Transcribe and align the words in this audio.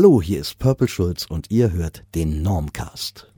Hallo, 0.00 0.22
hier 0.22 0.38
ist 0.38 0.60
Purple 0.60 0.86
Schulz 0.86 1.26
und 1.28 1.50
ihr 1.50 1.72
hört 1.72 2.04
den 2.14 2.40
Normcast. 2.40 3.32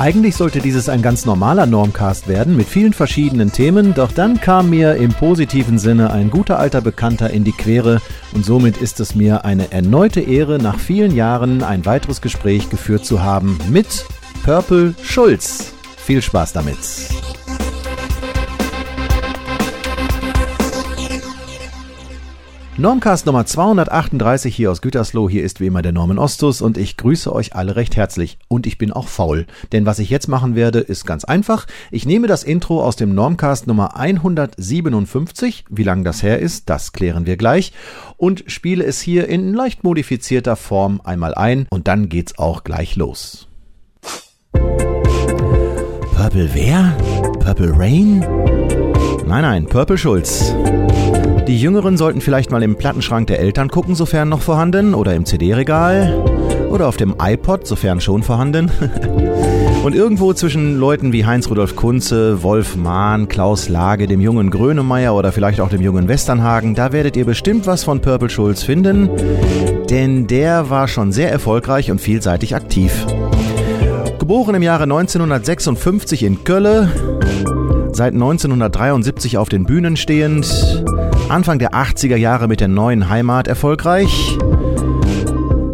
Eigentlich 0.00 0.34
sollte 0.34 0.60
dieses 0.60 0.88
ein 0.88 1.02
ganz 1.02 1.26
normaler 1.26 1.66
Normcast 1.66 2.26
werden 2.26 2.56
mit 2.56 2.66
vielen 2.66 2.94
verschiedenen 2.94 3.52
Themen, 3.52 3.92
doch 3.92 4.10
dann 4.10 4.40
kam 4.40 4.70
mir 4.70 4.94
im 4.94 5.10
positiven 5.10 5.78
Sinne 5.78 6.10
ein 6.10 6.30
guter 6.30 6.58
alter 6.58 6.80
Bekannter 6.80 7.28
in 7.28 7.44
die 7.44 7.52
Quere 7.52 8.00
und 8.32 8.42
somit 8.42 8.78
ist 8.78 8.98
es 9.00 9.14
mir 9.14 9.44
eine 9.44 9.72
erneute 9.72 10.22
Ehre, 10.22 10.56
nach 10.56 10.78
vielen 10.78 11.14
Jahren 11.14 11.62
ein 11.62 11.84
weiteres 11.84 12.22
Gespräch 12.22 12.70
geführt 12.70 13.04
zu 13.04 13.22
haben 13.22 13.58
mit 13.68 14.06
Purple 14.42 14.94
Schulz. 15.02 15.74
Viel 15.98 16.22
Spaß 16.22 16.54
damit! 16.54 16.78
Normcast 22.80 23.26
Nummer 23.26 23.44
238 23.44 24.56
hier 24.56 24.70
aus 24.70 24.80
Gütersloh. 24.80 25.28
Hier 25.28 25.44
ist 25.44 25.60
wie 25.60 25.66
immer 25.66 25.82
der 25.82 25.92
Norman 25.92 26.18
Ostus 26.18 26.62
und 26.62 26.78
ich 26.78 26.96
grüße 26.96 27.30
euch 27.30 27.54
alle 27.54 27.76
recht 27.76 27.94
herzlich. 27.94 28.38
Und 28.48 28.66
ich 28.66 28.78
bin 28.78 28.90
auch 28.90 29.06
faul, 29.06 29.46
denn 29.72 29.84
was 29.84 29.98
ich 29.98 30.08
jetzt 30.08 30.28
machen 30.28 30.54
werde, 30.54 30.78
ist 30.78 31.04
ganz 31.04 31.24
einfach. 31.24 31.66
Ich 31.90 32.06
nehme 32.06 32.26
das 32.26 32.42
Intro 32.42 32.82
aus 32.82 32.96
dem 32.96 33.14
Normcast 33.14 33.66
Nummer 33.66 33.96
157. 33.96 35.66
Wie 35.68 35.82
lang 35.82 36.04
das 36.04 36.22
her 36.22 36.38
ist, 36.38 36.70
das 36.70 36.92
klären 36.92 37.26
wir 37.26 37.36
gleich. 37.36 37.74
Und 38.16 38.44
spiele 38.46 38.82
es 38.84 38.98
hier 38.98 39.28
in 39.28 39.52
leicht 39.52 39.84
modifizierter 39.84 40.56
Form 40.56 41.02
einmal 41.04 41.34
ein 41.34 41.66
und 41.68 41.86
dann 41.86 42.08
geht's 42.08 42.38
auch 42.38 42.64
gleich 42.64 42.96
los. 42.96 43.46
Purple 46.16 46.48
wer? 46.54 46.96
Purple 47.40 47.78
Rain? 47.78 48.20
Nein, 49.26 49.42
nein, 49.42 49.66
Purple 49.66 49.98
Schulz. 49.98 50.54
Die 51.50 51.58
Jüngeren 51.58 51.96
sollten 51.96 52.20
vielleicht 52.20 52.52
mal 52.52 52.62
im 52.62 52.76
Plattenschrank 52.76 53.26
der 53.26 53.40
Eltern 53.40 53.70
gucken, 53.70 53.96
sofern 53.96 54.28
noch 54.28 54.40
vorhanden, 54.40 54.94
oder 54.94 55.16
im 55.16 55.24
CD-Regal, 55.24 56.16
oder 56.70 56.86
auf 56.86 56.96
dem 56.96 57.16
iPod, 57.20 57.66
sofern 57.66 58.00
schon 58.00 58.22
vorhanden. 58.22 58.70
Und 59.82 59.96
irgendwo 59.96 60.32
zwischen 60.32 60.78
Leuten 60.78 61.12
wie 61.12 61.26
Heinz-Rudolf 61.26 61.74
Kunze, 61.74 62.44
Wolf 62.44 62.76
Mahn, 62.76 63.26
Klaus 63.26 63.68
Lage, 63.68 64.06
dem 64.06 64.20
jungen 64.20 64.50
Grönemeyer 64.50 65.12
oder 65.12 65.32
vielleicht 65.32 65.60
auch 65.60 65.70
dem 65.70 65.80
jungen 65.80 66.06
Westernhagen, 66.06 66.76
da 66.76 66.92
werdet 66.92 67.16
ihr 67.16 67.24
bestimmt 67.24 67.66
was 67.66 67.82
von 67.82 68.00
Purple 68.00 68.30
Schulz 68.30 68.62
finden, 68.62 69.10
denn 69.90 70.28
der 70.28 70.70
war 70.70 70.86
schon 70.86 71.10
sehr 71.10 71.32
erfolgreich 71.32 71.90
und 71.90 72.00
vielseitig 72.00 72.54
aktiv. 72.54 73.06
Geboren 74.20 74.54
im 74.54 74.62
Jahre 74.62 74.84
1956 74.84 76.22
in 76.22 76.44
Kölle, 76.44 76.92
seit 77.92 78.12
1973 78.14 79.36
auf 79.36 79.48
den 79.48 79.64
Bühnen 79.64 79.96
stehend, 79.96 80.84
Anfang 81.30 81.60
der 81.60 81.70
80er 81.70 82.16
Jahre 82.16 82.48
mit 82.48 82.60
der 82.60 82.66
neuen 82.66 83.08
Heimat 83.08 83.46
erfolgreich, 83.46 84.36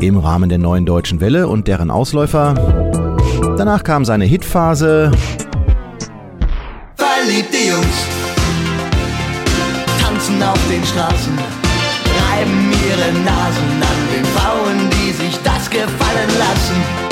im 0.01 0.19
Rahmen 0.19 0.51
der 0.51 0.59
neuen 0.59 0.85
deutschen 0.85 1.21
Welle 1.21 1.49
und 1.49 1.67
deren 1.67 1.91
Ausläufer. 1.91 2.55
Danach 3.57 3.83
kam 3.83 4.05
seine 4.05 4.27
Hitphase. 4.27 5.11
Verliebte 6.97 7.57
Jungs 7.57 8.07
tanzen 9.99 10.43
auf 10.43 10.61
den 10.69 10.85
Straßen, 10.85 11.33
reiben 12.31 12.73
ihre 12.87 13.13
Nasen 13.25 13.83
an 13.83 14.01
den 14.15 14.25
Frauen, 14.37 14.91
die 14.91 15.13
sich 15.13 15.39
das 15.43 15.71
gefallen 15.71 16.31
lassen. 16.39 17.07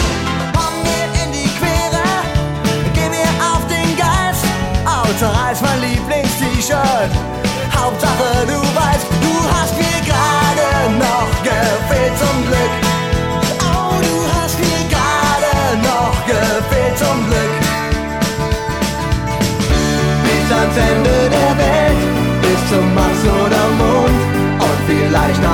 Außer 5.24 5.62
mein 5.62 5.80
Lieblings-T-Shirt. 5.80 7.53
Hauptsache 7.84 8.46
du 8.46 8.58
weißt, 8.80 9.08
du 9.20 9.34
hast 9.52 9.76
mir 9.76 10.00
gerade 10.08 10.96
noch 10.96 11.28
gefehlt 11.42 12.16
zum 12.16 12.36
Glück. 12.46 12.74
Oh, 13.60 14.00
du 14.00 14.16
hast 14.32 14.58
mir 14.58 14.82
gerade 14.88 15.52
noch 15.90 16.16
gefehlt 16.24 16.96
zum 16.96 17.18
Glück. 17.26 17.54
Bis 20.24 20.46
ans 20.50 20.76
Ende 20.78 21.28
der 21.28 21.52
Welt, 21.60 22.00
bis 22.40 22.60
zum 22.70 22.94
Mars 22.94 23.20
oder 23.42 23.64
Mond 23.76 24.18
und 24.64 24.78
vielleicht 24.86 25.44
auch 25.44 25.53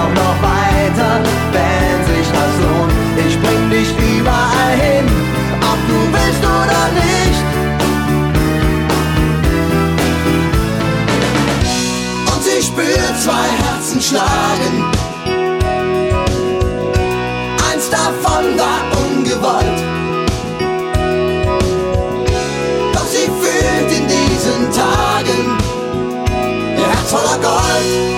zwei 13.31 13.49
Herzen 13.65 14.01
schlagen. 14.01 14.85
Eins 17.71 17.89
davon 17.91 18.59
war 18.59 18.81
ungewollt. 19.05 19.81
Doch 22.93 23.07
sie 23.07 23.31
fühlt 23.41 23.93
in 23.99 24.07
diesen 24.09 24.73
Tagen 24.73 25.59
ihr 26.77 26.89
Herz 26.89 27.11
voller 27.11 27.39
Gold. 27.41 28.10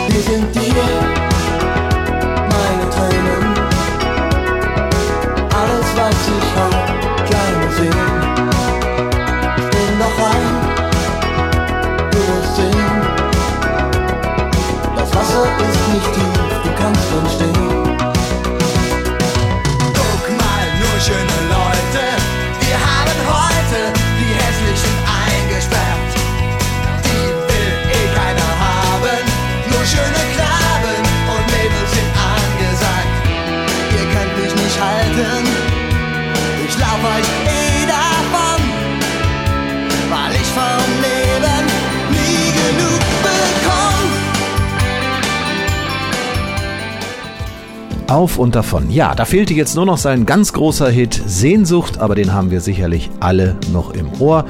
Und 48.43 48.57
davon. 48.57 48.91
Ja, 48.91 49.15
da 49.15 49.25
fehlte 49.25 49.55
jetzt 49.55 49.77
nur 49.77 49.87
noch 49.87 49.99
sein 49.99 50.27
ganz 50.27 50.53
großer 50.53 50.91
Hit 50.91 51.23
Sehnsucht, 51.27 52.01
aber 52.01 52.17
den 52.17 52.35
haben 52.35 52.51
wir 52.51 52.61
sicherlich 52.61 53.09
alle 53.21 53.57
noch 53.73 53.95
im 53.95 54.09
Ohr. 54.21 54.45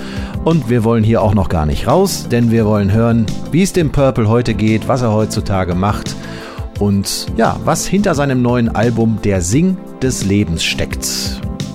Und 0.45 0.71
wir 0.71 0.83
wollen 0.83 1.05
hier 1.05 1.21
auch 1.23 1.35
noch 1.35 1.51
gar 1.51 1.67
nicht 1.67 1.87
raus, 1.87 2.27
denn 2.31 2.51
wir 2.51 2.65
wollen 2.65 2.91
hören, 2.91 3.27
wie 3.51 3.63
es 3.63 3.75
dem 3.75 3.93
Purple 3.93 4.29
heute 4.29 4.55
geht, 4.55 4.89
was 4.89 5.03
er 5.03 5.13
heutzutage 5.13 5.75
macht 5.75 6.17
und 6.81 7.27
ja, 7.37 7.61
was 7.65 7.87
hinter 7.87 8.15
seinem 8.15 8.41
neuen 8.41 8.75
Album 8.75 9.19
Der 9.23 9.43
Sing 9.43 9.77
des 10.01 10.25
Lebens 10.25 10.65
steckt. 10.65 11.07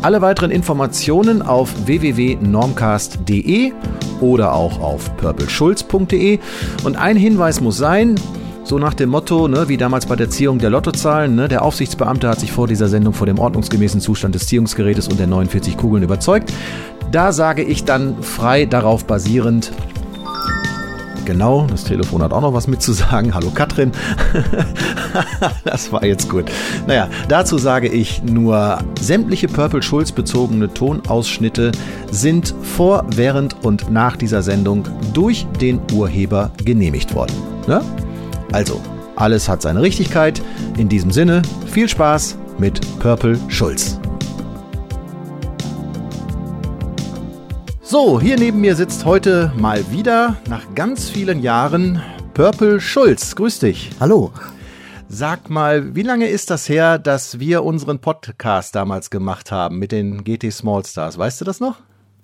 Alle 0.02 0.22
weiteren 0.22 0.52
Informationen 0.52 1.42
auf 1.44 1.72
www.normcast.de 1.86 3.74
oder 4.22 4.54
auch 4.54 4.80
auf 4.80 5.16
purpleschulz.de. 5.18 6.40
Und 6.84 6.96
ein 6.98 7.16
Hinweis 7.16 7.62
muss 7.62 7.78
sein, 7.78 8.16
so 8.68 8.78
nach 8.78 8.94
dem 8.94 9.10
Motto, 9.10 9.48
ne, 9.48 9.70
wie 9.70 9.78
damals 9.78 10.06
bei 10.06 10.18
der 10.18 10.30
Ziehung 10.30 10.60
der 10.60 10.70
Lottozahlen, 10.70 11.36
ne, 11.36 11.48
der 11.48 11.62
Aufsichtsbeamte 11.62 12.28
hat 12.28 12.42
sich 12.42 12.52
vor 12.52 12.68
dieser 12.68 12.90
Sendung 12.90 13.14
vor 13.14 13.26
dem 13.26 13.40
ordnungsgemäßen 13.40 14.02
Zustand 14.02 14.36
des 14.36 14.48
Ziehungsgerätes 14.48 15.08
und 15.08 15.20
der 15.20 15.28
49 15.28 15.78
Kugeln 15.78 16.04
überzeugt. 16.04 16.52
Da 17.12 17.32
sage 17.32 17.64
ich 17.64 17.86
dann 17.86 18.22
frei 18.22 18.66
darauf 18.66 19.06
basierend, 19.06 19.72
Genau, 21.24 21.68
das 21.70 21.84
Telefon 21.84 22.24
hat 22.24 22.32
auch 22.32 22.40
noch 22.40 22.54
was 22.54 22.68
mitzusagen. 22.68 23.34
Hallo 23.34 23.52
Katrin. 23.54 23.92
das 25.66 25.92
war 25.92 26.06
jetzt 26.06 26.30
gut. 26.30 26.46
Naja, 26.88 27.10
dazu 27.28 27.58
sage 27.58 27.90
ich 27.90 28.24
nur, 28.24 28.78
sämtliche 29.02 29.50
Purple 29.50 29.84
Schulz 29.84 30.14
bezogene 30.14 30.74
Tonausschnitte 30.74 31.74
sind 32.12 32.56
vor, 32.62 33.06
während 33.14 33.66
und 33.66 33.92
nach 33.92 34.16
dieser 34.16 34.42
Sendung 34.42 34.88
durch 35.14 35.46
den 35.60 35.82
Urheber 35.92 36.52
genehmigt 36.64 37.14
worden. 37.14 37.36
Ne? 37.68 37.82
Also, 38.52 38.82
alles 39.16 39.50
hat 39.50 39.62
seine 39.62 39.82
Richtigkeit. 39.82 40.42
In 40.78 40.88
diesem 40.88 41.12
Sinne, 41.12 41.42
viel 41.66 41.90
Spaß 41.90 42.38
mit 42.58 42.80
Purple 43.00 43.38
Schulz. 43.50 44.00
So, 47.82 48.20
hier 48.20 48.38
neben 48.38 48.62
mir 48.62 48.76
sitzt 48.76 49.06
heute 49.06 49.52
mal 49.58 49.92
wieder 49.92 50.38
nach 50.50 50.64
ganz 50.76 51.10
vielen 51.10 51.42
Jahren 51.42 52.02
Purple 52.34 52.80
Schulz. 52.80 53.36
Grüß 53.36 53.60
dich. 53.60 53.92
Hallo. 54.00 54.32
Sag 55.10 55.50
mal, 55.50 55.96
wie 55.96 56.02
lange 56.02 56.28
ist 56.28 56.50
das 56.50 56.68
her, 56.68 57.00
dass 57.00 57.40
wir 57.40 57.64
unseren 57.64 58.00
Podcast 58.00 58.76
damals 58.76 59.10
gemacht 59.10 59.52
haben 59.52 59.80
mit 59.80 59.92
den 59.92 60.24
GT 60.24 60.52
Small 60.52 60.86
Stars? 60.86 61.18
Weißt 61.18 61.40
du 61.40 61.46
das 61.46 61.60
noch? 61.62 61.78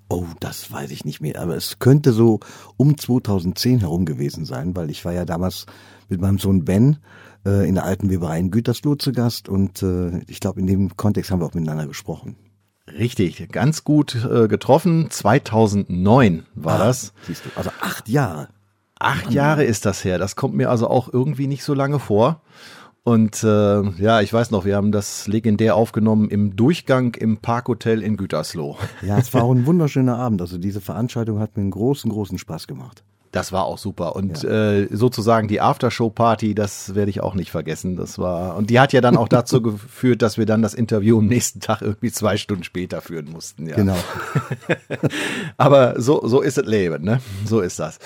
Oh, 0.10 0.26
das 0.40 0.72
weiß 0.72 0.92
ich 0.92 1.06
nicht 1.06 1.22
mehr, 1.22 1.40
aber 1.42 1.56
es 1.56 1.80
könnte 1.80 2.12
so 2.12 2.40
um 2.78 2.98
2010 2.98 3.80
herum 3.80 4.06
gewesen 4.06 4.46
sein, 4.46 4.76
weil 4.76 4.90
ich 4.90 5.06
war 5.06 5.14
ja 5.14 5.26
damals 5.26 5.66
mit 6.10 6.22
meinem 6.22 6.40
Sohn 6.40 6.66
Ben 6.66 6.98
äh, 7.46 7.68
in 7.68 7.76
der 7.76 7.86
alten 7.86 8.10
Weberei 8.10 8.40
in 8.40 8.52
Gütersloh 8.52 8.96
zu 8.96 9.12
Gast 9.12 9.50
und 9.50 9.82
äh, 9.84 10.20
ich 10.28 10.40
glaube, 10.40 10.60
in 10.60 10.68
dem 10.68 10.96
Kontext 10.98 11.32
haben 11.32 11.40
wir 11.42 11.46
auch 11.46 11.54
miteinander 11.54 11.88
gesprochen. 11.88 12.36
Richtig, 12.88 13.50
ganz 13.52 13.84
gut 13.84 14.16
äh, 14.30 14.48
getroffen. 14.48 15.10
2009 15.10 16.46
war 16.56 16.76
Ah, 16.76 16.86
das. 16.86 17.14
Siehst 17.26 17.46
du, 17.46 17.50
also 17.56 17.70
acht 17.82 18.10
Jahre. 18.10 18.50
Acht 19.00 19.32
Jahre 19.32 19.64
ist 19.64 19.86
das 19.86 20.04
her. 20.04 20.18
Das 20.18 20.36
kommt 20.36 20.54
mir 20.56 20.70
also 20.70 20.88
auch 20.90 21.12
irgendwie 21.12 21.48
nicht 21.48 21.64
so 21.64 21.74
lange 21.74 22.00
vor. 22.00 22.42
Und 23.06 23.44
äh, 23.44 23.82
ja, 24.02 24.22
ich 24.22 24.32
weiß 24.32 24.52
noch, 24.52 24.64
wir 24.64 24.78
haben 24.78 24.94
das 24.94 25.28
legendär 25.28 25.76
aufgenommen 25.76 26.30
im 26.30 26.56
Durchgang 26.56 27.14
im 27.16 27.38
Parkhotel 27.38 28.02
in 28.02 28.16
Gütersloh. 28.16 28.78
Ja, 29.02 29.18
es 29.18 29.34
war 29.34 29.44
auch 29.44 29.52
ein 29.54 29.66
wunderschöner 29.66 30.18
Abend. 30.18 30.42
Also 30.42 30.58
diese 30.58 30.80
Veranstaltung 30.80 31.40
hat 31.40 31.58
mir 31.58 31.62
einen 31.64 31.72
großen, 31.72 32.10
großen 32.10 32.38
Spaß 32.38 32.66
gemacht. 32.68 33.04
Das 33.34 33.52
war 33.52 33.66
auch 33.66 33.80
super. 33.80 34.16
Und 34.16 34.44
äh, 34.44 34.88
sozusagen 34.92 35.48
die 35.48 35.60
Aftershow-Party, 35.60 36.54
das 36.54 36.94
werde 36.94 37.10
ich 37.10 37.22
auch 37.22 37.34
nicht 37.34 37.50
vergessen. 37.50 37.96
Das 37.96 38.20
war, 38.20 38.56
und 38.56 38.70
die 38.70 38.80
hat 38.80 38.94
ja 38.94 39.02
dann 39.02 39.18
auch 39.18 39.28
dazu 39.28 39.60
geführt, 39.64 40.22
dass 40.22 40.38
wir 40.38 40.46
dann 40.46 40.62
das 40.62 40.76
Interview 40.76 41.18
am 41.18 41.26
nächsten 41.26 41.60
Tag 41.60 41.82
irgendwie 41.82 42.12
zwei 42.12 42.38
Stunden 42.38 42.64
später 42.64 43.02
führen 43.02 43.32
mussten. 43.32 43.68
Ja. 43.68 43.76
Genau. 43.76 43.98
Aber 45.58 46.00
so, 46.00 46.22
so 46.28 46.42
ist 46.42 46.60
das 46.60 46.68
Leben, 46.68 47.04
ne? 47.04 47.22
So 47.44 47.62
ist 47.62 47.80
das. 47.80 47.98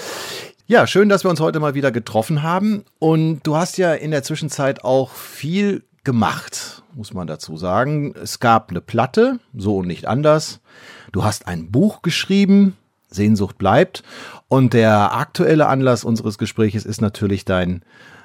Ja, 0.66 0.88
schön, 0.88 1.10
dass 1.10 1.26
wir 1.26 1.30
uns 1.30 1.42
heute 1.42 1.60
mal 1.60 1.76
wieder 1.76 1.92
getroffen 1.92 2.42
haben. 2.42 2.86
Und 2.98 3.42
du 3.44 3.58
hast 3.58 3.78
ja 3.78 3.94
in 3.94 4.12
der 4.12 4.24
Zwischenzeit 4.24 4.86
auch 4.86 5.12
viel 5.12 5.84
gemacht, 6.06 6.84
muss 6.96 7.14
man 7.14 7.28
dazu 7.28 7.58
sagen. 7.58 8.14
Es 8.16 8.40
gab 8.40 8.70
eine 8.70 8.80
Platte, 8.80 9.40
so 9.54 9.80
und 9.80 9.88
nicht 9.88 10.08
anders. 10.08 10.62
Du 11.12 11.26
hast 11.26 11.48
ein 11.48 11.70
Buch 11.70 12.02
geschrieben, 12.02 12.78
Sehnsucht 13.10 13.58
bleibt. 13.58 14.04
Und 14.48 14.74
der 14.74 15.16
aktuelle 15.16 15.68
Anlass 15.68 16.04
unseres 16.04 16.38
Gespräches 16.38 16.86
ist 16.86 17.02
natürlich 17.02 17.46
dein 17.46 17.84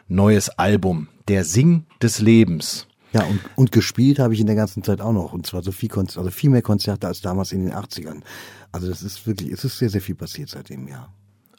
neues 0.08 0.50
Album, 0.50 1.08
Der 1.28 1.44
Sing 1.44 1.86
des 2.02 2.20
Lebens. 2.20 2.86
Ja, 3.12 3.24
und, 3.24 3.40
und 3.56 3.72
gespielt 3.72 4.18
habe 4.18 4.32
ich 4.32 4.40
in 4.40 4.46
der 4.46 4.56
ganzen 4.56 4.82
Zeit 4.82 5.00
auch 5.00 5.12
noch. 5.12 5.32
Und 5.32 5.46
zwar 5.46 5.62
so 5.62 5.70
viel, 5.70 5.88
Konz 5.88 6.16
also 6.16 6.30
viel 6.30 6.50
mehr 6.50 6.62
Konzerte 6.62 7.06
als 7.06 7.20
damals 7.20 7.52
in 7.52 7.64
den 7.64 7.74
80ern. 7.74 8.22
Also 8.72 8.88
das 8.88 9.02
ist 9.02 9.26
wirklich, 9.26 9.52
es 9.52 9.64
ist 9.64 9.78
sehr, 9.78 9.90
sehr 9.90 10.00
viel 10.00 10.14
passiert 10.14 10.48
seit 10.48 10.70
dem 10.70 10.88
Jahr. 10.88 11.12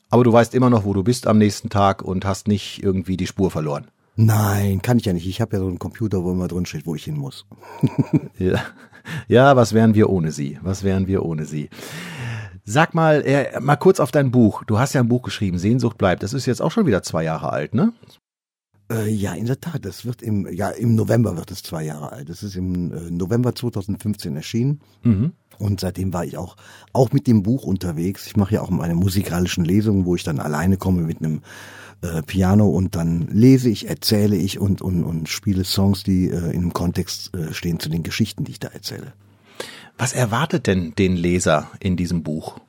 Aber 0.09 0.23
du 0.23 0.33
weißt 0.33 0.53
immer 0.55 0.69
noch, 0.69 0.83
wo 0.85 0.93
du 0.93 1.03
bist 1.03 1.27
am 1.27 1.37
nächsten 1.37 1.69
Tag 1.69 2.01
und 2.01 2.25
hast 2.25 2.47
nicht 2.47 2.83
irgendwie 2.83 3.17
die 3.17 3.27
Spur 3.27 3.51
verloren. 3.51 3.87
Nein, 4.15 4.81
kann 4.81 4.97
ich 4.97 5.05
ja 5.05 5.13
nicht. 5.13 5.27
Ich 5.27 5.41
habe 5.41 5.55
ja 5.55 5.59
so 5.59 5.67
einen 5.67 5.79
Computer, 5.79 6.23
wo 6.23 6.31
immer 6.31 6.47
drin 6.47 6.65
steht, 6.65 6.85
wo 6.85 6.95
ich 6.95 7.03
hin 7.03 7.17
muss. 7.17 7.45
Ja. 8.37 8.61
ja, 9.27 9.55
was 9.55 9.73
wären 9.73 9.95
wir 9.95 10.09
ohne 10.09 10.31
sie? 10.31 10.59
Was 10.61 10.83
wären 10.83 11.07
wir 11.07 11.23
ohne 11.23 11.45
sie? 11.45 11.69
Sag 12.65 12.93
mal, 12.93 13.21
äh, 13.25 13.59
mal 13.59 13.75
kurz 13.75 13.99
auf 13.99 14.11
dein 14.11 14.31
Buch. 14.31 14.63
Du 14.63 14.79
hast 14.79 14.93
ja 14.93 15.01
ein 15.01 15.09
Buch 15.09 15.21
geschrieben, 15.21 15.57
Sehnsucht 15.57 15.97
bleibt. 15.97 16.23
Das 16.23 16.33
ist 16.33 16.45
jetzt 16.45 16.61
auch 16.61 16.71
schon 16.71 16.85
wieder 16.85 17.03
zwei 17.03 17.23
Jahre 17.23 17.51
alt, 17.51 17.73
ne? 17.73 17.93
Äh, 18.91 19.09
ja, 19.09 19.33
in 19.33 19.45
der 19.45 19.59
Tat. 19.59 19.85
Das 19.85 20.05
wird 20.05 20.21
im, 20.21 20.47
ja, 20.51 20.69
im 20.69 20.95
November 20.95 21.35
wird 21.35 21.51
es 21.51 21.63
zwei 21.63 21.83
Jahre 21.83 22.11
alt. 22.11 22.29
Das 22.29 22.41
ist 22.41 22.55
im 22.55 22.93
äh, 22.93 23.11
November 23.11 23.53
2015 23.53 24.35
erschienen. 24.35 24.81
Und 25.59 25.79
seitdem 25.81 26.13
war 26.13 26.25
ich 26.25 26.37
auch, 26.37 26.55
auch 26.93 27.11
mit 27.11 27.27
dem 27.27 27.43
Buch 27.43 27.65
unterwegs. 27.65 28.27
Ich 28.27 28.37
mache 28.37 28.55
ja 28.55 28.61
auch 28.61 28.69
meine 28.69 28.95
musikalischen 28.95 29.65
Lesungen, 29.65 30.05
wo 30.05 30.15
ich 30.15 30.23
dann 30.23 30.39
alleine 30.39 30.77
komme 30.77 31.01
mit 31.01 31.19
einem 31.19 31.41
äh, 32.01 32.21
Piano 32.21 32.67
und 32.67 32.95
dann 32.95 33.27
lese 33.27 33.69
ich, 33.69 33.89
erzähle 33.89 34.35
ich 34.35 34.59
und, 34.59 34.81
und, 34.81 35.03
und 35.03 35.29
spiele 35.29 35.63
Songs, 35.63 36.03
die 36.03 36.29
äh, 36.29 36.51
in 36.51 36.61
einem 36.61 36.73
Kontext 36.73 37.35
äh, 37.35 37.53
stehen 37.53 37.79
zu 37.79 37.89
den 37.89 38.03
Geschichten, 38.03 38.43
die 38.43 38.51
ich 38.51 38.59
da 38.59 38.69
erzähle. 38.69 39.13
Was 39.97 40.13
erwartet 40.13 40.67
denn 40.67 40.93
den 40.95 41.15
Leser 41.15 41.69
in 41.79 41.95
diesem 41.97 42.23
Buch? 42.23 42.59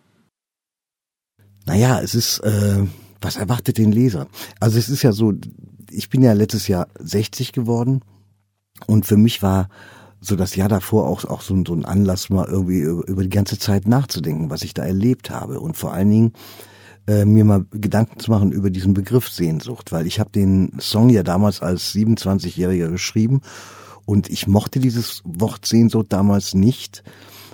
Naja, 1.66 2.00
es 2.00 2.14
ist, 2.14 2.40
äh, 2.40 2.84
was 3.20 3.36
erwartet 3.36 3.78
den 3.78 3.92
Leser? 3.92 4.28
Also 4.60 4.78
es 4.78 4.88
ist 4.88 5.02
ja 5.02 5.12
so, 5.12 5.32
ich 5.90 6.10
bin 6.10 6.22
ja 6.22 6.32
letztes 6.34 6.68
Jahr 6.68 6.88
60 6.98 7.52
geworden 7.52 8.02
und 8.86 9.06
für 9.06 9.16
mich 9.16 9.42
war 9.42 9.68
so 10.20 10.36
das 10.36 10.56
Jahr 10.56 10.68
davor 10.68 11.06
auch, 11.08 11.24
auch 11.24 11.40
so, 11.42 11.54
ein- 11.54 11.66
so 11.66 11.74
ein 11.74 11.84
Anlass, 11.84 12.30
mal 12.30 12.46
irgendwie 12.46 12.80
über, 12.80 13.06
über 13.08 13.22
die 13.22 13.30
ganze 13.30 13.58
Zeit 13.58 13.86
nachzudenken, 13.86 14.50
was 14.50 14.62
ich 14.62 14.74
da 14.74 14.84
erlebt 14.84 15.30
habe 15.30 15.60
und 15.60 15.76
vor 15.76 15.92
allen 15.92 16.10
Dingen 16.10 16.32
äh, 17.06 17.24
mir 17.26 17.44
mal 17.44 17.66
Gedanken 17.70 18.18
zu 18.18 18.30
machen 18.30 18.50
über 18.52 18.70
diesen 18.70 18.94
Begriff 18.94 19.28
Sehnsucht, 19.28 19.92
weil 19.92 20.06
ich 20.06 20.20
habe 20.20 20.30
den 20.30 20.72
Song 20.80 21.10
ja 21.10 21.22
damals 21.22 21.60
als 21.60 21.94
27-Jähriger 21.94 22.88
geschrieben 22.90 23.40
und 24.06 24.28
ich 24.30 24.46
mochte 24.46 24.80
dieses 24.80 25.22
Wort 25.24 25.66
Sehnsucht 25.66 26.06
damals 26.10 26.54
nicht, 26.54 27.02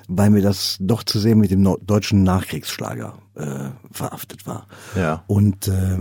weil 0.09 0.31
mir 0.31 0.43
das 0.43 0.77
doch 0.81 1.05
zu 1.05 1.19
sehr 1.19 1.37
mit 1.37 1.51
dem 1.51 1.77
deutschen 1.83 2.25
Nachkriegsschlager 2.25 3.19
äh, 3.37 3.71
verhaftet 3.93 4.47
war. 4.47 4.67
Ja. 4.97 5.23
Und 5.29 5.69
äh, 5.69 5.99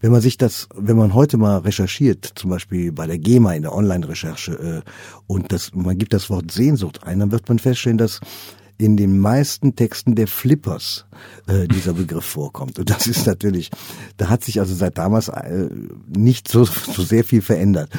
wenn 0.00 0.12
man 0.12 0.20
sich 0.20 0.38
das, 0.38 0.68
wenn 0.74 0.96
man 0.96 1.14
heute 1.14 1.36
mal 1.36 1.58
recherchiert, 1.58 2.32
zum 2.36 2.50
Beispiel 2.50 2.92
bei 2.92 3.06
der 3.06 3.18
GEMA 3.18 3.54
in 3.54 3.62
der 3.62 3.74
Online-Recherche, 3.74 4.82
äh, 4.84 4.90
und 5.26 5.52
das, 5.52 5.74
man 5.74 5.98
gibt 5.98 6.12
das 6.12 6.30
Wort 6.30 6.50
Sehnsucht 6.50 7.04
ein, 7.04 7.18
dann 7.18 7.32
wird 7.32 7.48
man 7.48 7.58
feststellen, 7.58 7.98
dass 7.98 8.20
in 8.76 8.96
den 8.96 9.18
meisten 9.18 9.76
Texten 9.76 10.14
der 10.14 10.26
Flippers 10.26 11.06
äh, 11.46 11.68
dieser 11.68 11.92
Begriff 11.92 12.24
vorkommt. 12.24 12.78
Und 12.78 12.90
das 12.90 13.06
ist 13.06 13.26
natürlich, 13.26 13.70
da 14.16 14.28
hat 14.28 14.42
sich 14.42 14.58
also 14.58 14.74
seit 14.74 14.98
damals 14.98 15.28
äh, 15.28 15.68
nicht 16.08 16.48
so, 16.48 16.64
so 16.64 17.02
sehr 17.02 17.24
viel 17.24 17.42
verändert. 17.42 17.90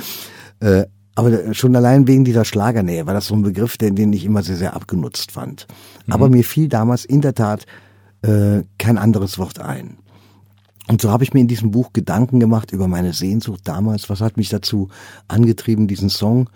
Äh, 0.59 0.85
aber 1.15 1.53
schon 1.53 1.75
allein 1.75 2.07
wegen 2.07 2.25
dieser 2.25 2.43
Schlagernähe 2.43 3.07
war 3.07 3.13
das 3.13 3.27
so 3.27 3.35
ein 3.35 3.41
Begriff, 3.41 3.77
den, 3.77 3.95
den 3.95 4.11
ich 4.11 4.25
immer 4.25 4.43
sehr, 4.43 4.57
sehr 4.57 4.75
abgenutzt 4.75 5.31
fand. 5.31 5.65
Aber 6.09 6.29
mir 6.29 6.43
fiel 6.43 6.67
damals 6.67 7.05
in 7.05 7.21
der 7.21 7.33
Tat 7.33 7.65
äh, 8.21 8.63
kein 8.77 8.97
anderes 8.97 9.39
Wort 9.39 9.59
ein. 9.59 9.97
Und 10.87 11.01
so 11.01 11.09
habe 11.11 11.23
ich 11.23 11.33
mir 11.33 11.39
in 11.39 11.47
diesem 11.47 11.71
Buch 11.71 11.93
Gedanken 11.93 12.39
gemacht 12.39 12.71
über 12.71 12.87
meine 12.87 13.13
Sehnsucht 13.13 13.61
damals. 13.63 14.09
Was 14.09 14.21
hat 14.21 14.37
mich 14.37 14.49
dazu 14.49 14.89
angetrieben, 15.27 15.87
diesen 15.87 16.09
Song 16.09 16.49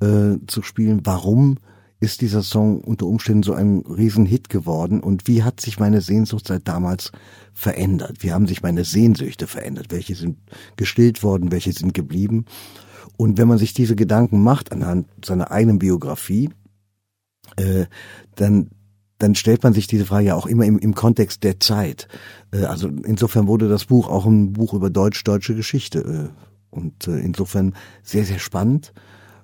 äh, 0.00 0.36
zu 0.46 0.62
spielen? 0.62 1.00
Warum 1.04 1.58
ist 2.00 2.20
dieser 2.20 2.42
Song 2.42 2.80
unter 2.80 3.06
Umständen 3.06 3.42
so 3.42 3.54
ein 3.54 3.84
Riesenhit 3.86 4.48
geworden? 4.48 5.00
Und 5.00 5.28
wie 5.28 5.42
hat 5.42 5.60
sich 5.60 5.78
meine 5.78 6.00
Sehnsucht 6.00 6.48
seit 6.48 6.66
damals 6.66 7.12
verändert? 7.54 8.18
Wie 8.20 8.32
haben 8.32 8.46
sich 8.46 8.62
meine 8.62 8.84
Sehnsüchte 8.84 9.46
verändert? 9.46 9.86
Welche 9.90 10.14
sind 10.14 10.38
gestillt 10.76 11.22
worden? 11.22 11.52
Welche 11.52 11.72
sind 11.72 11.94
geblieben? 11.94 12.46
Und 13.20 13.36
wenn 13.36 13.48
man 13.48 13.58
sich 13.58 13.74
diese 13.74 13.96
Gedanken 13.96 14.42
macht 14.42 14.72
anhand 14.72 15.06
seiner 15.22 15.50
eigenen 15.50 15.78
Biografie, 15.78 16.48
äh, 17.56 17.84
dann 18.34 18.70
dann 19.18 19.34
stellt 19.34 19.62
man 19.62 19.74
sich 19.74 19.86
diese 19.86 20.06
Frage 20.06 20.28
ja 20.28 20.36
auch 20.36 20.46
immer 20.46 20.64
im, 20.64 20.78
im 20.78 20.94
Kontext 20.94 21.44
der 21.44 21.60
Zeit. 21.60 22.08
Äh, 22.50 22.64
also 22.64 22.88
insofern 22.88 23.46
wurde 23.46 23.68
das 23.68 23.84
Buch 23.84 24.08
auch 24.08 24.24
ein 24.24 24.54
Buch 24.54 24.72
über 24.72 24.88
deutsch-deutsche 24.88 25.54
Geschichte 25.54 25.98
äh, 25.98 26.74
und 26.74 27.08
äh, 27.08 27.18
insofern 27.18 27.74
sehr, 28.02 28.24
sehr 28.24 28.38
spannend. 28.38 28.94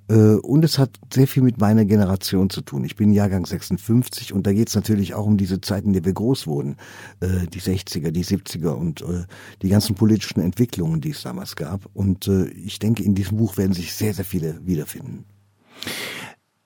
Äh, 0.08 0.36
Und 0.36 0.64
es 0.64 0.78
hat 0.78 0.90
sehr 1.12 1.26
viel 1.26 1.42
mit 1.42 1.58
meiner 1.58 1.84
Generation 1.84 2.50
zu 2.50 2.60
tun. 2.60 2.84
Ich 2.84 2.96
bin 2.96 3.12
Jahrgang 3.12 3.46
56 3.46 4.32
und 4.32 4.46
da 4.46 4.52
geht 4.52 4.68
es 4.68 4.74
natürlich 4.74 5.14
auch 5.14 5.26
um 5.26 5.36
diese 5.36 5.60
Zeiten, 5.60 5.88
in 5.88 5.92
der 5.94 6.04
wir 6.04 6.12
groß 6.12 6.46
wurden. 6.46 6.76
Äh, 7.20 7.46
Die 7.52 7.60
60er, 7.60 8.10
die 8.10 8.24
70er 8.24 8.70
und 8.70 9.02
äh, 9.02 9.24
die 9.62 9.68
ganzen 9.68 9.94
politischen 9.94 10.40
Entwicklungen, 10.40 11.00
die 11.00 11.10
es 11.10 11.22
damals 11.22 11.56
gab. 11.56 11.88
Und 11.94 12.28
ich 12.28 12.78
denke, 12.78 13.02
in 13.02 13.14
diesem 13.14 13.36
Buch 13.36 13.56
werden 13.56 13.72
sich 13.72 13.94
sehr, 13.94 14.14
sehr 14.14 14.24
viele 14.24 14.60
wiederfinden. 14.66 15.24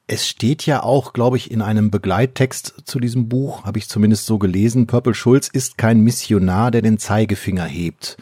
Es 0.06 0.26
steht 0.26 0.66
ja 0.66 0.82
auch, 0.82 1.12
glaube 1.12 1.36
ich, 1.36 1.52
in 1.52 1.62
einem 1.62 1.90
Begleittext 1.90 2.82
zu 2.84 2.98
diesem 2.98 3.28
Buch, 3.28 3.64
habe 3.64 3.78
ich 3.78 3.88
zumindest 3.88 4.26
so 4.26 4.38
gelesen, 4.38 4.88
Purple 4.88 5.14
Schulz 5.14 5.48
ist 5.48 5.78
kein 5.78 6.00
Missionar, 6.00 6.72
der 6.72 6.82
den 6.82 6.98
Zeigefinger 6.98 7.64
hebt. 7.64 8.16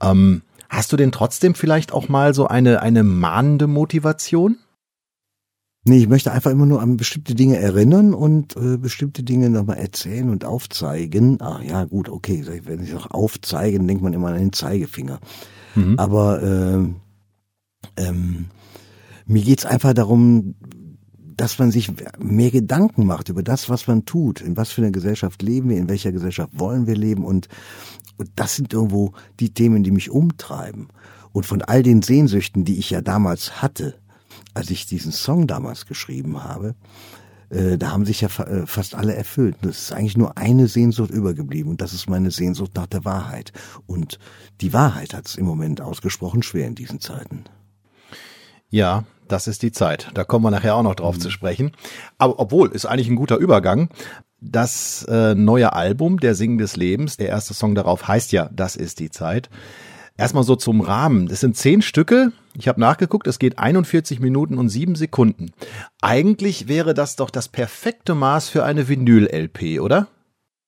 Ähm, 0.00 0.42
hast 0.68 0.92
du 0.92 0.96
denn 0.96 1.12
trotzdem 1.12 1.54
vielleicht 1.54 1.92
auch 1.92 2.08
mal 2.08 2.34
so 2.34 2.46
eine, 2.46 2.82
eine 2.82 3.02
mahnende 3.02 3.66
Motivation? 3.66 4.58
Nee, 5.84 5.98
ich 5.98 6.08
möchte 6.08 6.32
einfach 6.32 6.50
immer 6.50 6.66
nur 6.66 6.82
an 6.82 6.96
bestimmte 6.96 7.36
Dinge 7.36 7.58
erinnern 7.58 8.12
und 8.12 8.56
äh, 8.56 8.76
bestimmte 8.76 9.22
Dinge 9.22 9.50
nochmal 9.50 9.78
erzählen 9.78 10.30
und 10.30 10.44
aufzeigen. 10.44 11.40
Ah 11.40 11.60
ja, 11.62 11.84
gut, 11.84 12.08
okay, 12.08 12.44
wenn 12.64 12.82
ich 12.82 12.92
auch 12.94 13.10
aufzeige, 13.12 13.78
dann 13.78 13.86
denkt 13.86 14.02
man 14.02 14.12
immer 14.12 14.28
an 14.28 14.38
den 14.38 14.52
Zeigefinger. 14.52 15.20
Aber 15.96 16.42
ähm, 16.42 16.96
ähm, 17.96 18.46
mir 19.26 19.42
geht's 19.42 19.66
einfach 19.66 19.92
darum, 19.92 20.56
dass 21.36 21.58
man 21.58 21.70
sich 21.70 21.92
mehr 22.18 22.50
Gedanken 22.50 23.04
macht 23.04 23.28
über 23.28 23.42
das, 23.42 23.68
was 23.68 23.86
man 23.86 24.06
tut. 24.06 24.40
In 24.40 24.56
was 24.56 24.70
für 24.70 24.80
einer 24.80 24.90
Gesellschaft 24.90 25.42
leben 25.42 25.68
wir, 25.68 25.76
in 25.76 25.88
welcher 25.88 26.12
Gesellschaft 26.12 26.58
wollen 26.58 26.86
wir 26.86 26.96
leben 26.96 27.24
und, 27.24 27.48
und 28.18 28.30
das 28.36 28.56
sind 28.56 28.72
irgendwo 28.72 29.12
die 29.40 29.52
Themen, 29.52 29.82
die 29.82 29.90
mich 29.90 30.10
umtreiben. 30.10 30.88
Und 31.32 31.46
von 31.46 31.62
all 31.62 31.82
den 31.82 32.02
Sehnsüchten, 32.02 32.64
die 32.64 32.78
ich 32.78 32.90
ja 32.90 33.02
damals 33.02 33.60
hatte, 33.60 33.94
als 34.54 34.70
ich 34.70 34.86
diesen 34.86 35.12
Song 35.12 35.46
damals 35.46 35.86
geschrieben 35.86 36.42
habe, 36.42 36.74
äh, 37.50 37.78
da 37.78 37.92
haben 37.92 38.06
sich 38.06 38.22
ja 38.22 38.28
fa 38.28 38.44
äh, 38.44 38.66
fast 38.66 38.94
alle 38.94 39.14
erfüllt. 39.14 39.56
Es 39.64 39.82
ist 39.82 39.92
eigentlich 39.92 40.16
nur 40.16 40.36
eine 40.38 40.66
Sehnsucht 40.66 41.10
übergeblieben 41.10 41.70
und 41.70 41.80
das 41.80 41.92
ist 41.92 42.08
meine 42.08 42.30
Sehnsucht 42.30 42.72
nach 42.74 42.86
der 42.86 43.04
Wahrheit. 43.04 43.52
Und 43.86 44.18
die 44.60 44.72
Wahrheit 44.72 45.14
hat 45.14 45.26
es 45.26 45.36
im 45.36 45.46
Moment 45.46 45.80
ausgesprochen 45.80 46.42
schwer 46.42 46.66
in 46.66 46.74
diesen 46.74 47.00
Zeiten. 47.00 47.44
Ja, 48.68 49.04
das 49.28 49.46
ist 49.46 49.62
die 49.62 49.72
Zeit. 49.72 50.10
Da 50.14 50.24
kommen 50.24 50.44
wir 50.44 50.50
nachher 50.50 50.76
auch 50.76 50.82
noch 50.82 50.94
drauf 50.94 51.16
mhm. 51.16 51.20
zu 51.20 51.30
sprechen. 51.30 51.72
Aber 52.18 52.38
obwohl, 52.38 52.70
ist 52.72 52.86
eigentlich 52.86 53.08
ein 53.08 53.16
guter 53.16 53.36
Übergang. 53.36 53.90
Das 54.50 55.04
äh, 55.08 55.34
neue 55.34 55.72
Album, 55.72 56.18
Der 56.20 56.34
Singen 56.34 56.58
des 56.58 56.76
Lebens, 56.76 57.16
der 57.16 57.28
erste 57.28 57.54
Song 57.54 57.74
darauf 57.74 58.06
heißt 58.06 58.32
ja, 58.32 58.48
das 58.52 58.76
ist 58.76 59.00
die 59.00 59.10
Zeit. 59.10 59.50
Erstmal 60.18 60.44
so 60.44 60.56
zum 60.56 60.80
Rahmen. 60.80 61.28
Das 61.28 61.40
sind 61.40 61.56
zehn 61.56 61.82
Stücke. 61.82 62.32
Ich 62.54 62.68
habe 62.68 62.80
nachgeguckt, 62.80 63.26
es 63.26 63.38
geht 63.38 63.58
41 63.58 64.18
Minuten 64.20 64.56
und 64.56 64.70
sieben 64.70 64.94
Sekunden. 64.94 65.52
Eigentlich 66.00 66.68
wäre 66.68 66.94
das 66.94 67.16
doch 67.16 67.28
das 67.28 67.48
perfekte 67.48 68.14
Maß 68.14 68.48
für 68.48 68.64
eine 68.64 68.88
Vinyl-LP, 68.88 69.80
oder? 69.80 70.08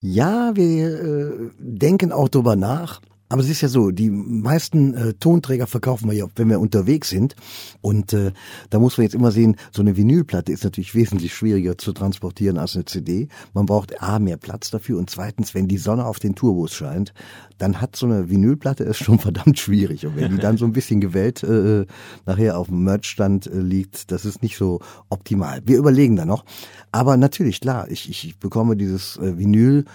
Ja, 0.01 0.55
wir 0.55 1.01
äh, 1.01 1.49
denken 1.57 2.11
auch 2.11 2.29
drüber 2.29 2.55
nach. 2.55 3.01
Aber 3.31 3.43
es 3.43 3.49
ist 3.49 3.61
ja 3.61 3.67
so, 3.67 3.91
die 3.91 4.09
meisten 4.09 4.95
äh, 4.95 5.13
Tonträger 5.13 5.67
verkaufen 5.67 6.09
wir 6.09 6.17
ja, 6.17 6.25
wenn 6.35 6.49
wir 6.49 6.59
unterwegs 6.59 7.09
sind. 7.09 7.35
Und 7.79 8.11
äh, 8.11 8.31
da 8.71 8.79
muss 8.79 8.97
man 8.97 9.03
jetzt 9.03 9.13
immer 9.13 9.31
sehen, 9.31 9.55
so 9.71 9.83
eine 9.83 9.95
Vinylplatte 9.95 10.51
ist 10.51 10.63
natürlich 10.63 10.95
wesentlich 10.95 11.35
schwieriger 11.35 11.77
zu 11.77 11.93
transportieren 11.93 12.57
als 12.57 12.75
eine 12.75 12.85
CD. 12.85 13.27
Man 13.53 13.67
braucht 13.67 14.01
A, 14.01 14.17
mehr 14.17 14.37
Platz 14.37 14.71
dafür 14.71 14.97
und 14.97 15.11
zweitens, 15.11 15.53
wenn 15.53 15.67
die 15.67 15.77
Sonne 15.77 16.05
auf 16.05 16.17
den 16.17 16.33
Turbos 16.33 16.73
scheint, 16.73 17.13
dann 17.59 17.79
hat 17.81 17.95
so 17.95 18.07
eine 18.07 18.31
Vinylplatte 18.31 18.83
es 18.83 18.97
schon 18.97 19.19
verdammt 19.19 19.59
schwierig. 19.59 20.07
Und 20.07 20.15
wenn 20.15 20.31
die 20.31 20.37
dann 20.37 20.57
so 20.57 20.65
ein 20.65 20.73
bisschen 20.73 20.99
gewellt 20.99 21.43
äh, 21.43 21.85
nachher 22.25 22.57
auf 22.57 22.67
dem 22.67 22.83
Merchstand 22.83 23.45
äh, 23.45 23.59
liegt, 23.59 24.11
das 24.11 24.25
ist 24.25 24.41
nicht 24.41 24.57
so 24.57 24.79
optimal. 25.09 25.61
Wir 25.65 25.77
überlegen 25.77 26.15
da 26.15 26.25
noch. 26.25 26.45
Aber 26.91 27.15
natürlich, 27.15 27.61
klar, 27.61 27.91
ich, 27.91 28.09
ich 28.09 28.39
bekomme 28.39 28.75
dieses 28.75 29.17
äh, 29.17 29.37
Vinyl 29.37 29.85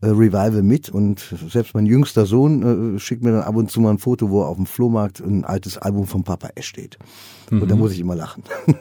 äh, 0.00 0.06
Revival 0.06 0.62
mit 0.62 0.88
und 0.88 1.20
selbst 1.48 1.74
mein 1.74 1.86
jüngster 1.86 2.26
Sohn 2.26 2.96
äh, 2.96 2.98
schickt 2.98 3.22
mir 3.22 3.32
dann 3.32 3.42
ab 3.42 3.56
und 3.56 3.70
zu 3.70 3.80
mal 3.80 3.90
ein 3.90 3.98
Foto, 3.98 4.30
wo 4.30 4.42
auf 4.42 4.56
dem 4.56 4.66
Flohmarkt 4.66 5.20
ein 5.20 5.44
altes 5.44 5.78
Album 5.78 6.06
von 6.06 6.24
Papa 6.24 6.50
S 6.54 6.66
steht. 6.66 6.98
Mhm. 7.50 7.62
Und 7.62 7.70
da 7.70 7.74
mhm. 7.74 7.80
muss 7.80 7.92
ich 7.92 8.00
immer 8.00 8.14
lachen. 8.14 8.44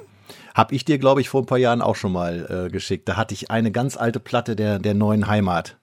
Hab 0.53 0.71
ich 0.71 0.86
dir, 0.86 0.97
glaube 0.97 1.21
ich, 1.21 1.29
vor 1.29 1.41
ein 1.41 1.45
paar 1.45 1.57
Jahren 1.59 1.81
auch 1.81 1.95
schon 1.95 2.12
mal 2.12 2.65
äh, 2.65 2.71
geschickt. 2.71 3.07
Da 3.07 3.15
hatte 3.15 3.33
ich 3.33 3.51
eine 3.51 3.71
ganz 3.71 3.95
alte 3.95 4.19
Platte 4.19 4.55
der, 4.55 4.79
der 4.79 4.95
neuen 4.95 5.27
Heimat. 5.27 5.77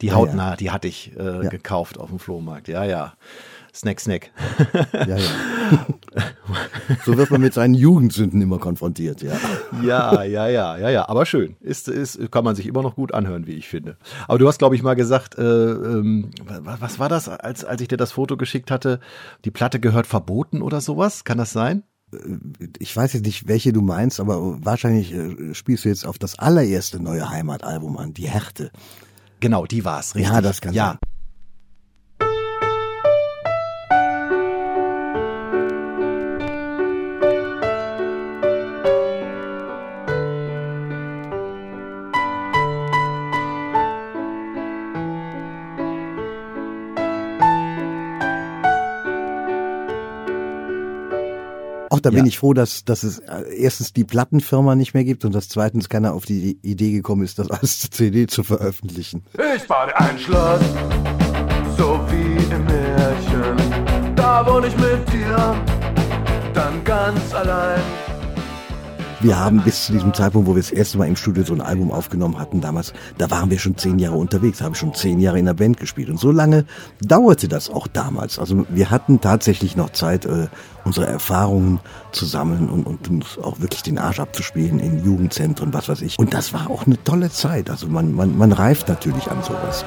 Die 0.00 0.12
hautnah, 0.12 0.44
ja, 0.44 0.50
ja. 0.50 0.56
die 0.56 0.70
hatte 0.70 0.86
ich 0.88 1.12
äh, 1.18 1.44
ja. 1.44 1.48
gekauft 1.48 1.98
auf 1.98 2.10
dem 2.10 2.18
Flohmarkt. 2.18 2.68
Ja, 2.68 2.84
ja. 2.84 3.14
Snack, 3.78 4.00
Snack. 4.00 4.30
Ja, 4.92 5.16
ja. 5.16 5.30
So 7.04 7.16
wird 7.16 7.30
man 7.30 7.40
mit 7.40 7.54
seinen 7.54 7.74
Jugendsünden 7.74 8.40
immer 8.42 8.58
konfrontiert, 8.58 9.22
ja. 9.22 9.36
Ja, 9.84 10.24
ja, 10.24 10.48
ja, 10.48 10.76
ja, 10.76 10.90
ja. 10.90 11.08
Aber 11.08 11.26
schön. 11.26 11.56
Ist, 11.60 11.86
ist, 11.86 12.32
kann 12.32 12.44
man 12.44 12.56
sich 12.56 12.66
immer 12.66 12.82
noch 12.82 12.96
gut 12.96 13.14
anhören, 13.14 13.46
wie 13.46 13.52
ich 13.52 13.68
finde. 13.68 13.96
Aber 14.26 14.38
du 14.38 14.48
hast, 14.48 14.58
glaube 14.58 14.74
ich, 14.74 14.82
mal 14.82 14.94
gesagt, 14.94 15.38
äh, 15.38 15.42
ähm, 15.42 16.30
was 16.44 16.98
war 16.98 17.08
das, 17.08 17.28
als, 17.28 17.64
als 17.64 17.80
ich 17.80 17.86
dir 17.86 17.96
das 17.96 18.10
Foto 18.10 18.36
geschickt 18.36 18.72
hatte? 18.72 18.98
Die 19.44 19.52
Platte 19.52 19.78
gehört 19.78 20.08
verboten 20.08 20.60
oder 20.60 20.80
sowas? 20.80 21.22
Kann 21.22 21.38
das 21.38 21.52
sein? 21.52 21.84
Äh, 22.12 22.18
ich 22.80 22.96
weiß 22.96 23.12
jetzt 23.12 23.26
nicht, 23.26 23.46
welche 23.46 23.72
du 23.72 23.80
meinst, 23.80 24.18
aber 24.18 24.64
wahrscheinlich 24.64 25.14
äh, 25.14 25.54
spielst 25.54 25.84
du 25.84 25.88
jetzt 25.88 26.04
auf 26.04 26.18
das 26.18 26.36
allererste 26.36 27.00
neue 27.00 27.30
Heimatalbum 27.30 27.96
an, 27.96 28.12
die 28.12 28.28
Härte. 28.28 28.72
Genau, 29.38 29.66
die 29.66 29.84
war's, 29.84 30.16
richtig. 30.16 30.32
Ja, 30.32 30.40
das 30.40 30.60
kann 30.60 30.74
ja. 30.74 30.86
sein. 30.88 30.98
Auch 51.90 52.00
da 52.00 52.10
ja. 52.10 52.16
bin 52.16 52.26
ich 52.26 52.38
froh, 52.38 52.54
dass, 52.54 52.84
dass 52.84 53.02
es 53.02 53.18
äh, 53.20 53.42
erstens 53.56 53.92
die 53.92 54.04
Plattenfirma 54.04 54.74
nicht 54.74 54.94
mehr 54.94 55.04
gibt 55.04 55.24
und 55.24 55.34
dass 55.34 55.48
zweitens 55.48 55.88
keiner 55.88 56.14
auf 56.14 56.24
die 56.24 56.58
Idee 56.62 56.92
gekommen 56.92 57.22
ist, 57.22 57.38
das 57.38 57.50
als 57.50 57.90
CD 57.90 58.26
zu 58.26 58.42
veröffentlichen. 58.42 59.24
Ich 59.56 59.66
baue 59.66 59.94
ein 59.96 60.18
Schloss, 60.18 60.60
so 61.76 62.00
wie 62.10 62.54
im 62.54 62.64
Märchen. 62.64 64.14
Da 64.16 64.46
wohne 64.46 64.66
ich 64.66 64.76
mit 64.76 65.12
dir, 65.12 65.56
dann 66.54 66.84
ganz 66.84 67.32
allein. 67.32 67.80
Wir 69.20 69.36
haben 69.36 69.62
bis 69.62 69.86
zu 69.86 69.92
diesem 69.92 70.14
Zeitpunkt, 70.14 70.46
wo 70.46 70.54
wir 70.54 70.62
das 70.62 70.70
erste 70.70 70.96
Mal 70.96 71.08
im 71.08 71.16
Studio 71.16 71.42
so 71.42 71.52
ein 71.52 71.60
Album 71.60 71.90
aufgenommen 71.90 72.38
hatten, 72.38 72.60
damals, 72.60 72.92
da 73.18 73.28
waren 73.32 73.50
wir 73.50 73.58
schon 73.58 73.76
zehn 73.76 73.98
Jahre 73.98 74.16
unterwegs, 74.16 74.60
haben 74.60 74.76
schon 74.76 74.94
zehn 74.94 75.18
Jahre 75.18 75.40
in 75.40 75.46
der 75.46 75.54
Band 75.54 75.76
gespielt. 75.76 76.08
Und 76.08 76.20
so 76.20 76.30
lange 76.30 76.66
dauerte 77.00 77.48
das 77.48 77.68
auch 77.68 77.88
damals. 77.88 78.38
Also 78.38 78.64
wir 78.68 78.92
hatten 78.92 79.20
tatsächlich 79.20 79.74
noch 79.74 79.90
Zeit, 79.90 80.24
äh, 80.24 80.46
unsere 80.84 81.06
Erfahrungen 81.06 81.80
zu 82.12 82.26
sammeln 82.26 82.68
und, 82.68 82.86
und 82.86 83.10
uns 83.10 83.38
auch 83.38 83.58
wirklich 83.58 83.82
den 83.82 83.98
Arsch 83.98 84.20
abzuspielen 84.20 84.78
in 84.78 85.04
Jugendzentren, 85.04 85.74
was 85.74 85.88
weiß 85.88 86.02
ich. 86.02 86.16
Und 86.16 86.32
das 86.32 86.52
war 86.52 86.70
auch 86.70 86.86
eine 86.86 87.02
tolle 87.02 87.30
Zeit. 87.30 87.70
Also 87.70 87.88
man, 87.88 88.12
man, 88.12 88.38
man 88.38 88.52
reift 88.52 88.88
natürlich 88.88 89.28
an 89.32 89.42
sowas. 89.42 89.84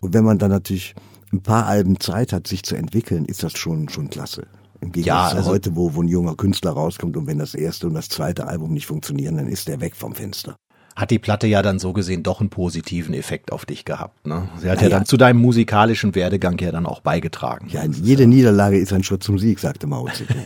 Und 0.00 0.14
wenn 0.14 0.24
man 0.24 0.38
dann 0.38 0.50
natürlich 0.50 0.94
ein 1.34 1.42
paar 1.42 1.66
Alben 1.66 2.00
Zeit 2.00 2.32
hat, 2.32 2.46
sich 2.46 2.62
zu 2.62 2.76
entwickeln, 2.76 3.24
ist 3.24 3.42
das 3.42 3.52
schon, 3.52 3.88
schon 3.88 4.08
klasse. 4.08 4.46
Im 4.80 4.92
Gegensatz 4.92 5.32
ja, 5.32 5.38
also, 5.38 5.50
heute, 5.50 5.76
wo, 5.76 5.94
wo 5.94 6.02
ein 6.02 6.08
junger 6.08 6.36
Künstler 6.36 6.72
rauskommt 6.72 7.16
und 7.16 7.26
wenn 7.26 7.38
das 7.38 7.54
erste 7.54 7.86
und 7.86 7.94
das 7.94 8.08
zweite 8.08 8.46
Album 8.46 8.72
nicht 8.72 8.86
funktionieren, 8.86 9.36
dann 9.36 9.48
ist 9.48 9.68
der 9.68 9.80
weg 9.80 9.96
vom 9.96 10.14
Fenster. 10.14 10.56
Hat 10.94 11.10
die 11.10 11.18
Platte 11.18 11.48
ja 11.48 11.60
dann 11.60 11.80
so 11.80 11.92
gesehen 11.92 12.22
doch 12.22 12.40
einen 12.40 12.50
positiven 12.50 13.14
Effekt 13.14 13.50
auf 13.50 13.66
dich 13.66 13.84
gehabt. 13.84 14.26
Ne? 14.26 14.48
Sie 14.58 14.70
hat 14.70 14.80
ja, 14.80 14.84
ja 14.84 14.90
dann 14.90 15.06
zu 15.06 15.16
deinem 15.16 15.40
musikalischen 15.40 16.14
Werdegang 16.14 16.56
ja 16.58 16.70
dann 16.70 16.86
auch 16.86 17.00
beigetragen. 17.00 17.66
Ja, 17.68 17.84
jede 17.84 18.28
Niederlage 18.28 18.78
ist 18.78 18.92
ein 18.92 19.02
Schritt 19.02 19.24
zum 19.24 19.38
Sieg, 19.38 19.58
sagte 19.58 19.88
Mao 19.88 20.06
Zedong. 20.06 20.36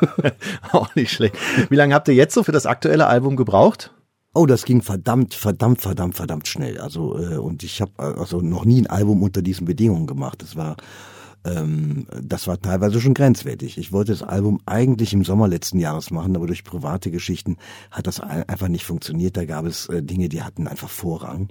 auch 0.72 0.94
nicht 0.94 1.12
schlecht. 1.12 1.36
Wie 1.70 1.76
lange 1.76 1.94
habt 1.94 2.08
ihr 2.08 2.14
jetzt 2.14 2.34
so 2.34 2.42
für 2.42 2.52
das 2.52 2.66
aktuelle 2.66 3.06
Album 3.06 3.36
gebraucht? 3.36 3.92
Oh, 4.38 4.46
das 4.46 4.64
ging 4.64 4.82
verdammt, 4.82 5.34
verdammt, 5.34 5.80
verdammt, 5.80 6.14
verdammt 6.14 6.46
schnell. 6.46 6.78
Also 6.78 7.18
äh, 7.18 7.38
und 7.38 7.64
ich 7.64 7.80
habe 7.80 7.90
also 7.98 8.40
noch 8.40 8.64
nie 8.64 8.80
ein 8.80 8.86
Album 8.86 9.24
unter 9.24 9.42
diesen 9.42 9.64
Bedingungen 9.64 10.06
gemacht. 10.06 10.42
Das 10.42 10.54
war 10.54 10.76
ähm, 11.44 12.06
das 12.22 12.46
war 12.46 12.60
teilweise 12.60 13.00
schon 13.00 13.14
grenzwertig. 13.14 13.78
Ich 13.78 13.90
wollte 13.90 14.12
das 14.12 14.22
Album 14.22 14.60
eigentlich 14.64 15.12
im 15.12 15.24
Sommer 15.24 15.48
letzten 15.48 15.80
Jahres 15.80 16.12
machen, 16.12 16.36
aber 16.36 16.46
durch 16.46 16.62
private 16.62 17.10
Geschichten 17.10 17.56
hat 17.90 18.06
das 18.06 18.20
einfach 18.20 18.68
nicht 18.68 18.84
funktioniert. 18.84 19.36
Da 19.36 19.44
gab 19.44 19.66
es 19.66 19.88
äh, 19.88 20.04
Dinge, 20.04 20.28
die 20.28 20.40
hatten 20.40 20.68
einfach 20.68 20.88
Vorrang. 20.88 21.48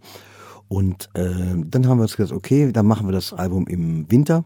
Und 0.70 1.10
äh, 1.14 1.26
dann 1.66 1.88
haben 1.88 1.98
wir 1.98 2.04
uns 2.04 2.16
gesagt, 2.16 2.38
okay, 2.38 2.72
dann 2.72 2.86
machen 2.86 3.06
wir 3.06 3.12
das 3.12 3.34
Album 3.34 3.68
im 3.68 4.10
Winter 4.10 4.46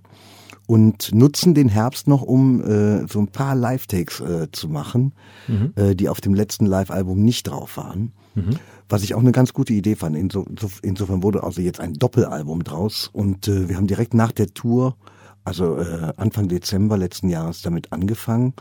und 0.72 1.14
nutzen 1.14 1.54
den 1.54 1.68
Herbst 1.68 2.08
noch, 2.08 2.22
um 2.22 2.62
äh, 2.64 3.06
so 3.06 3.20
ein 3.20 3.28
paar 3.28 3.56
Live-Takes 3.56 4.22
äh, 4.22 4.48
zu 4.54 4.70
machen, 4.70 5.12
mhm. 5.50 5.74
äh, 5.76 5.96
die 5.96 6.08
auf 6.08 6.22
dem 6.22 6.34
letzten 6.34 6.66
Live-Album 6.66 7.22
nicht 7.22 7.50
drauf 7.50 7.76
waren. 7.76 8.14
Mhm. 8.36 8.52
Was 8.88 9.04
ich 9.04 9.14
auch 9.14 9.20
eine 9.20 9.34
ganz 9.34 9.52
gute 9.52 9.74
Idee 9.74 9.98
fand. 9.98 10.16
Inso, 10.16 10.46
insofern 10.82 11.24
wurde 11.24 11.44
also 11.44 11.60
jetzt 11.62 11.82
ein 11.82 11.96
Doppelalbum 11.96 12.64
draus 12.64 13.10
und 13.12 13.50
äh, 13.50 13.68
wir 13.68 13.76
haben 13.76 13.88
direkt 13.88 14.14
nach 14.14 14.32
der 14.32 14.54
Tour, 14.54 14.96
also 15.44 15.76
äh, 15.76 16.14
Anfang 16.16 16.48
Dezember 16.48 16.98
letzten 16.98 17.28
Jahres 17.28 17.62
damit 17.62 17.92
angefangen. 17.92 18.54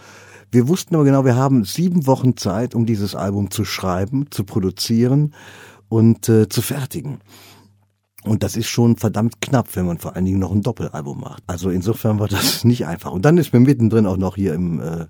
Wir 0.50 0.66
wussten 0.66 0.96
aber 0.96 1.04
genau, 1.04 1.24
wir 1.24 1.36
haben 1.36 1.62
sieben 1.62 2.08
Wochen 2.08 2.36
Zeit, 2.36 2.74
um 2.74 2.86
dieses 2.86 3.14
Album 3.14 3.52
zu 3.52 3.64
schreiben, 3.64 4.26
zu 4.32 4.42
produzieren 4.42 5.32
und 5.88 6.28
äh, 6.28 6.48
zu 6.48 6.60
fertigen. 6.60 7.20
Und 8.24 8.42
das 8.42 8.56
ist 8.56 8.68
schon 8.68 8.96
verdammt 8.96 9.40
knapp, 9.40 9.74
wenn 9.76 9.86
man 9.86 9.98
vor 9.98 10.14
allen 10.14 10.26
Dingen 10.26 10.40
noch 10.40 10.52
ein 10.52 10.62
Doppelalbum 10.62 11.20
macht. 11.20 11.42
Also 11.46 11.70
insofern 11.70 12.18
war 12.18 12.28
das 12.28 12.64
nicht 12.64 12.86
einfach. 12.86 13.12
Und 13.12 13.24
dann 13.24 13.38
ist 13.38 13.52
mir 13.52 13.60
mittendrin 13.60 14.06
auch 14.06 14.18
noch 14.18 14.36
hier 14.36 14.54
im, 14.54 14.80
äh, 14.80 15.06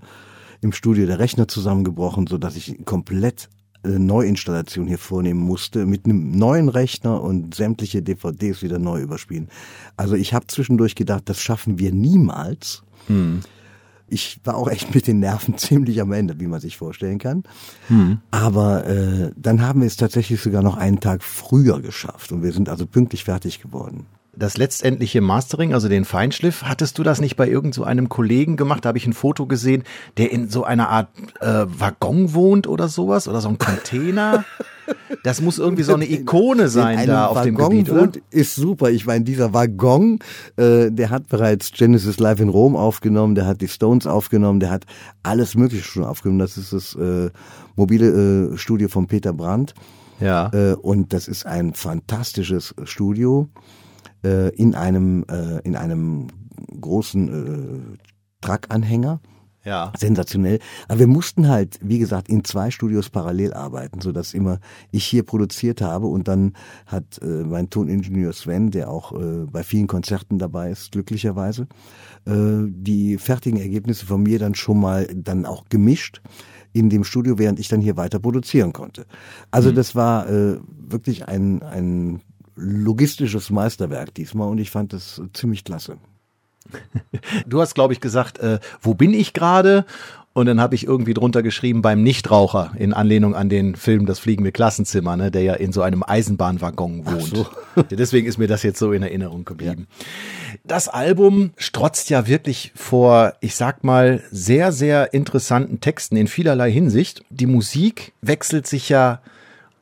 im 0.61 0.73
Studio 0.73 1.07
der 1.07 1.19
Rechner 1.19 1.49
zusammengebrochen, 1.49 2.27
so 2.27 2.39
dass 2.39 2.57
ich 2.57 2.85
komplett 2.85 3.49
äh, 3.83 3.99
Neuinstallation 3.99 4.87
hier 4.87 4.99
vornehmen 4.99 5.41
musste 5.41 5.87
mit 5.87 6.05
einem 6.05 6.33
neuen 6.33 6.69
Rechner 6.69 7.21
und 7.23 7.55
sämtliche 7.55 8.03
DVDs 8.03 8.63
wieder 8.63 8.79
neu 8.79 9.01
überspielen. 9.01 9.49
Also 9.97 10.15
ich 10.15 10.35
habe 10.35 10.47
zwischendurch 10.47 10.95
gedacht, 10.95 11.25
das 11.27 11.41
schaffen 11.41 11.79
wir 11.79 11.93
niemals. 11.93 12.83
Hm. 13.07 13.41
Ich 14.11 14.41
war 14.45 14.57
auch 14.57 14.69
echt 14.69 14.95
mit 14.95 15.07
den 15.07 15.21
Nerven 15.21 15.57
ziemlich 15.59 16.01
am 16.01 16.13
Ende, 16.13 16.39
wie 16.41 16.47
man 16.47 16.61
sich 16.61 16.77
vorstellen 16.77 17.19
kann. 17.19 17.45
Hm. 17.89 18.19
Aber 18.31 18.87
äh, 18.87 19.31
dann 19.37 19.63
haben 19.63 19.81
wir 19.81 19.87
es 19.87 19.97
tatsächlich 19.97 20.41
sogar 20.41 20.63
noch 20.63 20.77
einen 20.77 21.01
Tag 21.01 21.23
früher 21.23 21.81
geschafft 21.81 22.33
und 22.33 22.43
wir 22.43 22.53
sind 22.53 22.69
also 22.69 22.87
pünktlich 22.87 23.25
fertig 23.25 23.63
geworden 23.63 24.07
das 24.41 24.57
letztendliche 24.57 25.21
Mastering, 25.21 25.75
also 25.75 25.89
den 25.89 26.05
Feinschliff, 26.05 26.63
hattest 26.63 26.99
du 26.99 27.03
das 27.03 27.21
nicht 27.21 27.37
bei 27.37 27.49
irgend 27.49 27.75
so 27.75 27.85
einem 27.85 28.09
Kollegen 28.09 28.57
gemacht? 28.57 28.85
Da 28.85 28.89
habe 28.89 28.99
ich 28.99 29.07
ein 29.07 29.13
Foto 29.13 29.47
gesehen, 29.47 29.85
der 30.17 30.33
in 30.33 30.49
so 30.49 30.65
einer 30.65 30.89
Art 30.89 31.09
äh, 31.41 31.67
Waggon 31.67 32.33
wohnt 32.33 32.67
oder 32.67 32.89
sowas 32.89 33.29
oder 33.29 33.41
so 33.41 33.49
ein 33.49 33.59
Container. 33.59 34.45
Das 35.23 35.41
muss 35.41 35.59
irgendwie 35.59 35.83
so 35.83 35.95
eine 35.95 36.11
Ikone 36.11 36.69
sein 36.69 37.07
da 37.07 37.27
auf 37.27 37.37
Waggon 37.37 37.55
dem 37.55 37.57
Gebiet, 37.57 37.91
oder? 37.91 38.11
Ist 38.31 38.55
super. 38.55 38.91
Ich 38.91 39.07
meine, 39.07 39.25
dieser 39.25 39.53
Waggon, 39.53 40.19
äh, 40.57 40.91
der 40.91 41.11
hat 41.11 41.29
bereits 41.29 41.73
Genesis 41.73 42.19
Live 42.19 42.41
in 42.41 42.49
Rom 42.49 42.77
aufgenommen, 42.77 43.35
der 43.35 43.47
hat 43.47 43.61
die 43.61 43.69
Stones 43.69 44.07
aufgenommen, 44.07 44.61
der 44.61 44.71
hat 44.71 44.85
alles 45.23 45.55
Mögliche 45.55 45.85
schon 45.85 46.05
aufgenommen. 46.05 46.39
Das 46.39 46.57
ist 46.57 46.73
das 46.73 46.95
äh, 46.95 47.31
mobile 47.77 48.53
äh, 48.53 48.57
Studio 48.57 48.89
von 48.89 49.07
Peter 49.07 49.33
Brandt. 49.33 49.75
Ja. 50.21 50.51
Äh, 50.53 50.75
und 50.75 51.13
das 51.13 51.29
ist 51.29 51.47
ein 51.47 51.75
fantastisches 51.75 52.75
Studio. 52.85 53.49
äh, 54.25 54.55
in 54.55 54.75
einem 54.75 55.25
äh, 55.31 55.61
in 55.65 55.77
einem 55.77 56.29
großen 56.81 57.29
äh, 57.29 57.99
Truckanhänger. 58.41 59.21
Ja. 59.65 59.93
Sensationell. 59.97 60.59
Aber 60.89 61.01
wir 61.01 61.07
mussten 61.07 61.49
halt, 61.49 61.79
wie 61.83 61.99
gesagt, 61.99 62.29
in 62.29 62.45
zwei 62.45 62.71
Studios 62.71 63.11
parallel 63.11 63.53
arbeiten, 63.53 64.01
so 64.01 64.11
dass 64.11 64.33
immer 64.33 64.59
ich 64.91 65.05
hier 65.05 65.23
produziert 65.23 65.83
habe 65.83 66.07
und 66.07 66.29
dann 66.29 66.55
hat 66.87 67.21
äh, 67.23 67.27
mein 67.27 67.69
Toningenieur 67.69 68.33
Sven, 68.33 68.71
der 68.71 68.89
auch 68.89 69.13
äh, 69.13 69.47
bei 69.51 69.63
vielen 69.63 69.87
Konzerten 69.87 70.39
dabei 70.39 70.71
ist, 70.71 70.93
glücklicherweise, 70.93 71.67
äh, 72.27 72.33
die 72.69 73.19
fertigen 73.19 73.61
Ergebnisse 73.61 74.07
von 74.07 74.23
mir 74.23 74.39
dann 74.39 74.55
schon 74.55 74.81
mal 74.81 75.07
dann 75.15 75.45
auch 75.45 75.67
gemischt 75.69 76.23
in 76.73 76.89
dem 76.89 77.05
Studio, 77.05 77.39
während 77.39 77.59
ich 77.59 77.69
dann 77.69 77.81
hier 77.81 77.97
weiter 77.97 78.19
produzieren 78.19 78.73
konnte. 78.73 79.05
Also 79.51 79.73
das 79.73 79.95
war 79.95 80.29
äh, 80.29 80.59
wirklich 80.79 81.27
ein, 81.29 81.63
ein 81.63 82.21
logistisches 82.55 83.51
Meisterwerk 83.51 84.15
diesmal 84.15 84.49
und 84.49 84.59
ich 84.59 84.71
fand 84.71 84.93
das 84.93 85.21
ziemlich 85.33 85.65
klasse. 85.65 85.99
Du 87.47 87.61
hast, 87.61 87.75
glaube 87.75 87.93
ich, 87.93 88.01
gesagt, 88.01 88.39
äh, 88.39 88.59
wo 88.81 88.95
bin 88.95 89.13
ich 89.13 89.33
gerade? 89.33 89.85
Und 90.33 90.47
dann 90.47 90.61
habe 90.61 90.77
ich 90.77 90.87
irgendwie 90.87 91.13
drunter 91.13 91.43
geschrieben 91.43 91.83
beim 91.83 92.05
Nichtraucher 92.05 92.71
in 92.79 92.93
Anlehnung 92.93 93.35
an 93.35 93.49
den 93.49 93.75
Film 93.75 94.07
Das 94.07 94.21
fliegende 94.21 94.53
Klassenzimmer, 94.53 95.17
ne, 95.17 95.33
der 95.33 95.43
ja 95.43 95.55
in 95.55 95.73
so 95.73 95.83
einem 95.83 96.05
Eisenbahnwaggon 96.07 97.05
wohnt. 97.05 97.35
so. 97.35 97.47
Deswegen 97.91 98.29
ist 98.29 98.39
mir 98.39 98.47
das 98.47 98.63
jetzt 98.63 98.79
so 98.79 98.93
in 98.93 99.03
Erinnerung 99.03 99.45
geblieben. 99.45 99.89
Das 100.63 100.89
Album 100.89 101.51
strotzt 101.57 102.11
ja 102.11 102.29
wirklich 102.29 102.71
vor, 102.77 103.35
ich 103.41 103.57
sag 103.57 103.83
mal, 103.83 104.23
sehr, 104.31 104.71
sehr 104.71 105.13
interessanten 105.13 105.81
Texten 105.81 106.15
in 106.15 106.29
vielerlei 106.29 106.71
Hinsicht. 106.71 107.25
Die 107.31 107.47
Musik 107.47 108.13
wechselt 108.23 108.69
sich 108.69 108.89
ja 108.89 109.21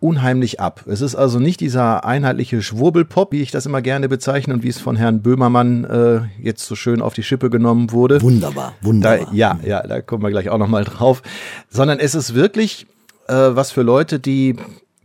unheimlich 0.01 0.61
ab. 0.61 0.85
Es 0.87 1.01
ist 1.01 1.15
also 1.15 1.39
nicht 1.39 1.61
dieser 1.61 2.05
einheitliche 2.05 2.63
Schwurbelpop, 2.63 3.33
wie 3.33 3.43
ich 3.43 3.51
das 3.51 3.67
immer 3.67 3.83
gerne 3.83 4.09
bezeichne 4.09 4.55
und 4.55 4.63
wie 4.63 4.69
es 4.69 4.79
von 4.79 4.97
Herrn 4.97 5.23
Böhmermann 5.23 5.85
äh, 5.85 6.21
jetzt 6.41 6.67
so 6.67 6.75
schön 6.77 7.03
auf 7.03 7.15
die 7.15 7.23
Schippe 7.23 7.51
genommen 7.51 7.91
wurde. 7.91 8.23
Wunderbar, 8.23 8.75
Da, 8.81 8.87
wunderbar. 8.87 9.35
ja, 9.35 9.59
ja, 9.65 9.83
da 9.87 10.01
kommen 10.01 10.23
wir 10.23 10.31
gleich 10.31 10.51
auch 10.51 10.59
noch 10.59 10.69
mal 10.69 10.85
drauf. 10.85 11.23
Sondern 11.69 11.99
es 11.99 12.15
ist 12.15 12.35
wirklich 12.35 12.87
äh, 13.29 13.35
was 13.35 13.73
für 13.73 13.83
Leute, 13.83 14.21
die 14.21 14.57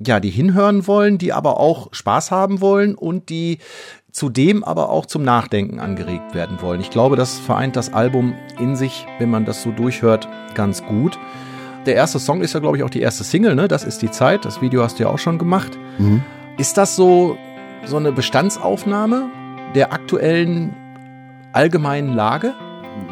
ja, 0.06 0.20
die 0.20 0.30
hinhören 0.32 0.86
wollen, 0.88 1.18
die 1.18 1.34
aber 1.34 1.60
auch 1.60 1.88
Spaß 1.94 2.32
haben 2.32 2.62
wollen 2.62 2.96
und 2.96 3.30
die 3.30 3.60
zudem 4.12 4.64
aber 4.64 4.90
auch 4.90 5.06
zum 5.06 5.24
Nachdenken 5.24 5.80
angeregt 5.80 6.36
werden 6.36 6.62
wollen. 6.62 6.82
Ich 6.82 6.90
glaube, 6.90 7.16
das 7.16 7.40
vereint 7.40 7.76
das 7.76 7.94
Album 7.94 8.36
in 8.60 8.76
sich, 8.76 9.06
wenn 9.20 9.30
man 9.30 9.46
das 9.46 9.64
so 9.64 9.72
durchhört, 9.72 10.28
ganz 10.56 10.84
gut. 10.84 11.18
Der 11.86 11.96
erste 11.96 12.20
Song 12.20 12.42
ist 12.42 12.54
ja, 12.54 12.60
glaube 12.60 12.78
ich, 12.78 12.84
auch 12.84 12.90
die 12.90 13.02
erste 13.02 13.24
Single, 13.24 13.56
ne? 13.56 13.68
Das 13.68 13.84
ist 13.84 14.02
die 14.02 14.10
Zeit. 14.12 14.46
Das 14.46 14.62
Video 14.62 14.84
hast 14.84 15.00
du 15.00 15.04
ja 15.04 15.10
auch 15.10 15.20
schon 15.20 15.38
gemacht. 15.38 15.78
Ist 16.58 16.78
das 16.78 16.96
so, 16.96 17.38
so 17.86 17.98
eine 17.98 18.12
Bestandsaufnahme 18.12 19.26
der 19.76 19.92
aktuellen 19.92 20.74
allgemeinen 21.52 22.14
Lage? 22.14 22.54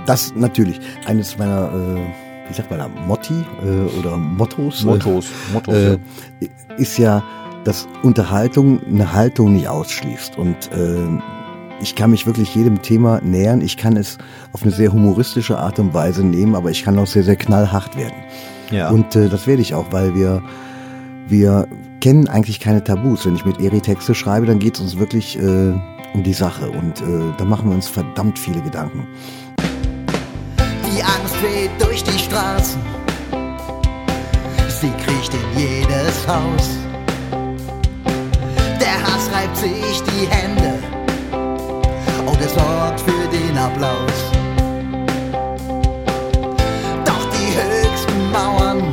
Das 0.06 0.34
natürlich. 0.36 0.80
Eines 1.06 1.38
meiner, 1.38 1.70
äh, 1.74 2.50
wie 2.50 2.54
sagt 2.54 2.70
man 2.70 2.80
da, 2.80 2.88
Motti 2.88 3.34
äh, 3.64 4.00
oder 4.00 4.18
Mottos. 4.18 4.84
Mottos, 4.84 5.28
Mottos, 5.52 5.74
Äh, 5.76 5.98
ist 6.78 6.98
ja, 6.98 7.24
dass 7.64 7.88
Unterhaltung 8.04 8.80
eine 8.86 9.12
Haltung 9.14 9.54
nicht 9.54 9.68
ausschließt. 9.68 10.38
Und 10.38 10.72
äh, 10.72 11.20
ich 11.82 11.96
kann 11.96 12.12
mich 12.12 12.26
wirklich 12.26 12.54
jedem 12.56 12.82
Thema 12.82 13.20
nähern. 13.22 13.62
Ich 13.62 13.76
kann 13.76 13.98
es 13.98 14.18
auf 14.54 14.64
eine 14.64 14.72
sehr 14.72 14.94
humoristische 14.94 15.58
Art 15.58 15.80
und 15.80 15.94
Weise 15.94 16.24
nehmen, 16.24 16.56
aber 16.56 16.70
ich 16.70 16.84
kann 16.84 16.98
auch 17.00 17.08
sehr, 17.08 17.24
sehr 17.24 17.36
knallhart 17.36 17.98
werden. 17.98 18.16
Ja. 18.72 18.90
Und 18.90 19.16
äh, 19.16 19.30
das 19.30 19.48
werde 19.48 19.62
ich 19.62 19.74
auch, 19.74 19.92
weil 19.92 20.16
wir, 20.16 20.42
wir 21.28 21.68
kennen 22.00 22.28
eigentlich 22.28 22.60
keine 22.60 22.84
Tabus. 22.84 23.26
Wenn 23.26 23.36
ich 23.36 23.46
mit 23.46 23.60
Eri 23.60 23.82
Texte 23.82 24.16
schreibe, 24.16 24.46
dann 24.46 24.60
geht 24.60 24.76
es 24.76 24.82
uns 24.82 24.98
wirklich 24.98 25.38
äh, 25.38 25.74
um 26.14 26.24
die 26.24 26.34
Sache. 26.34 26.70
Und 26.70 27.02
äh, 27.02 27.34
da 27.38 27.46
machen 27.46 27.70
wir 27.70 27.76
uns 27.76 27.88
verdammt 27.88 28.40
viele 28.40 28.62
Gedanken. 28.62 29.08
Die 30.94 31.04
Angst 31.04 31.42
weht 31.42 31.72
durch 31.80 32.04
die 32.04 32.18
Straßen. 32.18 32.82
Sie 34.82 34.90
kriecht 35.04 35.34
in 35.34 35.60
jedes 35.60 36.28
Haus. 36.28 36.70
Der 38.80 39.02
Hass 39.04 39.30
reibt 39.32 39.58
sich 39.58 40.02
die 40.02 40.28
Hände 40.28 40.80
und 42.26 42.42
es 42.42 42.54
sorgt 42.54 43.02
für 43.02 43.28
den 43.30 43.58
Applaus. 43.58 44.41
małam. 48.32 48.91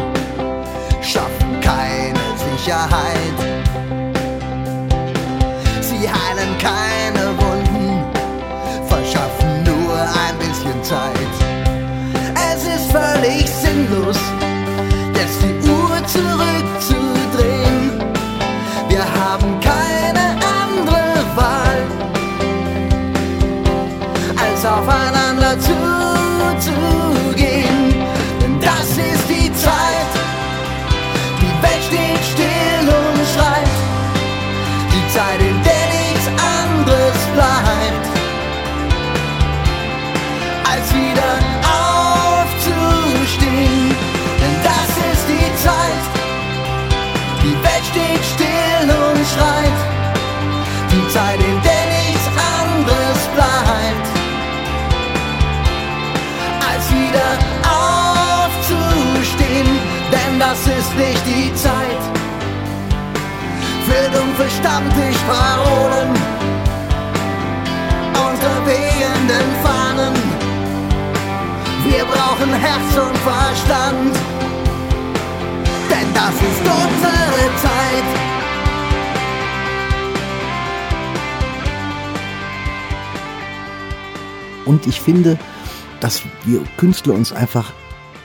Ist 60.78 60.96
nicht 60.96 61.26
die 61.26 61.52
Zeit 61.54 62.02
für 63.86 64.10
dumpfe 64.16 64.48
Stammtischparolen 64.60 66.10
unter 68.12 68.54
wehenden 68.64 69.48
Fahnen. 69.64 70.14
Wir 71.84 72.04
brauchen 72.04 72.52
Herz 72.52 72.96
und 72.96 73.16
Verstand, 73.18 74.14
denn 75.90 76.14
das 76.14 76.34
ist 76.48 76.62
unsere 76.62 77.44
Zeit. 77.64 78.08
Und 84.64 84.86
ich 84.86 85.00
finde, 85.00 85.38
dass 85.98 86.22
wir 86.44 86.62
Künstler 86.76 87.14
uns 87.14 87.32
einfach 87.32 87.72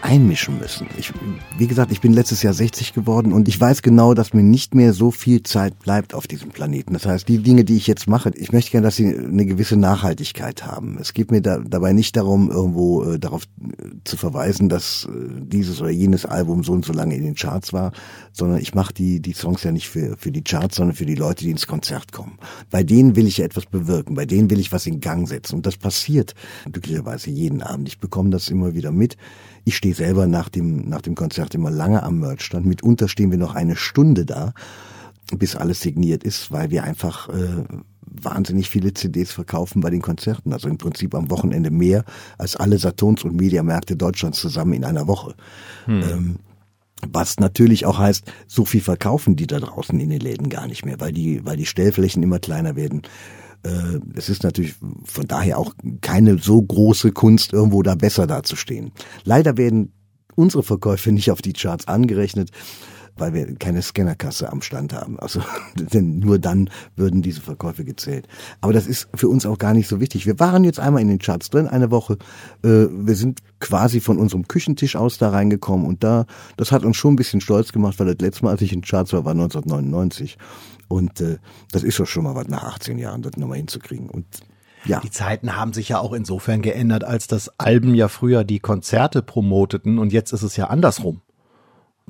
einmischen 0.03 0.59
müssen. 0.59 0.87
Ich, 0.97 1.13
wie 1.57 1.67
gesagt, 1.67 1.91
ich 1.91 2.01
bin 2.01 2.11
letztes 2.11 2.43
Jahr 2.43 2.53
60 2.53 2.93
geworden 2.93 3.31
und 3.31 3.47
ich 3.47 3.59
weiß 3.59 3.81
genau, 3.81 4.13
dass 4.13 4.33
mir 4.33 4.43
nicht 4.43 4.75
mehr 4.75 4.91
so 4.91 5.11
viel 5.11 5.43
Zeit 5.43 5.79
bleibt 5.79 6.13
auf 6.13 6.27
diesem 6.27 6.49
Planeten. 6.49 6.91
Das 6.91 7.05
heißt, 7.05 7.27
die 7.27 7.37
Dinge, 7.37 7.63
die 7.63 7.77
ich 7.77 7.87
jetzt 7.87 8.07
mache, 8.07 8.31
ich 8.35 8.51
möchte 8.51 8.71
gerne, 8.71 8.85
dass 8.85 8.97
sie 8.97 9.15
eine 9.17 9.45
gewisse 9.45 9.77
Nachhaltigkeit 9.77 10.65
haben. 10.65 10.97
Es 10.99 11.13
geht 11.13 11.31
mir 11.31 11.41
da, 11.41 11.59
dabei 11.59 11.93
nicht 11.93 12.17
darum, 12.17 12.51
irgendwo 12.51 13.03
äh, 13.03 13.19
darauf 13.19 13.43
äh, 13.43 13.91
zu 14.03 14.17
verweisen, 14.17 14.67
dass 14.67 15.07
äh, 15.09 15.41
dieses 15.41 15.79
oder 15.79 15.91
jenes 15.91 16.25
Album 16.25 16.65
so 16.65 16.73
und 16.73 16.83
so 16.83 16.91
lange 16.91 17.15
in 17.15 17.23
den 17.23 17.35
Charts 17.35 17.71
war, 17.71 17.93
sondern 18.33 18.59
ich 18.59 18.75
mache 18.75 18.93
die, 18.93 19.21
die 19.21 19.33
Songs 19.33 19.63
ja 19.63 19.71
nicht 19.71 19.87
für, 19.87 20.17
für 20.17 20.31
die 20.31 20.43
Charts, 20.43 20.75
sondern 20.75 20.97
für 20.97 21.05
die 21.05 21.15
Leute, 21.15 21.45
die 21.45 21.51
ins 21.51 21.65
Konzert 21.65 22.11
kommen. 22.11 22.39
Bei 22.69 22.83
denen 22.83 23.15
will 23.15 23.25
ich 23.25 23.37
ja 23.37 23.45
etwas 23.45 23.67
bewirken, 23.67 24.15
bei 24.15 24.25
denen 24.25 24.49
will 24.49 24.59
ich 24.59 24.73
was 24.73 24.85
in 24.85 24.99
Gang 24.99 25.29
setzen. 25.29 25.55
Und 25.55 25.65
das 25.65 25.77
passiert 25.77 26.35
glücklicherweise 26.69 27.29
jeden 27.29 27.63
Abend. 27.63 27.87
Ich 27.87 27.99
bekomme 27.99 28.31
das 28.31 28.49
immer 28.49 28.73
wieder 28.73 28.91
mit. 28.91 29.15
Ich 29.65 29.77
stehe 29.77 29.95
selber 29.95 30.27
nach 30.27 30.49
dem, 30.49 30.89
nach 30.89 31.01
dem 31.01 31.15
Konzert 31.15 31.55
immer 31.55 31.71
lange 31.71 32.03
am 32.03 32.19
Merchstand. 32.19 32.65
Mitunter 32.65 33.07
stehen 33.07 33.31
wir 33.31 33.37
noch 33.37 33.55
eine 33.55 33.75
Stunde 33.75 34.25
da, 34.25 34.53
bis 35.37 35.55
alles 35.55 35.81
signiert 35.81 36.23
ist, 36.23 36.51
weil 36.51 36.69
wir 36.69 36.83
einfach 36.83 37.29
äh, 37.29 37.63
wahnsinnig 38.01 38.69
viele 38.69 38.93
CDs 38.93 39.31
verkaufen 39.31 39.81
bei 39.81 39.89
den 39.89 40.01
Konzerten. 40.01 40.53
Also 40.53 40.67
im 40.67 40.77
Prinzip 40.77 41.15
am 41.15 41.29
Wochenende 41.29 41.71
mehr 41.71 42.03
als 42.37 42.55
alle 42.55 42.77
Saturns 42.77 43.23
und 43.23 43.35
Mediamärkte 43.35 43.95
Deutschlands 43.95 44.39
zusammen 44.39 44.73
in 44.73 44.85
einer 44.85 45.07
Woche. 45.07 45.35
Ähm, 45.87 46.39
was 47.11 47.39
natürlich 47.39 47.85
auch 47.85 47.97
heißt, 47.97 48.31
so 48.47 48.65
viel 48.65 48.81
verkaufen 48.81 49.35
die 49.35 49.47
da 49.47 49.59
draußen 49.59 49.99
in 49.99 50.09
den 50.09 50.21
Läden 50.21 50.49
gar 50.49 50.67
nicht 50.67 50.85
mehr, 50.85 50.99
weil 50.99 51.11
die, 51.11 51.45
weil 51.45 51.57
die 51.57 51.65
Stellflächen 51.65 52.23
immer 52.23 52.39
kleiner 52.39 52.75
werden. 52.75 53.01
Äh, 53.63 53.99
Es 54.15 54.29
ist 54.29 54.43
natürlich 54.43 54.75
von 55.05 55.27
daher 55.27 55.57
auch 55.57 55.73
keine 56.01 56.37
so 56.37 56.61
große 56.61 57.11
Kunst, 57.11 57.53
irgendwo 57.53 57.81
da 57.83 57.95
besser 57.95 58.27
dazustehen. 58.27 58.91
Leider 59.23 59.57
werden 59.57 59.93
unsere 60.35 60.63
Verkäufe 60.63 61.11
nicht 61.13 61.31
auf 61.31 61.41
die 61.41 61.53
Charts 61.53 61.87
angerechnet. 61.87 62.49
weil 63.15 63.35
wir 63.35 63.53
keine 63.57 63.83
Scannerkasse 63.83 64.51
am 64.51 64.63
Stand 64.63 64.91
haben. 64.91 65.19
Also 65.19 65.39
denn 65.75 66.17
nur 66.17 66.39
dann 66.39 66.71
würden 66.95 67.21
diese 67.21 67.41
Verkäufe 67.41 67.85
gezählt. 67.85 68.27
Aber 68.59 68.73
das 68.73 68.87
ist 68.87 69.07
für 69.13 69.29
uns 69.29 69.45
auch 69.45 69.59
gar 69.59 69.75
nicht 69.75 69.87
so 69.87 69.99
wichtig. 69.99 70.25
Wir 70.25 70.39
waren 70.39 70.63
jetzt 70.63 70.79
einmal 70.79 71.03
in 71.03 71.09
den 71.09 71.19
Charts 71.19 71.51
drin, 71.51 71.67
eine 71.67 71.91
Woche. 71.91 72.17
Äh, 72.63 72.87
wir 72.89 73.13
sind 73.15 73.41
quasi 73.59 73.99
von 73.99 74.17
unserem 74.17 74.47
Küchentisch 74.47 74.95
aus 74.95 75.19
da 75.19 75.29
reingekommen 75.29 75.85
und 75.85 76.03
da, 76.03 76.25
das 76.57 76.71
hat 76.71 76.83
uns 76.83 76.97
schon 76.97 77.13
ein 77.13 77.17
bisschen 77.17 77.39
stolz 77.39 77.71
gemacht, 77.71 77.99
weil 77.99 78.07
das 78.07 78.17
letzte 78.19 78.45
Mal, 78.45 78.51
als 78.51 78.63
ich 78.63 78.73
in 78.73 78.79
den 78.79 78.85
Charts 78.87 79.13
war, 79.13 79.25
war 79.25 79.33
1999. 79.33 80.37
Und 80.93 81.21
äh, 81.21 81.39
das 81.71 81.81
ist 81.81 81.99
doch 81.99 82.05
schon 82.05 82.23
mal 82.23 82.35
was 82.35 82.47
nach 82.47 82.63
18 82.63 82.99
Jahren, 82.99 83.23
das 83.23 83.35
nochmal 83.35 83.57
hinzukriegen. 83.57 84.09
Und 84.09 84.25
ja. 84.85 84.99
Die 84.99 85.09
Zeiten 85.09 85.55
haben 85.55 85.73
sich 85.73 85.89
ja 85.89 85.99
auch 85.99 86.13
insofern 86.13 86.61
geändert, 86.61 87.03
als 87.03 87.25
das 87.25 87.57
Alben 87.57 87.95
ja 87.95 88.09
früher 88.09 88.43
die 88.43 88.59
Konzerte 88.59 89.23
promoteten 89.23 89.97
und 89.97 90.13
jetzt 90.13 90.33
ist 90.33 90.43
es 90.43 90.55
ja 90.55 90.67
andersrum. 90.67 91.21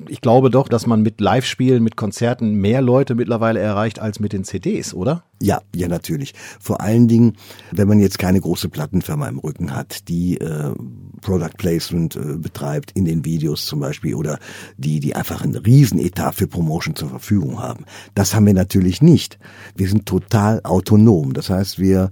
Ich 0.08 0.20
glaube 0.20 0.50
doch, 0.50 0.68
dass 0.68 0.88
man 0.88 1.02
mit 1.02 1.20
Live-Spielen, 1.20 1.82
mit 1.82 1.96
Konzerten 1.96 2.54
mehr 2.54 2.82
Leute 2.82 3.14
mittlerweile 3.14 3.60
erreicht 3.60 4.00
als 4.00 4.18
mit 4.18 4.32
den 4.32 4.42
CDs, 4.42 4.92
oder? 4.92 5.22
Ja, 5.40 5.62
ja, 5.72 5.86
natürlich. 5.86 6.34
Vor 6.58 6.80
allen 6.80 7.06
Dingen, 7.06 7.36
wenn 7.70 7.86
man 7.86 8.00
jetzt 8.00 8.18
keine 8.18 8.40
große 8.40 8.68
Plattenfirma 8.68 9.28
im 9.28 9.38
Rücken 9.38 9.74
hat, 9.74 10.08
die 10.08 10.38
äh, 10.38 10.74
Product 11.20 11.56
Placement 11.56 12.16
äh, 12.16 12.36
betreibt 12.36 12.90
in 12.92 13.04
den 13.04 13.24
Videos 13.24 13.66
zum 13.66 13.78
Beispiel 13.78 14.16
oder 14.16 14.40
die, 14.76 14.98
die 14.98 15.14
einfach 15.14 15.42
einen 15.42 15.56
Riesenetat 15.56 16.34
für 16.34 16.48
Promotion 16.48 16.96
zur 16.96 17.10
Verfügung 17.10 17.60
haben. 17.60 17.84
Das 18.16 18.34
haben 18.34 18.46
wir 18.46 18.54
natürlich 18.54 19.00
nicht. 19.00 19.38
Wir 19.76 19.88
sind 19.88 20.06
total 20.06 20.60
autonom. 20.64 21.34
Das 21.34 21.50
heißt, 21.50 21.78
wir 21.78 22.10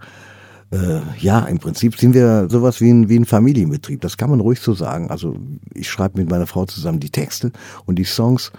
äh, 0.72 1.00
ja, 1.18 1.40
im 1.40 1.58
Prinzip 1.58 1.96
sind 1.98 2.14
wir 2.14 2.48
sowas 2.50 2.80
wie 2.80 2.90
ein, 2.90 3.08
wie 3.08 3.18
ein 3.18 3.26
Familienbetrieb. 3.26 4.00
Das 4.00 4.16
kann 4.16 4.30
man 4.30 4.40
ruhig 4.40 4.60
so 4.60 4.72
sagen. 4.72 5.10
Also 5.10 5.36
ich 5.74 5.90
schreibe 5.90 6.18
mit 6.18 6.30
meiner 6.30 6.46
Frau 6.46 6.64
zusammen 6.64 6.98
die 6.98 7.10
Texte 7.10 7.52
und 7.84 7.98
die 7.98 8.04
Songs. 8.04 8.52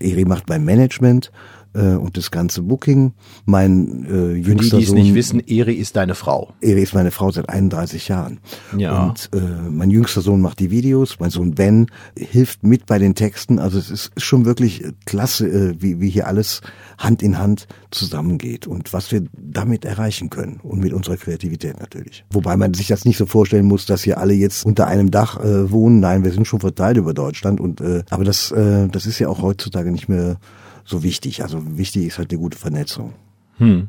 Eri 0.00 0.24
macht 0.24 0.48
mein 0.48 0.64
Management 0.64 1.30
äh, 1.74 1.94
und 1.94 2.16
das 2.16 2.30
ganze 2.30 2.62
Booking. 2.62 3.12
Mein 3.44 4.04
äh, 4.06 4.32
jüngster 4.32 4.76
Für 4.76 4.80
die, 4.80 4.86
die 4.86 4.90
es 4.90 4.92
nicht 4.92 5.14
wissen, 5.14 5.40
Eri 5.40 5.74
ist 5.74 5.96
deine 5.96 6.14
Frau. 6.14 6.52
Eri 6.60 6.82
ist 6.82 6.94
meine 6.94 7.10
Frau 7.10 7.30
seit 7.30 7.48
31 7.48 8.08
Jahren. 8.08 8.40
Ja. 8.76 9.06
Und 9.06 9.30
äh, 9.34 9.38
mein 9.70 9.90
jüngster 9.90 10.20
Sohn 10.20 10.40
macht 10.40 10.58
die 10.58 10.70
Videos, 10.70 11.18
mein 11.20 11.30
Sohn 11.30 11.54
Ben 11.54 11.86
hilft 12.16 12.64
mit 12.64 12.86
bei 12.86 12.98
den 12.98 13.14
Texten. 13.14 13.58
Also 13.58 13.78
es 13.78 13.90
ist 13.90 14.12
schon 14.16 14.44
wirklich 14.44 14.84
klasse, 15.04 15.46
äh, 15.46 15.74
wie, 15.78 16.00
wie 16.00 16.10
hier 16.10 16.26
alles 16.26 16.62
Hand 16.98 17.22
in 17.22 17.38
Hand 17.38 17.68
zusammengeht 17.90 18.66
und 18.66 18.92
was 18.92 19.12
wir 19.12 19.22
damit 19.52 19.84
erreichen 19.84 20.30
können 20.30 20.60
und 20.62 20.80
mit 20.80 20.92
unserer 20.92 21.16
Kreativität 21.16 21.78
natürlich. 21.80 22.24
Wobei 22.30 22.56
man 22.56 22.74
sich 22.74 22.88
das 22.88 23.04
nicht 23.04 23.16
so 23.16 23.26
vorstellen 23.26 23.66
muss, 23.66 23.86
dass 23.86 24.02
hier 24.02 24.18
alle 24.18 24.34
jetzt 24.34 24.64
unter 24.64 24.86
einem 24.86 25.10
Dach 25.10 25.38
äh, 25.40 25.70
wohnen. 25.70 26.00
Nein, 26.00 26.24
wir 26.24 26.32
sind 26.32 26.46
schon 26.46 26.60
verteilt 26.60 26.96
über 26.96 27.14
Deutschland 27.14 27.60
und 27.60 27.80
äh, 27.80 28.02
aber 28.10 28.24
das 28.24 28.50
äh, 28.52 28.88
das 28.88 29.06
ist 29.06 29.18
ja 29.18 29.28
auch 29.28 29.42
heutzutage 29.42 29.90
nicht 29.90 30.08
mehr 30.08 30.36
so 30.84 31.02
wichtig. 31.02 31.42
Also 31.42 31.78
wichtig 31.78 32.06
ist 32.06 32.18
halt 32.18 32.30
eine 32.30 32.40
gute 32.40 32.58
Vernetzung. 32.58 33.14
Hm. 33.58 33.88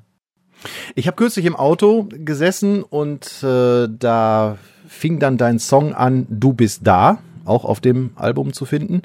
Ich 0.95 1.07
habe 1.07 1.17
kürzlich 1.17 1.45
im 1.45 1.55
Auto 1.55 2.07
gesessen 2.09 2.83
und 2.83 3.43
äh, 3.43 3.87
da 3.89 4.57
fing 4.87 5.19
dann 5.19 5.37
dein 5.37 5.59
Song 5.59 5.93
an, 5.93 6.27
Du 6.29 6.53
bist 6.53 6.81
da, 6.83 7.19
auch 7.45 7.65
auf 7.65 7.79
dem 7.79 8.11
Album 8.15 8.53
zu 8.53 8.65
finden. 8.65 9.01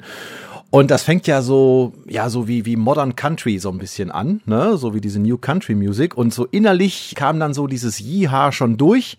Und 0.69 0.91
das 0.91 1.03
fängt 1.03 1.27
ja 1.27 1.41
so, 1.41 1.93
ja, 2.05 2.29
so 2.29 2.47
wie, 2.47 2.65
wie 2.65 2.75
Modern 2.75 3.15
Country 3.15 3.57
so 3.57 3.69
ein 3.69 3.77
bisschen 3.77 4.11
an, 4.11 4.41
ne, 4.45 4.77
so 4.77 4.93
wie 4.93 4.99
diese 4.99 5.19
New 5.19 5.37
Country 5.37 5.75
Music. 5.75 6.17
Und 6.17 6.33
so 6.33 6.45
innerlich 6.45 7.13
kam 7.15 7.39
dann 7.39 7.53
so 7.53 7.67
dieses 7.67 7.99
Yeehaw 7.99 8.51
schon 8.51 8.75
durch. 8.75 9.17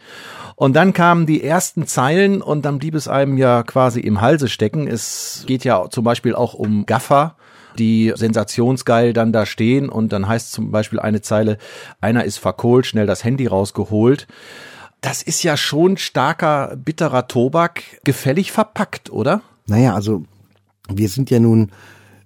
Und 0.56 0.76
dann 0.76 0.92
kamen 0.92 1.24
die 1.24 1.42
ersten 1.42 1.86
Zeilen 1.86 2.42
und 2.42 2.64
dann 2.64 2.78
blieb 2.78 2.94
es 2.94 3.08
einem 3.08 3.38
ja 3.38 3.62
quasi 3.62 4.00
im 4.00 4.20
Halse 4.20 4.48
stecken. 4.48 4.86
Es 4.86 5.44
geht 5.46 5.64
ja 5.64 5.88
zum 5.88 6.04
Beispiel 6.04 6.34
auch 6.34 6.52
um 6.52 6.84
Gaffer, 6.84 7.36
die 7.78 8.12
sensationsgeil 8.14 9.12
dann 9.12 9.32
da 9.32 9.46
stehen 9.46 9.88
und 9.88 10.12
dann 10.12 10.26
heißt 10.26 10.52
zum 10.52 10.70
Beispiel 10.70 10.98
eine 10.98 11.22
Zeile, 11.22 11.58
einer 12.00 12.24
ist 12.24 12.38
verkohlt, 12.38 12.86
schnell 12.86 13.06
das 13.06 13.24
Handy 13.24 13.46
rausgeholt. 13.46 14.26
Das 15.00 15.22
ist 15.22 15.44
ja 15.44 15.56
schon 15.56 15.96
starker, 15.96 16.76
bitterer 16.76 17.28
Tobak, 17.28 17.82
gefällig 18.04 18.50
verpackt, 18.50 19.10
oder? 19.10 19.42
Naja, 19.66 19.94
also 19.94 20.24
wir 20.92 21.08
sind 21.08 21.30
ja 21.30 21.38
nun 21.38 21.70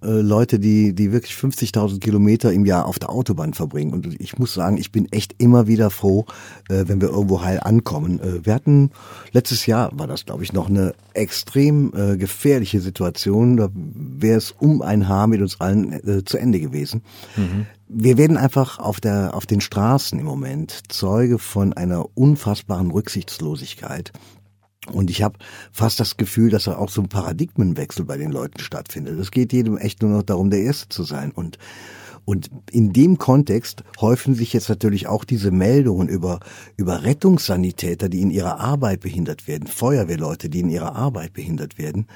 äh, 0.03 0.20
Leute, 0.20 0.59
die, 0.59 0.94
die 0.94 1.12
wirklich 1.12 1.35
50.000 1.35 2.01
Kilometer 2.01 2.53
im 2.53 2.66
Jahr 2.66 2.87
auf 2.87 2.98
der 2.98 3.11
Autobahn 3.11 3.55
verbringen. 3.55 3.92
Und 3.92 4.20
ich 4.20 4.38
muss 4.38 4.53
sagen, 4.53 4.77
ich 4.77 4.90
bin 4.90 5.11
echt 5.12 5.35
immer 5.38 5.66
wieder 5.66 5.90
froh, 5.90 6.27
äh, 6.68 6.85
wenn 6.87 7.01
wir 7.01 7.09
irgendwo 7.09 7.42
heil 7.42 7.61
ankommen. 7.61 8.20
Äh, 8.20 8.44
wir 8.44 8.55
hatten, 8.55 8.90
letztes 9.33 9.66
Jahr 9.66 9.90
war 9.96 10.07
das, 10.07 10.27
glaube 10.27 10.42
ich, 10.42 10.53
noch 10.53 10.68
eine 10.68 10.94
extrem 11.14 11.92
äh, 11.94 12.16
gefährliche 12.16 12.81
Situation. 12.81 13.57
Da 13.57 13.68
wäre 13.72 14.38
es 14.38 14.51
um 14.51 14.83
ein 14.83 15.09
Haar 15.09 15.29
mit 15.29 15.40
uns 15.40 15.61
allen 15.61 15.92
äh, 15.92 16.25
zu 16.25 16.37
Ende 16.37 16.59
gewesen. 16.59 17.03
Mhm. 17.37 17.66
Wir 17.88 18.16
werden 18.16 18.37
einfach 18.37 18.79
auf 18.79 19.01
der, 19.01 19.35
auf 19.35 19.46
den 19.46 19.61
Straßen 19.61 20.18
im 20.18 20.25
Moment 20.25 20.81
Zeuge 20.88 21.38
von 21.38 21.75
einer 21.75 22.07
unfassbaren 22.14 22.90
Rücksichtslosigkeit. 22.90 24.12
Und 24.90 25.11
ich 25.11 25.23
habe 25.23 25.38
fast 25.71 26.01
das 26.01 26.16
Gefühl, 26.16 26.51
dass 26.51 26.64
da 26.64 26.77
auch 26.77 26.88
so 26.88 27.03
ein 27.03 27.09
Paradigmenwechsel 27.09 28.05
bei 28.05 28.16
den 28.16 28.33
Leuten 28.33 28.59
stattfindet. 28.59 29.18
Es 29.18 29.31
geht 29.31 29.53
jedem 29.53 29.77
echt 29.77 30.03
nur 30.03 30.11
noch 30.11 30.25
darum, 30.25 30.51
der 30.51 30.62
Erste 30.62 30.88
zu 30.88 31.05
sein. 31.05 31.31
Und, 31.31 31.57
und 32.25 32.51
in 32.73 32.92
dem 32.92 33.16
Kontext 33.16 33.85
häufen 34.01 34.35
sich 34.35 34.53
jetzt 34.53 34.68
natürlich 34.68 35.07
auch 35.07 35.25
diese 35.25 35.53
Meldungen 35.53 36.09
über, 36.09 36.40
über 36.77 37.05
Rettungssanitäter, 37.05 38.09
die 38.09 38.23
in 38.23 38.33
ihrer 38.33 38.59
Arbeit 38.59 39.01
behindert 39.03 39.47
werden, 39.47 39.68
Feuerwehrleute, 39.68 40.51
die 40.51 40.61
in 40.61 40.68
ihrer 40.68 40.97
Arbeit 40.97 41.33
behindert 41.33 41.79
werden 41.79 42.09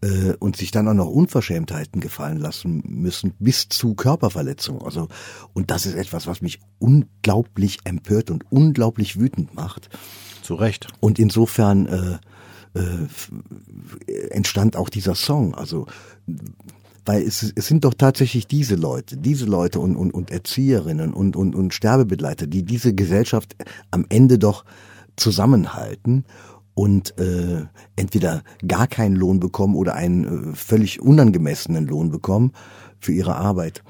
äh, 0.00 0.32
und 0.38 0.56
sich 0.56 0.70
dann 0.70 0.88
auch 0.88 0.94
noch 0.94 1.10
Unverschämtheiten 1.10 2.00
gefallen 2.00 2.38
lassen 2.38 2.82
müssen, 2.86 3.34
bis 3.38 3.68
zu 3.68 3.94
Körperverletzungen. 3.94 4.80
Also, 4.80 5.08
und 5.52 5.70
das 5.70 5.84
ist 5.84 5.94
etwas, 5.94 6.26
was 6.26 6.40
mich 6.40 6.60
unglaublich 6.78 7.80
empört 7.84 8.30
und 8.30 8.50
unglaublich 8.50 9.20
wütend 9.20 9.54
macht. 9.54 9.90
Zu 10.44 10.54
Recht. 10.56 10.88
Und 11.00 11.18
insofern 11.18 11.86
äh, 11.86 12.78
äh, 12.78 14.28
entstand 14.30 14.76
auch 14.76 14.90
dieser 14.90 15.14
Song. 15.14 15.54
Also 15.54 15.86
weil 17.06 17.22
es, 17.22 17.52
es 17.54 17.66
sind 17.66 17.84
doch 17.84 17.94
tatsächlich 17.94 18.46
diese 18.46 18.76
Leute, 18.76 19.16
diese 19.16 19.44
Leute 19.44 19.80
und, 19.80 19.96
und, 19.96 20.12
und 20.12 20.30
Erzieherinnen 20.30 21.12
und, 21.12 21.36
und, 21.36 21.54
und 21.54 21.74
Sterbebegleiter, 21.74 22.46
die 22.46 22.62
diese 22.62 22.94
Gesellschaft 22.94 23.56
am 23.90 24.06
Ende 24.08 24.38
doch 24.38 24.64
zusammenhalten 25.16 26.24
und 26.74 27.16
äh, 27.18 27.66
entweder 27.96 28.42
gar 28.66 28.86
keinen 28.86 29.16
Lohn 29.16 29.38
bekommen 29.38 29.76
oder 29.76 29.94
einen 29.94 30.52
äh, 30.52 30.56
völlig 30.56 31.00
unangemessenen 31.00 31.86
Lohn 31.86 32.10
bekommen 32.10 32.52
für 32.98 33.12
ihre 33.12 33.36
Arbeit 33.36 33.82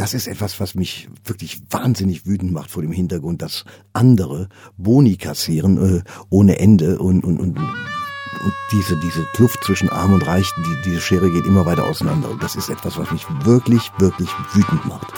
das 0.00 0.14
ist 0.14 0.28
etwas, 0.28 0.58
was 0.60 0.74
mich 0.74 1.10
wirklich 1.26 1.60
wahnsinnig 1.68 2.24
wütend 2.24 2.52
macht 2.52 2.70
vor 2.70 2.80
dem 2.80 2.90
Hintergrund, 2.90 3.42
dass 3.42 3.66
andere 3.92 4.48
Boni 4.78 5.18
kassieren 5.18 5.98
äh, 5.98 6.02
ohne 6.30 6.58
Ende 6.58 6.98
und, 6.98 7.22
und, 7.22 7.38
und, 7.38 7.58
und 7.58 8.54
diese, 8.72 8.96
diese 8.96 9.26
Kluft 9.34 9.62
zwischen 9.62 9.90
Arm 9.90 10.14
und 10.14 10.26
Reich, 10.26 10.50
die, 10.56 10.90
diese 10.90 11.02
Schere 11.02 11.30
geht 11.30 11.44
immer 11.44 11.66
weiter 11.66 11.84
auseinander. 11.84 12.30
Und 12.30 12.42
das 12.42 12.56
ist 12.56 12.70
etwas, 12.70 12.96
was 12.96 13.10
mich 13.10 13.26
wirklich, 13.44 13.92
wirklich 13.98 14.30
wütend 14.54 14.86
macht. 14.86 15.12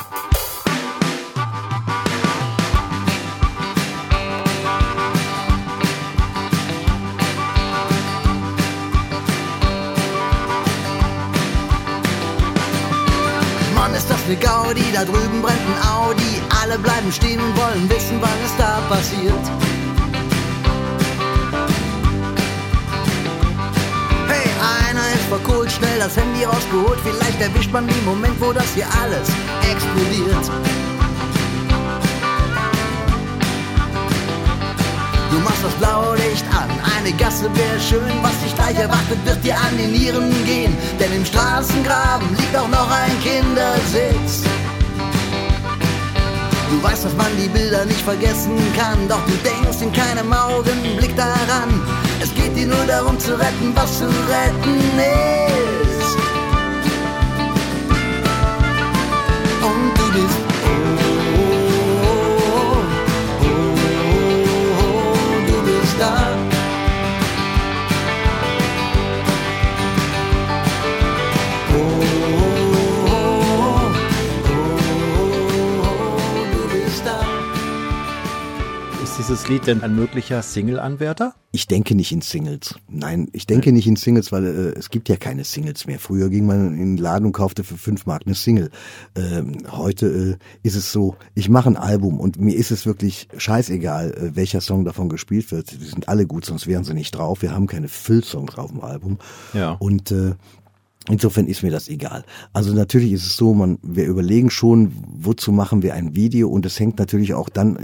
Gaudi, 14.72 14.90
da 14.94 15.04
drüben 15.04 15.42
brennt 15.42 15.60
ein 15.60 15.86
Audi. 15.86 16.40
Alle 16.62 16.78
bleiben 16.78 17.12
stehen 17.12 17.38
und 17.38 17.54
wollen 17.58 17.90
wissen, 17.90 18.18
was 18.22 18.30
ist 18.42 18.54
da 18.56 18.80
passiert. 18.88 19.44
Hey, 24.28 24.50
einer 24.88 25.06
ist 25.12 25.28
verkohlt, 25.28 25.70
schnell 25.70 25.98
das 25.98 26.16
Handy 26.16 26.44
rausgeholt. 26.44 26.98
Vielleicht 27.04 27.40
erwischt 27.40 27.70
man 27.70 27.86
den 27.86 28.04
Moment, 28.06 28.40
wo 28.40 28.52
das 28.52 28.64
hier 28.74 28.86
alles 29.02 29.28
explodiert. 29.70 30.50
Du 35.30 35.38
machst 35.40 35.64
das 35.64 35.74
Blaulicht 35.74 36.46
an, 36.46 36.70
eine 36.96 37.12
Gasse 37.12 37.50
wäre 37.54 37.80
schön, 37.80 38.22
was 38.22 38.38
dich 38.42 38.54
gleich 38.54 38.76
erwartet, 38.76 39.18
wird 39.24 39.44
dir 39.44 39.54
an 39.54 39.76
die 39.76 39.98
Nieren 39.98 40.32
gehen. 40.46 40.74
Denn 40.98 41.12
im 41.12 41.26
Straßengraben 41.26 42.28
liegt 42.36 42.56
auch 42.56 42.68
noch 42.68 42.90
ein 42.90 43.20
Kindersitz. 43.22 44.44
Du 46.72 46.82
weißt, 46.82 47.04
dass 47.04 47.14
man 47.16 47.26
die 47.36 47.48
Bilder 47.48 47.84
nicht 47.84 48.00
vergessen 48.00 48.56
kann, 48.74 49.06
doch 49.06 49.20
du 49.26 49.32
denkst 49.44 49.82
in 49.82 49.92
keinem 49.92 50.32
Augenblick 50.32 51.14
daran. 51.14 51.68
Es 52.18 52.34
geht 52.34 52.56
dir 52.56 52.66
nur 52.66 52.86
darum 52.86 53.18
zu 53.20 53.38
retten, 53.38 53.72
was 53.74 53.98
zu 53.98 54.06
retten 54.06 54.98
ist. 54.98 55.61
Dieses 79.22 79.48
Lied 79.48 79.68
denn 79.68 79.84
ein 79.84 79.94
möglicher 79.94 80.42
Single-Anwärter? 80.42 81.36
Ich 81.52 81.68
denke 81.68 81.94
nicht 81.94 82.10
in 82.10 82.22
Singles. 82.22 82.74
Nein, 82.88 83.28
ich 83.32 83.46
denke 83.46 83.70
nicht 83.70 83.86
in 83.86 83.94
Singles, 83.94 84.32
weil 84.32 84.44
äh, 84.44 84.76
es 84.76 84.90
gibt 84.90 85.08
ja 85.08 85.14
keine 85.14 85.44
Singles 85.44 85.86
mehr. 85.86 86.00
Früher 86.00 86.28
ging 86.28 86.44
man 86.44 86.74
in 86.74 86.96
den 86.96 86.96
Laden 86.96 87.26
und 87.26 87.32
kaufte 87.32 87.62
für 87.62 87.76
fünf 87.76 88.04
Mark 88.04 88.22
eine 88.26 88.34
Single. 88.34 88.72
Ähm, 89.14 89.58
heute 89.70 90.06
äh, 90.06 90.66
ist 90.66 90.74
es 90.74 90.90
so, 90.90 91.14
ich 91.36 91.48
mache 91.48 91.68
ein 91.70 91.76
Album 91.76 92.18
und 92.18 92.40
mir 92.40 92.56
ist 92.56 92.72
es 92.72 92.84
wirklich 92.84 93.28
scheißegal, 93.36 94.10
äh, 94.10 94.34
welcher 94.34 94.60
Song 94.60 94.84
davon 94.84 95.08
gespielt 95.08 95.52
wird. 95.52 95.70
Die 95.70 95.84
sind 95.84 96.08
alle 96.08 96.26
gut, 96.26 96.44
sonst 96.44 96.66
wären 96.66 96.82
sie 96.82 96.94
nicht 96.94 97.12
drauf. 97.12 97.42
Wir 97.42 97.52
haben 97.52 97.68
keine 97.68 97.86
Füllsongs 97.86 98.58
auf 98.58 98.72
dem 98.72 98.80
Album. 98.80 99.18
Ja. 99.52 99.76
Und 99.78 100.10
äh, 100.10 100.34
Insofern 101.08 101.48
ist 101.48 101.64
mir 101.64 101.72
das 101.72 101.88
egal. 101.88 102.24
Also 102.52 102.72
natürlich 102.72 103.10
ist 103.10 103.26
es 103.26 103.36
so, 103.36 103.54
man, 103.54 103.78
wir 103.82 104.06
überlegen 104.06 104.50
schon, 104.50 104.92
wozu 105.16 105.50
machen 105.50 105.82
wir 105.82 105.94
ein 105.94 106.14
Video 106.14 106.48
und 106.48 106.64
es 106.64 106.78
hängt 106.78 107.00
natürlich 107.00 107.34
auch 107.34 107.48
dann 107.48 107.76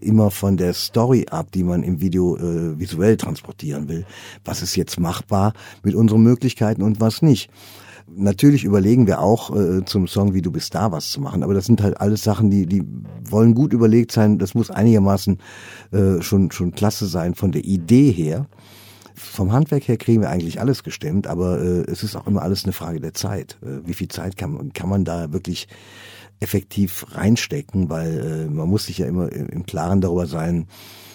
immer 0.00 0.30
von 0.30 0.56
der 0.56 0.74
Story 0.74 1.26
ab, 1.30 1.52
die 1.52 1.62
man 1.62 1.82
im 1.82 2.00
Video 2.00 2.36
äh, 2.36 2.78
visuell 2.78 3.16
transportieren 3.16 3.88
will. 3.88 4.04
Was 4.44 4.62
ist 4.62 4.76
jetzt 4.76 4.98
machbar 4.98 5.52
mit 5.82 5.94
unseren 5.94 6.22
Möglichkeiten 6.22 6.82
und 6.82 7.00
was 7.00 7.22
nicht. 7.22 7.50
Natürlich 8.10 8.64
überlegen 8.64 9.06
wir 9.06 9.20
auch 9.20 9.54
äh, 9.54 9.84
zum 9.84 10.08
Song 10.08 10.32
Wie 10.32 10.40
du 10.40 10.50
bist 10.50 10.74
da 10.74 10.90
was 10.92 11.10
zu 11.10 11.20
machen, 11.20 11.42
aber 11.42 11.52
das 11.52 11.66
sind 11.66 11.82
halt 11.82 12.00
alles 12.00 12.24
Sachen, 12.24 12.50
die 12.50 12.66
die 12.66 12.82
wollen 13.28 13.54
gut 13.54 13.72
überlegt 13.74 14.12
sein. 14.12 14.38
Das 14.38 14.54
muss 14.54 14.70
einigermaßen 14.70 15.38
äh, 15.92 16.22
schon 16.22 16.50
schon 16.50 16.72
klasse 16.72 17.06
sein 17.06 17.34
von 17.34 17.52
der 17.52 17.64
Idee 17.64 18.10
her. 18.10 18.46
Vom 19.14 19.52
Handwerk 19.52 19.88
her 19.88 19.96
kriegen 19.96 20.22
wir 20.22 20.30
eigentlich 20.30 20.60
alles 20.60 20.84
gestemmt, 20.84 21.26
aber 21.26 21.60
äh, 21.60 21.90
es 21.90 22.02
ist 22.02 22.16
auch 22.16 22.26
immer 22.26 22.40
alles 22.42 22.64
eine 22.64 22.72
Frage 22.72 23.00
der 23.00 23.14
Zeit. 23.14 23.58
Äh, 23.62 23.86
wie 23.86 23.94
viel 23.94 24.08
Zeit 24.08 24.36
kann, 24.38 24.72
kann 24.72 24.88
man 24.88 25.04
da 25.04 25.32
wirklich 25.32 25.68
effektiv 26.40 27.06
reinstecken, 27.12 27.90
weil 27.90 28.46
äh, 28.48 28.50
man 28.50 28.68
muss 28.68 28.86
sich 28.86 28.98
ja 28.98 29.06
immer 29.06 29.30
im 29.32 29.66
Klaren 29.66 30.00
darüber 30.00 30.26
sein, 30.26 30.66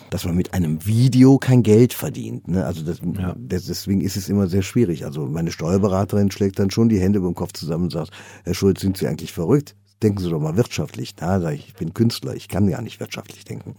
dass 0.10 0.26
man 0.26 0.36
mit 0.36 0.54
einem 0.54 0.86
Video 0.86 1.40
kein 1.40 1.64
Geld 1.64 1.94
verdient. 1.94 2.48
Ne? 2.48 2.66
Also 2.66 2.84
das, 2.84 3.00
Ja. 3.18 3.34
deswegen 3.36 4.02
ist 4.02 4.16
es 4.16 4.30
immer 4.30 4.48
sehr 4.48 4.62
schwierig. 4.62 5.06
Also 5.06 5.26
meine 5.26 5.52
Steuerberaterin 5.52 6.30
schlägt 6.30 6.60
dann 6.60 6.70
schon 6.70 6.90
die 6.90 7.00
Hände 7.00 7.18
über 7.20 7.30
den 7.30 7.36
Kopf 7.36 7.54
zusammen 7.54 7.86
und 7.86 7.92
sagt, 7.92 8.12
Herr 8.44 8.54
Schulz, 8.54 8.82
sind 8.82 8.98
Sie 8.98 9.08
eigentlich 9.08 9.34
verrückt? 9.34 9.76
Denken 10.04 10.20
Sie 10.20 10.30
doch 10.30 10.40
mal 10.40 10.56
wirtschaftlich. 10.58 11.16
Na, 11.20 11.40
sag 11.40 11.54
ich, 11.56 11.70
ich 11.70 11.74
bin 11.74 11.94
Künstler, 11.94 12.36
ich 12.36 12.48
kann 12.48 12.68
gar 12.70 12.82
nicht 12.82 13.00
wirtschaftlich 13.00 13.44
denken. 13.46 13.76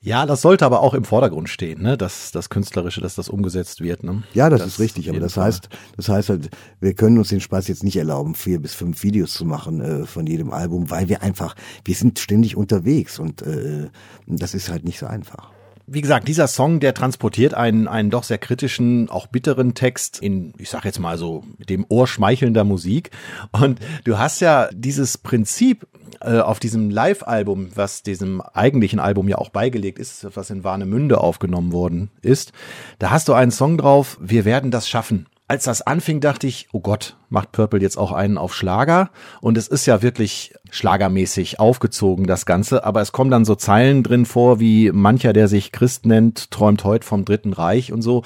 Ja, 0.00 0.26
das 0.26 0.42
sollte 0.42 0.64
aber 0.64 0.80
auch 0.80 0.94
im 0.94 1.02
Vordergrund 1.02 1.48
stehen, 1.48 1.82
ne? 1.82 1.96
dass 1.98 2.30
das 2.30 2.50
Künstlerische, 2.50 3.00
dass 3.00 3.16
das 3.16 3.28
umgesetzt 3.28 3.80
wird. 3.80 4.04
Ne? 4.04 4.22
Ja, 4.32 4.48
das, 4.48 4.60
Das 4.60 4.68
ist 4.68 4.78
richtig, 4.78 5.10
aber 5.10 5.18
das 5.18 5.36
heißt, 5.36 5.68
das 5.96 6.08
heißt 6.08 6.28
halt, 6.28 6.50
wir 6.80 6.94
können 6.94 7.18
uns 7.18 7.28
den 7.28 7.40
Spaß 7.40 7.66
jetzt 7.66 7.82
nicht 7.82 7.96
erlauben, 7.96 8.36
vier 8.36 8.60
bis 8.60 8.74
fünf 8.74 9.02
Videos 9.02 9.32
zu 9.32 9.44
machen 9.44 9.80
äh, 9.80 10.06
von 10.06 10.26
jedem 10.28 10.52
Album, 10.52 10.88
weil 10.90 11.08
wir 11.08 11.22
einfach, 11.22 11.56
wir 11.84 11.96
sind 11.96 12.20
ständig 12.20 12.56
unterwegs 12.56 13.18
und 13.18 13.42
äh, 13.42 13.88
das 14.26 14.54
ist 14.54 14.68
halt 14.68 14.84
nicht 14.84 15.00
so 15.00 15.06
einfach. 15.06 15.50
Wie 15.90 16.02
gesagt, 16.02 16.28
dieser 16.28 16.48
Song, 16.48 16.80
der 16.80 16.92
transportiert 16.92 17.54
einen, 17.54 17.88
einen 17.88 18.10
doch 18.10 18.22
sehr 18.22 18.38
kritischen, 18.38 19.08
auch 19.08 19.26
bitteren 19.26 19.74
Text 19.74 20.20
in, 20.20 20.52
ich 20.58 20.68
sag 20.68 20.84
jetzt 20.84 20.98
mal 20.98 21.16
so, 21.16 21.44
dem 21.58 21.86
Ohr 21.88 22.06
schmeichelnder 22.06 22.64
Musik. 22.64 23.10
Und 23.52 23.80
du 24.04 24.18
hast 24.18 24.40
ja 24.40 24.68
dieses 24.72 25.16
Prinzip 25.16 25.86
äh, 26.20 26.40
auf 26.40 26.58
diesem 26.58 26.90
Live-Album, 26.90 27.70
was 27.74 28.02
diesem 28.02 28.40
eigentlichen 28.40 28.98
Album 28.98 29.28
ja 29.28 29.38
auch 29.38 29.50
beigelegt 29.50 29.98
ist, 29.98 30.26
was 30.34 30.50
in 30.50 30.64
Warnemünde 30.64 31.18
aufgenommen 31.18 31.72
worden 31.72 32.10
ist. 32.22 32.52
Da 32.98 33.10
hast 33.10 33.28
du 33.28 33.32
einen 33.32 33.50
Song 33.50 33.78
drauf, 33.78 34.18
wir 34.20 34.44
werden 34.44 34.70
das 34.70 34.88
schaffen. 34.88 35.26
Als 35.50 35.64
das 35.64 35.80
anfing, 35.80 36.20
dachte 36.20 36.46
ich, 36.46 36.68
oh 36.72 36.80
Gott, 36.80 37.16
macht 37.30 37.52
Purple 37.52 37.80
jetzt 37.80 37.96
auch 37.96 38.12
einen 38.12 38.36
auf 38.36 38.54
Schlager? 38.54 39.10
Und 39.40 39.56
es 39.56 39.66
ist 39.66 39.86
ja 39.86 40.02
wirklich 40.02 40.52
schlagermäßig 40.70 41.58
aufgezogen, 41.58 42.26
das 42.26 42.44
Ganze. 42.44 42.84
Aber 42.84 43.00
es 43.00 43.12
kommen 43.12 43.30
dann 43.30 43.46
so 43.46 43.54
Zeilen 43.54 44.02
drin 44.02 44.26
vor, 44.26 44.60
wie 44.60 44.92
mancher, 44.92 45.32
der 45.32 45.48
sich 45.48 45.72
Christ 45.72 46.04
nennt, 46.04 46.50
träumt 46.50 46.84
heute 46.84 47.06
vom 47.06 47.24
Dritten 47.24 47.54
Reich 47.54 47.94
und 47.94 48.02
so. 48.02 48.24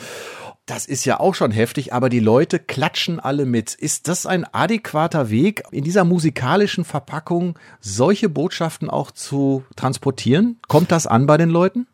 Das 0.67 0.87
ist 0.87 1.05
ja 1.05 1.21
auch 1.21 1.37
schon 1.37 1.53
heftig, 1.53 1.93
aber 1.93 2.09
die 2.09 2.21
Leute 2.21 2.59
klatschen 2.59 3.21
alle 3.21 3.47
mit. 3.47 3.75
Ist 3.75 4.09
das 4.09 4.27
ein 4.27 4.45
adäquater 4.53 5.31
Weg, 5.31 5.63
in 5.71 5.85
dieser 5.85 6.05
musikalischen 6.05 6.85
Verpackung 6.85 7.57
solche 7.81 8.29
Botschaften 8.29 8.91
auch 8.91 9.13
zu 9.13 9.65
transportieren? 9.77 10.59
Kommt 10.67 10.91
das 10.91 11.07
an 11.07 11.27
bei 11.27 11.37
den 11.37 11.51
Leuten? 11.51 11.87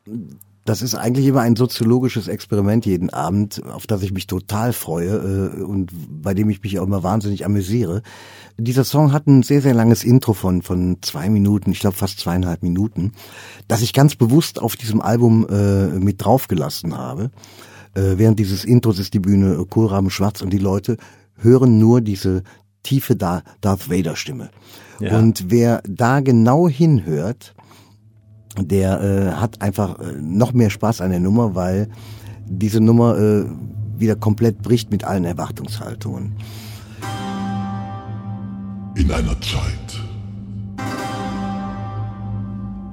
Das 0.69 0.83
ist 0.83 0.95
eigentlich 0.95 1.27
immer 1.27 1.41
ein 1.41 1.57
soziologisches 1.57 2.29
Experiment 2.29 2.85
jeden 2.85 3.09
Abend, 3.09 3.63
auf 3.73 3.87
das 3.87 4.03
ich 4.03 4.13
mich 4.13 4.27
total 4.27 4.75
freue 4.75 5.55
äh, 5.57 5.63
und 5.63 5.91
bei 6.23 6.35
dem 6.35 6.51
ich 6.51 6.63
mich 6.63 6.79
auch 6.79 6.85
immer 6.85 7.03
wahnsinnig 7.03 7.47
amüsiere. 7.47 8.03
Dieser 8.59 8.85
Song 8.85 9.13
hat 9.13 9.27
ein 9.27 9.43
sehr, 9.43 9.63
sehr 9.63 9.73
langes 9.73 10.05
Intro 10.05 10.35
von, 10.35 10.61
von 10.61 10.99
zwei 11.01 11.31
Minuten, 11.31 11.71
ich 11.71 11.81
glaube 11.81 11.97
fast 11.97 12.21
zweieinhalb 12.21 12.63
Minuten, 12.63 13.13
das 13.67 13.81
ich 13.81 13.95
ganz 13.95 14.15
bewusst 14.15 14.61
auf 14.61 14.77
diesem 14.77 15.01
Album 15.01 15.47
äh, 15.49 15.87
mit 16.01 16.23
draufgelassen 16.23 16.99
habe. 16.99 17.31
Äh, 17.95 18.19
während 18.19 18.39
dieses 18.39 18.67
Intros 18.67 18.99
ist 18.99 19.15
die 19.15 19.21
Bühne 19.21 19.55
äh, 19.55 19.65
Kohlraben 19.65 20.11
schwarz 20.11 20.43
und 20.43 20.51
die 20.53 20.59
Leute 20.59 20.99
hören 21.39 21.79
nur 21.79 22.03
diese 22.03 22.43
tiefe 22.83 23.17
Da- 23.17 23.43
Darth 23.63 23.91
Vader 23.91 24.17
Stimme. 24.17 24.51
Ja. 25.01 25.19
Und 25.19 25.47
wer 25.49 25.81
da 25.89 26.21
genau 26.21 26.69
hinhört, 26.69 27.55
der 28.67 29.01
äh, 29.01 29.33
hat 29.33 29.61
einfach 29.63 29.99
äh, 30.01 30.13
noch 30.21 30.53
mehr 30.53 30.71
Spaß 30.71 31.01
an 31.01 31.11
der 31.11 31.21
Nummer, 31.21 31.55
weil 31.55 31.89
diese 32.47 32.81
Nummer 32.81 33.17
äh, 33.17 33.45
wieder 33.99 34.17
komplett 34.17 34.63
bricht 34.63 34.91
mit 34.91 35.05
allen 35.05 35.25
Erwartungshaltungen. 35.25 36.33
In 38.95 39.11
einer 39.13 39.41
Zeit, 39.41 40.01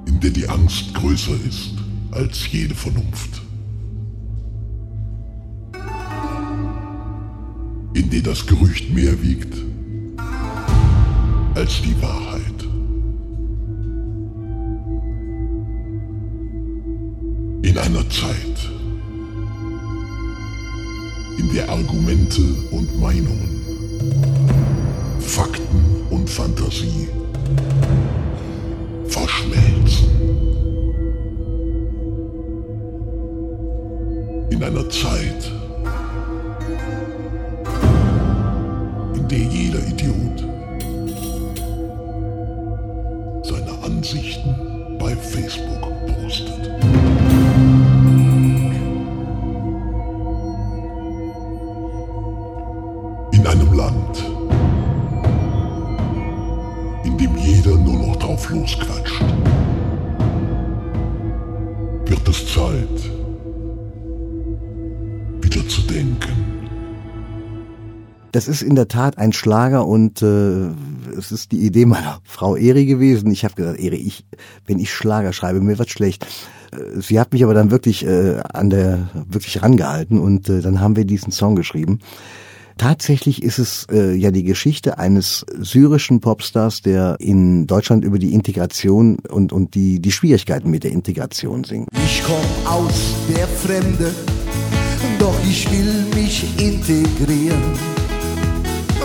in 0.06 0.20
der 0.20 0.30
die 0.30 0.48
Angst 0.48 0.94
größer 0.94 1.34
ist 1.46 1.72
als 2.12 2.50
jede 2.52 2.74
Vernunft. 2.74 3.42
In 7.94 8.10
der 8.10 8.22
das 8.22 8.46
Gerücht 8.46 8.92
mehr 8.92 9.20
wiegt 9.22 9.54
als 11.56 11.80
die 11.80 12.00
Wahrheit. 12.02 12.35
In 17.76 17.82
einer 17.82 18.08
Zeit, 18.08 18.70
in 21.36 21.52
der 21.52 21.68
Argumente 21.68 22.40
und 22.70 22.98
Meinungen 22.98 23.60
Fakten 25.20 26.06
und 26.08 26.30
Fantasie 26.30 27.06
verschmelzen. 29.08 30.08
In 34.48 34.64
einer 34.64 34.88
Zeit, 34.88 35.52
in 39.16 39.28
der 39.28 39.38
jeder 39.38 39.86
Idiot 39.86 40.25
einem 53.60 53.72
Land, 53.72 54.24
in 57.04 57.16
dem 57.18 57.36
jeder 57.36 57.76
nur 57.76 58.06
noch 58.06 58.16
drauf 58.16 58.50
losquatscht, 58.50 59.24
wird 62.06 62.28
es 62.28 62.52
Zeit, 62.52 63.10
wieder 65.40 65.68
zu 65.68 65.80
denken. 65.82 66.46
Das 68.32 68.48
ist 68.48 68.60
in 68.62 68.74
der 68.74 68.88
Tat 68.88 69.16
ein 69.16 69.32
Schlager 69.32 69.86
und 69.86 70.20
äh, 70.20 70.68
es 71.16 71.32
ist 71.32 71.52
die 71.52 71.64
Idee 71.64 71.86
meiner 71.86 72.20
Frau 72.24 72.54
Eri 72.54 72.84
gewesen. 72.84 73.30
Ich 73.30 73.44
habe 73.44 73.54
gesagt, 73.54 73.80
Eri, 73.80 73.96
ich, 73.96 74.26
wenn 74.66 74.78
ich 74.78 74.92
Schlager 74.92 75.32
schreibe, 75.32 75.62
mir 75.62 75.78
wird 75.78 75.88
schlecht. 75.88 76.26
Äh, 76.72 77.00
Sie 77.00 77.18
hat 77.18 77.32
mich 77.32 77.42
aber 77.44 77.54
dann 77.54 77.70
wirklich 77.70 78.04
äh, 78.04 78.40
an 78.52 78.68
der 78.68 79.08
wirklich 79.30 79.62
rangehalten 79.62 80.18
und 80.20 80.50
äh, 80.50 80.60
dann 80.60 80.80
haben 80.80 80.96
wir 80.96 81.06
diesen 81.06 81.32
Song 81.32 81.56
geschrieben. 81.56 82.00
Tatsächlich 82.78 83.42
ist 83.42 83.58
es 83.58 83.86
äh, 83.90 84.14
ja 84.14 84.30
die 84.30 84.42
Geschichte 84.42 84.98
eines 84.98 85.46
syrischen 85.58 86.20
Popstars, 86.20 86.82
der 86.82 87.16
in 87.20 87.66
Deutschland 87.66 88.04
über 88.04 88.18
die 88.18 88.34
Integration 88.34 89.16
und, 89.30 89.52
und 89.52 89.74
die, 89.74 89.98
die 89.98 90.12
Schwierigkeiten 90.12 90.70
mit 90.70 90.84
der 90.84 90.90
Integration 90.90 91.64
singt. 91.64 91.88
Ich 92.04 92.22
komm 92.22 92.70
aus 92.70 93.14
der 93.34 93.48
Fremde, 93.48 94.14
doch 95.18 95.34
ich 95.48 95.70
will 95.70 96.04
mich 96.14 96.44
integrieren, 96.60 97.62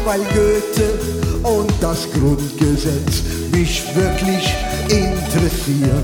weil 0.04 0.20
Goethe 0.20 1.00
und 1.44 1.72
das 1.80 2.12
Grundgesetz 2.12 3.24
mich 3.54 3.84
wirklich 3.96 4.54
interessieren. 4.90 6.04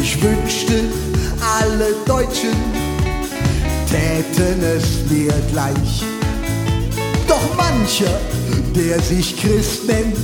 Ich 0.00 0.22
wünschte, 0.22 0.84
alle 1.60 1.94
Deutschen 2.06 2.54
täten 3.86 4.62
es 4.62 5.10
mir 5.10 5.32
gleich. 5.52 6.13
Doch 7.44 7.56
mancher, 7.56 8.20
der 8.74 9.00
sich 9.00 9.36
Christ 9.36 9.86
nennt, 9.86 10.16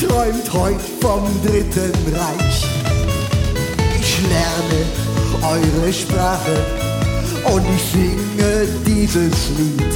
träumt 0.00 0.52
heut 0.52 0.80
vom 1.00 1.24
Dritten 1.42 1.92
Reich. 2.14 2.64
Ich 3.98 4.18
eure 5.42 5.92
Sprache 5.92 6.64
und 7.52 7.64
ich 7.74 7.82
singe 7.92 8.68
dieses 8.86 9.48
Lied. 9.58 9.94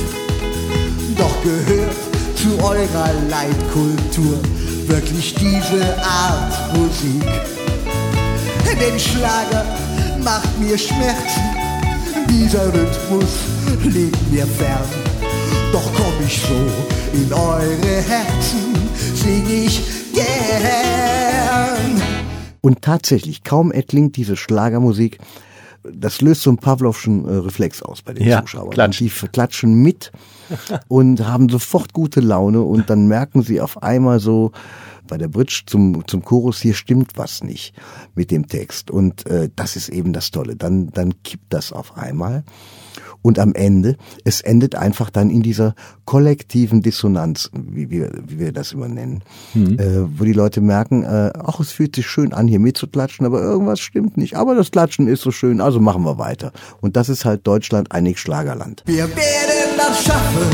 Doch 1.16 1.34
gehört 1.42 1.94
zu 2.34 2.58
eurer 2.64 3.12
Leitkultur 3.28 4.38
wirklich 4.88 5.34
diese 5.34 5.96
Art 6.02 6.76
Musik. 6.76 7.24
Den 8.80 8.98
Schlager 8.98 9.64
macht 10.24 10.58
mir 10.58 10.76
Schmerzen, 10.76 11.42
dieser 12.28 12.66
Rhythmus 12.66 13.30
liegt 13.84 14.32
mir 14.32 14.46
fern. 14.46 15.13
Doch 15.72 15.92
komm 15.94 16.12
ich 16.26 16.40
so 16.40 16.54
in 17.16 17.32
eure 17.32 18.02
Herzen, 18.02 18.74
sing 19.14 19.44
ich 19.48 19.82
gern. 20.12 22.00
Und 22.60 22.82
tatsächlich, 22.82 23.42
kaum 23.44 23.72
erklingt 23.72 24.16
diese 24.16 24.36
Schlagermusik, 24.36 25.18
das 25.82 26.20
löst 26.22 26.42
so 26.42 26.50
einen 26.50 26.56
Pavlovschen 26.58 27.28
äh, 27.28 27.32
Reflex 27.34 27.82
aus 27.82 28.00
bei 28.00 28.14
den 28.14 28.26
Ja, 28.26 28.40
Zuschauern. 28.40 28.70
klatsch. 28.70 28.98
Die 29.00 29.10
klatschen 29.10 29.74
mit 29.82 30.12
und 30.88 31.26
haben 31.26 31.48
sofort 31.50 31.92
gute 31.92 32.20
Laune 32.20 32.62
und 32.62 32.88
dann 32.88 33.06
merken 33.06 33.42
sie 33.42 33.60
auf 33.60 33.82
einmal 33.82 34.18
so 34.18 34.52
bei 35.06 35.18
der 35.18 35.28
Bridge 35.28 35.64
zum, 35.66 36.06
zum 36.08 36.22
Chorus, 36.24 36.62
hier 36.62 36.72
stimmt 36.72 37.12
was 37.16 37.44
nicht 37.44 37.74
mit 38.14 38.30
dem 38.30 38.48
Text. 38.48 38.90
Und 38.90 39.26
äh, 39.26 39.50
das 39.54 39.76
ist 39.76 39.90
eben 39.90 40.14
das 40.14 40.30
Tolle. 40.30 40.56
Dann, 40.56 40.88
dann 40.90 41.22
kippt 41.22 41.52
das 41.52 41.72
auf 41.72 41.98
einmal. 41.98 42.44
Und 43.24 43.38
am 43.38 43.54
Ende, 43.54 43.96
es 44.24 44.42
endet 44.42 44.74
einfach 44.74 45.08
dann 45.08 45.30
in 45.30 45.42
dieser 45.42 45.74
kollektiven 46.04 46.82
Dissonanz, 46.82 47.50
wie 47.54 47.88
wir, 47.88 48.10
wie 48.22 48.38
wir 48.38 48.52
das 48.52 48.72
immer 48.72 48.87
nennen, 48.87 49.22
äh, 49.54 50.02
wo 50.18 50.24
die 50.24 50.34
Leute 50.34 50.60
merken, 50.60 51.04
äh, 51.04 51.32
ach, 51.42 51.58
es 51.58 51.72
fühlt 51.72 51.96
sich 51.96 52.06
schön 52.06 52.34
an, 52.34 52.46
hier 52.46 52.58
mitzuklatschen, 52.58 53.24
aber 53.24 53.40
irgendwas 53.40 53.80
stimmt 53.80 54.18
nicht. 54.18 54.37
Aber 54.37 54.54
das 54.54 54.70
Klatschen 54.70 55.08
ist 55.08 55.22
so 55.22 55.30
schön, 55.30 55.62
also 55.62 55.80
machen 55.80 56.04
wir 56.04 56.18
weiter. 56.18 56.52
Und 56.82 56.96
das 56.96 57.08
ist 57.08 57.24
halt 57.24 57.46
Deutschland, 57.46 57.92
einig 57.92 58.18
Schlagerland. 58.18 58.82
Wir 58.84 59.08
werden 59.08 59.78
das 59.78 60.04
schaffen, 60.04 60.46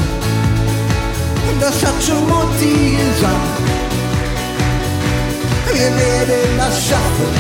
das 1.59 1.85
hat 1.85 2.01
schon 2.01 2.23
Mutti 2.29 2.97
gesagt. 2.97 3.61
Wir 5.73 5.91
werden 5.91 6.57
das 6.57 6.87
schaffen, 6.87 7.31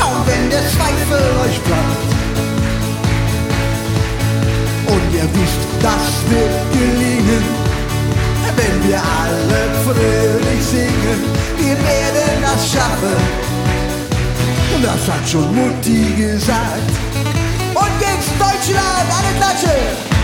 auch 0.00 0.26
wenn 0.26 0.48
der 0.48 0.62
Zweifel 0.62 1.20
euch 1.44 1.60
bleibt. 1.60 2.25
Und 5.06 5.14
ihr 5.14 5.22
wisst, 5.22 5.60
das 5.80 6.30
wird 6.30 6.72
gelingen, 6.72 7.44
wenn 8.56 8.88
wir 8.88 8.98
alle 8.98 9.70
fröhlich 9.84 10.64
singen. 10.64 11.20
Wir 11.58 11.76
werden 11.76 12.42
das 12.42 12.72
schaffen, 12.72 13.16
das 14.82 15.14
hat 15.14 15.28
schon 15.28 15.54
Mutti 15.54 16.12
gesagt. 16.16 16.90
Und 17.74 18.00
jetzt 18.00 18.30
Deutschland, 18.38 19.06
alle 19.16 19.38
Klatsche! 19.38 20.15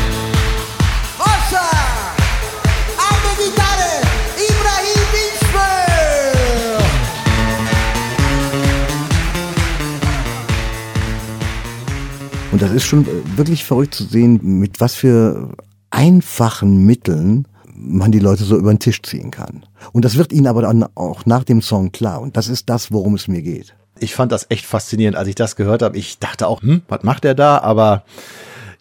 Das 12.62 12.70
ist 12.70 12.84
schon 12.84 13.04
äh, 13.06 13.36
wirklich 13.36 13.64
verrückt 13.64 13.92
zu 13.92 14.04
sehen, 14.04 14.38
mit 14.60 14.80
was 14.80 14.94
für 14.94 15.56
einfachen 15.90 16.86
Mitteln 16.86 17.48
man 17.74 18.12
die 18.12 18.20
Leute 18.20 18.44
so 18.44 18.56
über 18.56 18.72
den 18.72 18.78
Tisch 18.78 19.02
ziehen 19.02 19.32
kann. 19.32 19.64
Und 19.90 20.04
das 20.04 20.16
wird 20.16 20.32
ihnen 20.32 20.46
aber 20.46 20.62
dann 20.62 20.86
auch 20.94 21.26
nach 21.26 21.42
dem 21.42 21.60
Song 21.60 21.90
klar. 21.90 22.20
Und 22.20 22.36
das 22.36 22.46
ist 22.46 22.70
das, 22.70 22.92
worum 22.92 23.16
es 23.16 23.26
mir 23.26 23.42
geht. 23.42 23.74
Ich 23.98 24.14
fand 24.14 24.30
das 24.30 24.46
echt 24.48 24.64
faszinierend, 24.64 25.16
als 25.16 25.26
ich 25.26 25.34
das 25.34 25.56
gehört 25.56 25.82
habe. 25.82 25.98
Ich 25.98 26.20
dachte 26.20 26.46
auch, 26.46 26.62
hm, 26.62 26.82
was 26.86 27.02
macht 27.02 27.24
er 27.24 27.34
da? 27.34 27.58
Aber 27.58 28.04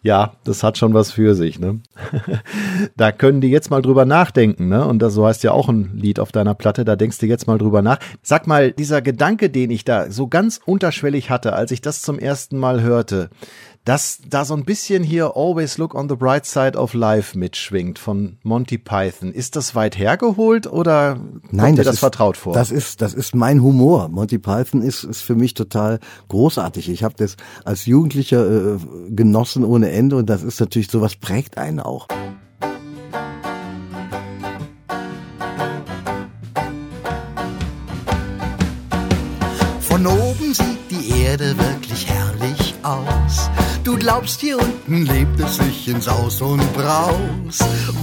ja, 0.04 0.32
das 0.42 0.64
hat 0.64 0.78
schon 0.78 0.94
was 0.94 1.12
für 1.12 1.36
sich, 1.36 1.60
ne? 1.60 1.80
da 2.96 3.12
können 3.12 3.40
die 3.40 3.50
jetzt 3.50 3.70
mal 3.70 3.82
drüber 3.82 4.04
nachdenken, 4.04 4.68
ne? 4.68 4.84
Und 4.84 4.98
das 4.98 5.14
so 5.14 5.24
heißt 5.24 5.44
ja 5.44 5.52
auch 5.52 5.68
ein 5.68 5.92
Lied 5.94 6.18
auf 6.18 6.32
deiner 6.32 6.54
Platte, 6.54 6.84
da 6.84 6.96
denkst 6.96 7.18
du 7.18 7.26
jetzt 7.26 7.46
mal 7.46 7.56
drüber 7.56 7.82
nach. 7.82 7.98
Sag 8.20 8.48
mal, 8.48 8.72
dieser 8.72 9.00
Gedanke, 9.00 9.48
den 9.48 9.70
ich 9.70 9.84
da 9.84 10.10
so 10.10 10.26
ganz 10.26 10.60
unterschwellig 10.64 11.30
hatte, 11.30 11.52
als 11.52 11.70
ich 11.70 11.82
das 11.82 12.02
zum 12.02 12.18
ersten 12.18 12.58
Mal 12.58 12.82
hörte, 12.82 13.30
dass 13.84 14.20
da 14.28 14.44
so 14.44 14.54
ein 14.54 14.64
bisschen 14.64 15.02
hier 15.02 15.32
Always 15.34 15.76
Look 15.76 15.94
on 15.94 16.08
the 16.08 16.14
Bright 16.14 16.46
Side 16.46 16.78
of 16.78 16.94
Life 16.94 17.36
mitschwingt 17.36 17.98
von 17.98 18.38
Monty 18.42 18.78
Python. 18.78 19.32
Ist 19.32 19.56
das 19.56 19.74
weit 19.74 19.98
hergeholt 19.98 20.68
oder 20.68 21.18
Nein, 21.50 21.66
kommt 21.66 21.78
dir 21.78 21.82
das, 21.82 21.86
das 21.86 21.94
ist, 21.94 22.00
vertraut 22.00 22.36
vor? 22.36 22.54
Das 22.54 22.70
ist, 22.70 23.02
das 23.02 23.12
ist 23.12 23.34
mein 23.34 23.60
Humor. 23.60 24.08
Monty 24.08 24.38
Python 24.38 24.82
ist, 24.82 25.02
ist 25.02 25.22
für 25.22 25.34
mich 25.34 25.54
total 25.54 25.98
großartig. 26.28 26.88
Ich 26.90 27.02
habe 27.02 27.14
das 27.16 27.36
als 27.64 27.86
Jugendlicher 27.86 28.74
äh, 28.74 28.78
genossen 29.10 29.64
ohne 29.64 29.90
Ende 29.90 30.16
und 30.16 30.30
das 30.30 30.44
ist 30.44 30.60
natürlich 30.60 30.90
sowas 30.90 31.16
prägt 31.16 31.58
einen 31.58 31.80
auch. 31.80 32.06
Von 39.80 40.06
oben 40.06 40.54
sieht 40.54 40.90
die 40.90 41.20
Erde 41.24 41.56
wirklich 41.58 42.06
herrlich 42.06 42.74
aus. 42.82 43.50
Du 43.84 43.96
glaubst, 43.96 44.40
hier 44.40 44.58
unten 44.60 45.06
lebt 45.06 45.40
es 45.40 45.56
sich 45.56 45.88
in 45.88 46.00
Saus 46.00 46.40
und 46.40 46.62
Braus. 46.72 47.58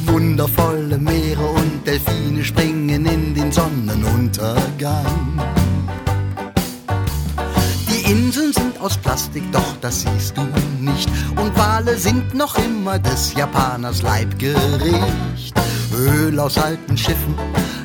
Wundervolle 0.07 0.97
Meere 0.97 1.45
und 1.45 1.87
Delfine 1.87 2.43
springen 2.43 3.05
in 3.05 3.33
den 3.33 3.49
Sonnenuntergang. 3.49 5.39
Die 7.87 8.11
Inseln 8.11 8.51
sind 8.51 8.81
aus 8.81 8.97
Plastik, 8.97 9.43
doch 9.53 9.77
das 9.79 10.01
siehst 10.01 10.35
du 10.35 10.41
nicht. 10.81 11.09
Und 11.37 11.57
Wale 11.57 11.97
sind 11.97 12.33
noch 12.33 12.57
immer 12.57 12.99
des 12.99 13.33
Japaners 13.35 14.01
Leibgericht. 14.01 15.53
Öl 15.95 16.37
aus 16.41 16.57
alten 16.57 16.97
Schiffen 16.97 17.35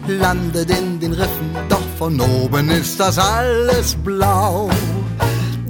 landet 0.09 0.68
in 0.70 0.98
den 0.98 1.12
Riffen, 1.12 1.50
doch 1.68 1.87
von 1.96 2.20
oben 2.20 2.70
ist 2.70 2.98
das 2.98 3.18
alles 3.18 3.94
blau. 3.94 4.68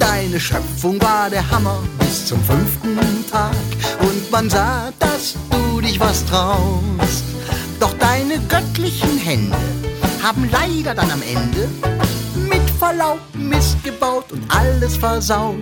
Deine 0.04 0.38
Schöpfung 0.38 1.00
war 1.00 1.30
der 1.30 1.50
Hammer 1.50 1.78
bis 1.98 2.26
zum 2.26 2.38
fünften 2.44 3.24
Tag 3.30 3.54
und 4.00 4.30
man 4.30 4.50
sah, 4.50 4.92
dass 4.98 5.34
du 5.50 5.80
dich 5.80 5.98
was 5.98 6.24
traust. 6.26 7.24
Doch 7.80 7.94
deine 7.94 8.38
göttlichen 8.48 9.16
Hände 9.16 9.56
haben 10.22 10.46
leider 10.52 10.94
dann 10.94 11.10
am 11.10 11.22
Ende 11.22 11.68
mit 12.36 12.68
Verlaub 12.78 13.18
Mist 13.32 13.82
gebaut 13.82 14.30
und 14.30 14.42
alles 14.48 14.94
versaut. 14.98 15.56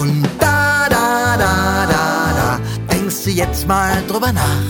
Und 0.00 0.26
da, 0.40 0.88
da, 0.90 1.36
da, 1.36 1.86
da, 1.86 2.32
da, 2.36 2.60
denkst 2.92 3.24
du 3.24 3.30
jetzt 3.30 3.68
mal 3.68 4.02
drüber 4.08 4.32
nach. 4.32 4.64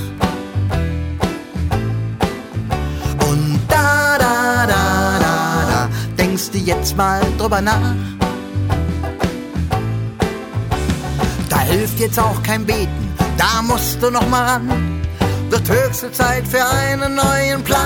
Und 3.27 3.59
da, 3.69 4.19
da, 4.19 4.67
da, 4.67 5.19
da, 5.19 5.67
da, 5.71 5.89
denkst 6.19 6.51
du 6.53 6.59
jetzt 6.59 6.95
mal 6.95 7.23
drüber 7.39 7.63
nach. 7.63 7.95
Hilft 11.75 11.99
jetzt 11.99 12.21
auch 12.21 12.41
kein 12.45 12.65
Beten, 12.65 13.13
da 13.37 13.61
musst 13.63 14.01
du 14.01 14.09
noch 14.09 14.29
mal 14.29 14.45
ran. 14.45 15.03
Wird 15.51 15.69
höchste 15.69 16.13
Zeit 16.13 16.47
für 16.47 16.65
einen 16.65 17.17
neuen 17.17 17.65
Plan. 17.65 17.81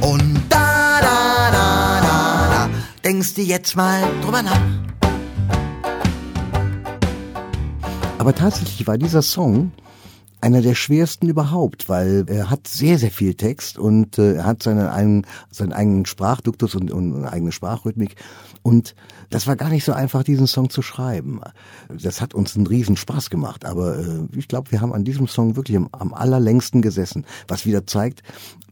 Und 0.00 0.34
da, 0.48 1.00
da, 1.02 1.50
da, 1.52 2.00
da, 2.00 2.48
da, 2.50 2.70
denkst 3.04 3.34
du 3.34 3.42
jetzt 3.42 3.76
mal 3.76 4.02
drüber 4.22 4.42
nach. 4.42 4.60
Aber 8.18 8.34
tatsächlich 8.34 8.86
war 8.86 8.96
dieser 8.96 9.20
Song 9.20 9.72
einer 10.40 10.62
der 10.62 10.74
schwersten 10.74 11.28
überhaupt, 11.28 11.88
weil 11.88 12.24
er 12.28 12.50
hat 12.50 12.66
sehr, 12.66 12.98
sehr 12.98 13.10
viel 13.10 13.34
Text 13.34 13.78
und 13.78 14.18
äh, 14.18 14.34
er 14.34 14.44
hat 14.44 14.62
seinen 14.62 14.86
eigenen, 14.86 15.26
seinen 15.50 15.72
eigenen 15.72 16.06
Sprachduktus 16.06 16.74
und, 16.74 16.90
und 16.90 17.24
eigene 17.24 17.52
Sprachrhythmik. 17.52 18.16
Und 18.66 18.96
das 19.30 19.46
war 19.46 19.54
gar 19.54 19.68
nicht 19.68 19.84
so 19.84 19.92
einfach, 19.92 20.24
diesen 20.24 20.48
Song 20.48 20.70
zu 20.70 20.82
schreiben. 20.82 21.40
Das 21.88 22.20
hat 22.20 22.34
uns 22.34 22.56
einen 22.56 22.66
riesen 22.66 22.96
Spaß 22.96 23.30
gemacht, 23.30 23.64
aber 23.64 23.96
äh, 23.96 24.26
ich 24.36 24.48
glaube, 24.48 24.72
wir 24.72 24.80
haben 24.80 24.92
an 24.92 25.04
diesem 25.04 25.28
Song 25.28 25.54
wirklich 25.54 25.76
am, 25.76 25.88
am 25.92 26.12
allerlängsten 26.12 26.82
gesessen, 26.82 27.26
was 27.46 27.64
wieder 27.64 27.86
zeigt, 27.86 28.24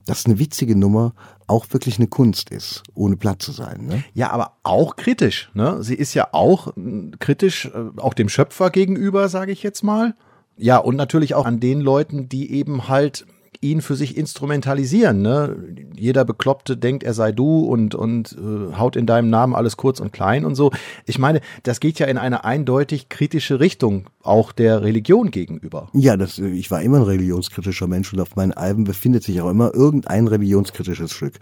dass 0.04 0.26
eine 0.26 0.40
witzige 0.40 0.74
Nummer 0.74 1.14
auch 1.46 1.66
wirklich 1.70 1.98
eine 1.98 2.08
Kunst 2.08 2.50
ist, 2.50 2.82
ohne 2.94 3.16
platt 3.16 3.40
zu 3.40 3.52
sein. 3.52 3.86
Ne? 3.86 4.02
Ja, 4.14 4.32
aber 4.32 4.56
auch 4.64 4.96
kritisch. 4.96 5.52
Ne? 5.54 5.80
Sie 5.84 5.94
ist 5.94 6.12
ja 6.14 6.26
auch 6.32 6.76
äh, 6.76 7.12
kritisch, 7.20 7.66
äh, 7.66 8.00
auch 8.00 8.14
dem 8.14 8.28
Schöpfer 8.28 8.70
gegenüber, 8.70 9.28
sage 9.28 9.52
ich 9.52 9.62
jetzt 9.62 9.84
mal. 9.84 10.16
Ja, 10.56 10.78
und 10.78 10.96
natürlich 10.96 11.36
auch 11.36 11.46
an 11.46 11.60
den 11.60 11.80
Leuten, 11.80 12.28
die 12.28 12.50
eben 12.50 12.88
halt 12.88 13.26
ihn 13.64 13.80
für 13.80 13.96
sich 13.96 14.16
instrumentalisieren. 14.16 15.22
Ne? 15.22 15.56
Jeder 15.96 16.24
Bekloppte 16.24 16.76
denkt, 16.76 17.02
er 17.02 17.14
sei 17.14 17.32
du 17.32 17.60
und, 17.60 17.94
und 17.94 18.36
äh, 18.38 18.76
haut 18.76 18.94
in 18.94 19.06
deinem 19.06 19.30
Namen 19.30 19.54
alles 19.54 19.76
kurz 19.76 20.00
und 20.00 20.12
klein 20.12 20.44
und 20.44 20.54
so. 20.54 20.70
Ich 21.06 21.18
meine, 21.18 21.40
das 21.62 21.80
geht 21.80 21.98
ja 21.98 22.06
in 22.06 22.18
eine 22.18 22.44
eindeutig 22.44 23.08
kritische 23.08 23.60
Richtung, 23.60 24.10
auch 24.22 24.52
der 24.52 24.82
Religion 24.82 25.30
gegenüber. 25.30 25.88
Ja, 25.94 26.16
das, 26.16 26.38
ich 26.38 26.70
war 26.70 26.82
immer 26.82 26.98
ein 26.98 27.04
religionskritischer 27.04 27.86
Mensch 27.86 28.12
und 28.12 28.20
auf 28.20 28.36
meinen 28.36 28.52
Alben 28.52 28.84
befindet 28.84 29.24
sich 29.24 29.40
auch 29.40 29.50
immer 29.50 29.74
irgendein 29.74 30.28
religionskritisches 30.28 31.10
Stück. 31.10 31.34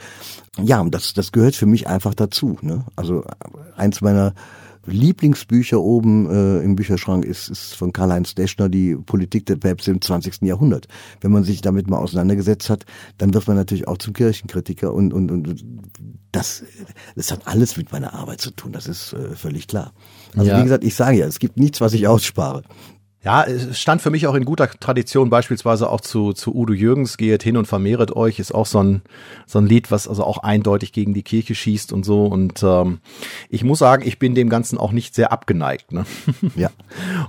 Ja, 0.62 0.80
und 0.80 0.94
das, 0.94 1.14
das 1.14 1.32
gehört 1.32 1.56
für 1.56 1.66
mich 1.66 1.88
einfach 1.88 2.14
dazu. 2.14 2.56
Ne? 2.62 2.84
Also 2.94 3.24
eins 3.76 4.00
meiner 4.00 4.34
Lieblingsbücher 4.86 5.80
oben 5.80 6.28
äh, 6.30 6.58
im 6.62 6.76
Bücherschrank 6.76 7.24
ist, 7.24 7.48
ist 7.48 7.74
von 7.74 7.92
Karl-Heinz 7.92 8.34
Deschner 8.34 8.68
die 8.68 8.96
Politik 8.96 9.46
der 9.46 9.56
Päpste 9.56 9.90
im 9.90 10.00
20. 10.00 10.42
Jahrhundert. 10.42 10.88
Wenn 11.20 11.30
man 11.32 11.44
sich 11.44 11.60
damit 11.60 11.88
mal 11.88 11.98
auseinandergesetzt 11.98 12.68
hat, 12.70 12.84
dann 13.18 13.32
wird 13.34 13.46
man 13.46 13.56
natürlich 13.56 13.86
auch 13.88 13.98
zum 13.98 14.12
Kirchenkritiker 14.12 14.92
und, 14.92 15.12
und, 15.12 15.30
und 15.30 15.64
das, 16.32 16.64
das 17.14 17.30
hat 17.30 17.46
alles 17.46 17.76
mit 17.76 17.92
meiner 17.92 18.14
Arbeit 18.14 18.40
zu 18.40 18.50
tun, 18.50 18.72
das 18.72 18.86
ist 18.86 19.12
äh, 19.12 19.36
völlig 19.36 19.66
klar. 19.68 19.92
Also 20.36 20.50
Ja. 20.50 20.58
wie 20.58 20.64
gesagt, 20.64 20.84
ich 20.84 20.94
sage 20.94 21.18
ja, 21.18 21.26
es 21.26 21.38
gibt 21.38 21.56
nichts, 21.58 21.80
was 21.80 21.92
ich 21.92 22.08
ausspare. 22.08 22.62
Ja, 23.24 23.44
es 23.44 23.78
stand 23.78 24.02
für 24.02 24.10
mich 24.10 24.26
auch 24.26 24.34
in 24.34 24.44
guter 24.44 24.68
Tradition, 24.68 25.30
beispielsweise 25.30 25.88
auch 25.88 26.00
zu, 26.00 26.32
zu 26.32 26.52
Udo 26.54 26.72
Jürgens, 26.72 27.16
geht 27.16 27.44
hin 27.44 27.56
und 27.56 27.66
vermehret 27.66 28.16
euch, 28.16 28.40
ist 28.40 28.52
auch 28.52 28.66
so 28.66 28.82
ein, 28.82 29.02
so 29.46 29.60
ein 29.60 29.66
Lied, 29.66 29.92
was 29.92 30.08
also 30.08 30.24
auch 30.24 30.38
eindeutig 30.38 30.92
gegen 30.92 31.14
die 31.14 31.22
Kirche 31.22 31.54
schießt 31.54 31.92
und 31.92 32.04
so. 32.04 32.26
Und 32.26 32.64
ähm, 32.64 32.98
ich 33.48 33.62
muss 33.62 33.78
sagen, 33.78 34.02
ich 34.04 34.18
bin 34.18 34.34
dem 34.34 34.48
Ganzen 34.48 34.76
auch 34.76 34.90
nicht 34.90 35.14
sehr 35.14 35.30
abgeneigt, 35.30 35.92
ne? 35.92 36.04
Ja. 36.56 36.70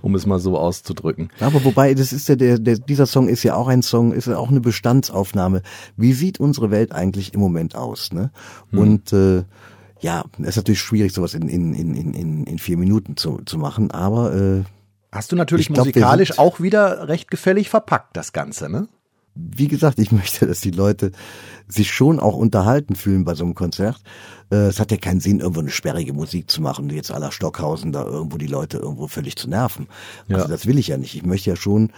um 0.01 0.15
es 0.15 0.25
mal 0.25 0.39
so 0.39 0.57
auszudrücken. 0.57 1.29
Aber 1.39 1.63
wobei, 1.63 1.93
das 1.93 2.11
ist 2.11 2.27
ja 2.27 2.35
der, 2.35 2.57
der, 2.57 2.79
dieser 2.79 3.05
Song 3.05 3.27
ist 3.27 3.43
ja 3.43 3.55
auch 3.55 3.67
ein 3.67 3.83
Song, 3.83 4.13
ist 4.13 4.25
ja 4.27 4.37
auch 4.37 4.49
eine 4.49 4.61
Bestandsaufnahme. 4.61 5.61
Wie 5.95 6.13
sieht 6.13 6.39
unsere 6.39 6.71
Welt 6.71 6.91
eigentlich 6.91 7.35
im 7.35 7.39
Moment 7.39 7.75
aus? 7.75 8.11
Ne? 8.11 8.31
Und 8.71 9.13
äh, 9.13 9.43
ja, 9.99 10.25
es 10.41 10.47
ist 10.49 10.55
natürlich 10.57 10.81
schwierig, 10.81 11.13
sowas 11.13 11.35
in, 11.35 11.47
in, 11.49 11.73
in, 11.75 11.95
in- 11.95 12.13
in, 12.13 12.43
in 12.45 12.57
vier 12.57 12.77
Minuten 12.77 13.15
zu, 13.15 13.41
zu 13.45 13.59
machen, 13.59 13.91
aber 13.91 14.33
äh, 14.33 14.63
Hast 15.13 15.31
du 15.31 15.35
natürlich 15.35 15.67
Ich 15.69 15.73
glaub, 15.73 15.85
musikalisch 15.85 16.37
auch 16.39 16.59
wieder 16.59 17.07
recht 17.07 17.29
gefällig 17.29 17.69
verpackt, 17.69 18.17
das 18.17 18.33
Ganze, 18.33 18.69
ne? 18.69 18.87
wie 19.35 19.67
gesagt, 19.67 19.99
ich 19.99 20.11
möchte, 20.11 20.45
dass 20.47 20.61
die 20.61 20.71
Leute 20.71 21.11
sich 21.67 21.91
schon 21.91 22.19
auch 22.19 22.35
unterhalten 22.35 22.95
fühlen 22.95 23.25
bei 23.25 23.35
so 23.35 23.43
einem 23.43 23.55
Konzert. 23.55 24.01
Äh, 24.51 24.67
es 24.67 24.79
hat 24.79 24.91
ja 24.91 24.97
keinen 24.97 25.19
Sinn, 25.19 25.39
irgendwo 25.39 25.61
eine 25.61 25.71
sperrige 25.71 26.13
Musik 26.13 26.49
zu 26.51 26.61
machen, 26.61 26.89
jetzt 26.89 27.11
aller 27.11 27.31
Stockhausen 27.31 27.91
da 27.91 28.03
irgendwo 28.05 28.37
die 28.37 28.47
Leute 28.47 28.77
irgendwo 28.77 29.07
völlig 29.07 29.35
zu 29.35 29.49
nerven. 29.49 29.87
Also 30.29 30.43
Ja. 30.43 30.47
das 30.47 30.65
will 30.65 30.77
ich 30.77 30.87
ja 30.87 30.97
nicht. 30.97 31.15
Ich 31.15 31.25
möchte 31.25 31.49
ja 31.49 31.55
schon, 31.55 31.91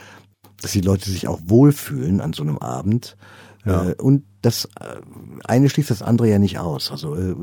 dass 0.61 0.71
die 0.71 0.81
Leute 0.81 1.09
sich 1.09 1.27
auch 1.27 1.39
wohlfühlen 1.45 2.21
an 2.21 2.33
so 2.33 2.43
einem 2.43 2.57
Abend. 2.57 3.17
Ja. 3.65 3.89
Äh, 3.89 3.95
und 3.95 4.23
das 4.41 4.65
äh, 4.79 5.01
eine 5.43 5.69
schließt 5.69 5.89
das 5.89 6.01
andere 6.01 6.29
ja 6.29 6.39
nicht 6.39 6.59
aus. 6.59 6.91
Also 6.91 7.37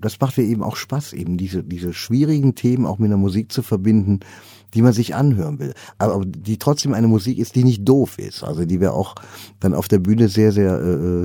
das 0.00 0.18
macht 0.20 0.38
mir 0.38 0.44
eben 0.44 0.62
auch 0.62 0.76
Spaß, 0.76 1.12
eben 1.12 1.36
diese, 1.36 1.62
diese 1.62 1.92
schwierigen 1.92 2.54
Themen 2.54 2.86
auch 2.86 2.98
mit 2.98 3.10
der 3.10 3.18
Musik 3.18 3.52
zu 3.52 3.62
verbinden, 3.62 4.20
die 4.74 4.82
man 4.82 4.92
sich 4.92 5.14
anhören 5.14 5.58
will. 5.58 5.74
Aber 5.98 6.24
die 6.24 6.58
trotzdem 6.58 6.94
eine 6.94 7.08
Musik 7.08 7.38
ist, 7.38 7.54
die 7.54 7.64
nicht 7.64 7.88
doof 7.88 8.18
ist. 8.18 8.42
Also 8.42 8.64
die 8.64 8.80
wir 8.80 8.94
auch 8.94 9.14
dann 9.60 9.74
auf 9.74 9.88
der 9.88 9.98
Bühne 9.98 10.28
sehr, 10.28 10.52
sehr 10.52 10.80
äh, 10.80 11.24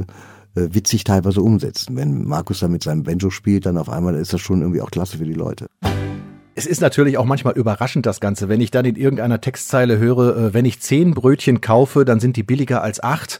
äh, 0.59 0.73
witzig 0.73 1.03
teilweise 1.03 1.41
umsetzen. 1.41 1.95
Wenn 1.95 2.25
Markus 2.25 2.59
da 2.59 2.67
mit 2.67 2.83
seinem 2.83 3.03
Banjo 3.03 3.29
spielt, 3.29 3.65
dann 3.65 3.77
auf 3.77 3.89
einmal 3.89 4.15
ist 4.15 4.33
das 4.33 4.41
schon 4.41 4.61
irgendwie 4.61 4.81
auch 4.81 4.91
klasse 4.91 5.17
für 5.17 5.25
die 5.25 5.33
Leute. 5.33 5.67
Es 6.53 6.65
ist 6.65 6.81
natürlich 6.81 7.17
auch 7.17 7.25
manchmal 7.25 7.53
überraschend, 7.53 8.05
das 8.05 8.19
Ganze. 8.19 8.49
Wenn 8.49 8.59
ich 8.59 8.71
dann 8.71 8.83
in 8.83 8.95
irgendeiner 8.95 9.39
Textzeile 9.39 9.97
höre, 9.97 10.37
äh, 10.37 10.53
wenn 10.53 10.65
ich 10.65 10.81
zehn 10.81 11.13
Brötchen 11.13 11.61
kaufe, 11.61 12.05
dann 12.05 12.19
sind 12.19 12.35
die 12.35 12.43
billiger 12.43 12.81
als 12.81 13.01
acht. 13.01 13.39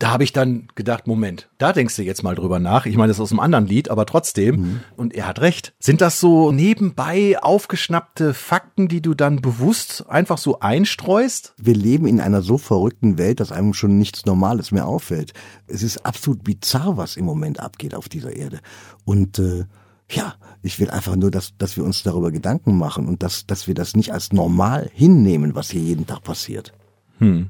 Da 0.00 0.10
habe 0.10 0.24
ich 0.24 0.32
dann 0.32 0.66
gedacht, 0.74 1.06
Moment, 1.06 1.48
da 1.58 1.72
denkst 1.72 1.94
du 1.94 2.02
jetzt 2.02 2.22
mal 2.22 2.34
drüber 2.34 2.58
nach. 2.58 2.86
Ich 2.86 2.96
meine, 2.96 3.08
das 3.08 3.18
ist 3.18 3.22
aus 3.22 3.30
einem 3.30 3.40
anderen 3.40 3.66
Lied, 3.66 3.90
aber 3.90 4.06
trotzdem. 4.06 4.80
Und 4.96 5.14
er 5.14 5.28
hat 5.28 5.40
recht. 5.40 5.74
Sind 5.78 6.00
das 6.00 6.18
so 6.18 6.50
nebenbei 6.50 7.36
aufgeschnappte 7.40 8.34
Fakten, 8.34 8.88
die 8.88 9.02
du 9.02 9.14
dann 9.14 9.42
bewusst 9.42 10.06
einfach 10.08 10.38
so 10.38 10.60
einstreust? 10.60 11.54
wir 11.62 11.74
leben 11.74 12.06
in 12.06 12.20
einer 12.20 12.42
so 12.42 12.58
verrückten 12.58 13.18
Welt, 13.18 13.40
dass 13.40 13.52
einem 13.52 13.74
schon 13.74 13.98
nichts 13.98 14.24
Normales 14.26 14.72
mehr 14.72 14.86
auffällt. 14.86 15.34
Es 15.66 15.82
ist 15.82 16.04
absolut 16.04 16.42
bizarr, 16.42 16.96
was 16.96 17.16
im 17.16 17.24
Moment 17.24 17.60
abgeht 17.60 17.94
auf 17.94 18.08
dieser 18.08 18.34
Erde. 18.34 18.60
Und 19.04 19.38
äh, 19.38 19.64
ja, 20.10 20.34
ich 20.62 20.80
will 20.80 20.90
einfach 20.90 21.16
nur, 21.16 21.30
dass, 21.30 21.56
dass 21.58 21.76
wir 21.76 21.84
uns 21.84 22.02
darüber 22.02 22.30
Gedanken 22.30 22.76
machen 22.76 23.06
und 23.06 23.22
dass, 23.22 23.46
dass 23.46 23.68
wir 23.68 23.74
das 23.74 23.94
nicht 23.94 24.12
als 24.12 24.32
normal 24.32 24.90
hinnehmen, 24.92 25.54
was 25.54 25.70
hier 25.70 25.82
jeden 25.82 26.06
Tag 26.06 26.22
passiert. 26.22 26.72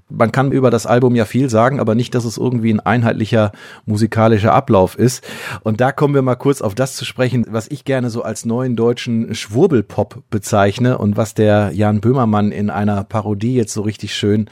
Man 0.09 0.33
kann 0.33 0.51
über 0.51 0.71
das 0.71 0.87
Album 0.87 1.15
ja 1.15 1.25
viel 1.25 1.49
sagen, 1.49 1.79
aber 1.79 1.95
nicht, 1.95 2.15
dass 2.15 2.25
es 2.25 2.37
irgendwie 2.37 2.73
ein 2.73 2.81
einheitlicher 2.81 3.53
musikalischer 3.87 4.53
Ablauf 4.53 4.99
ist. 4.99 5.25
Und 5.63 5.81
da 5.81 5.93
kommen 5.93 6.15
wir 6.15 6.23
mal 6.23 6.35
kurz 6.35 6.61
auf 6.61 6.75
das 6.75 6.97
zu 6.97 7.05
sprechen, 7.05 7.47
was 7.49 7.69
ich 7.69 7.85
gerne 7.85 8.11
so 8.11 8.23
als 8.23 8.45
neuen 8.45 8.75
deutschen 8.75 9.35
Schwurbelpop 9.35 10.25
bezeichne 10.31 10.99
und 10.99 11.17
was 11.17 11.35
der 11.35 11.71
Jan 11.73 12.01
Böhmermann 12.01 12.51
in 12.51 12.69
einer 12.69 13.05
Parodie 13.05 13.55
jetzt 13.55 13.73
so 13.73 13.83
richtig 13.83 14.15
schön 14.15 14.51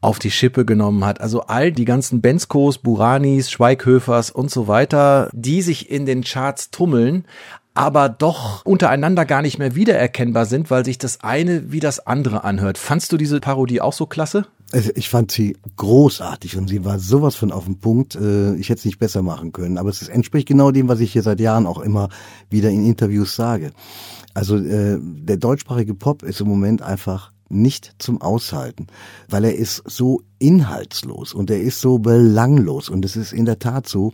auf 0.00 0.18
die 0.18 0.30
Schippe 0.30 0.64
genommen 0.64 1.04
hat. 1.04 1.20
Also 1.20 1.42
all 1.42 1.72
die 1.72 1.84
ganzen 1.84 2.20
Benskos, 2.20 2.78
Buranis, 2.78 3.50
Schweighöfers 3.50 4.30
und 4.30 4.50
so 4.50 4.68
weiter, 4.68 5.28
die 5.32 5.62
sich 5.62 5.90
in 5.90 6.06
den 6.06 6.22
Charts 6.22 6.70
tummeln, 6.70 7.24
aber 7.76 8.08
doch 8.08 8.64
untereinander 8.64 9.24
gar 9.24 9.42
nicht 9.42 9.58
mehr 9.58 9.74
wiedererkennbar 9.74 10.46
sind, 10.46 10.70
weil 10.70 10.84
sich 10.84 10.98
das 10.98 11.22
eine 11.22 11.70
wie 11.70 11.80
das 11.80 12.06
andere 12.06 12.44
anhört. 12.44 12.78
Fandst 12.78 13.12
du 13.12 13.16
diese 13.16 13.40
Parodie 13.40 13.80
auch 13.80 13.92
so 13.92 14.06
klasse? 14.06 14.46
Also 14.72 14.90
ich 14.94 15.08
fand 15.08 15.30
sie 15.30 15.56
großartig 15.76 16.56
und 16.56 16.68
sie 16.68 16.84
war 16.84 16.98
sowas 16.98 17.36
von 17.36 17.52
auf 17.52 17.64
dem 17.66 17.78
Punkt. 17.78 18.16
Äh, 18.16 18.54
Ich 18.56 18.68
hätte 18.68 18.80
es 18.80 18.84
nicht 18.84 18.98
besser 18.98 19.22
machen 19.22 19.52
können. 19.52 19.78
Aber 19.78 19.90
es 19.90 20.08
entspricht 20.08 20.48
genau 20.48 20.70
dem, 20.72 20.88
was 20.88 21.00
ich 21.00 21.12
hier 21.12 21.22
seit 21.22 21.38
Jahren 21.38 21.66
auch 21.66 21.78
immer 21.78 22.08
wieder 22.50 22.70
in 22.70 22.84
Interviews 22.84 23.36
sage. 23.36 23.70
Also 24.34 24.56
äh, 24.56 24.98
der 25.00 25.36
deutschsprachige 25.36 25.94
Pop 25.94 26.22
ist 26.22 26.40
im 26.40 26.48
Moment 26.48 26.82
einfach 26.82 27.30
nicht 27.48 27.94
zum 27.98 28.20
Aushalten, 28.20 28.86
weil 29.28 29.44
er 29.44 29.54
ist 29.54 29.82
so 29.86 30.22
inhaltslos 30.38 31.34
und 31.34 31.50
er 31.50 31.60
ist 31.60 31.80
so 31.80 31.98
belanglos. 31.98 32.88
Und 32.88 33.04
es 33.04 33.16
ist 33.16 33.32
in 33.32 33.44
der 33.44 33.58
Tat 33.58 33.88
so, 33.88 34.12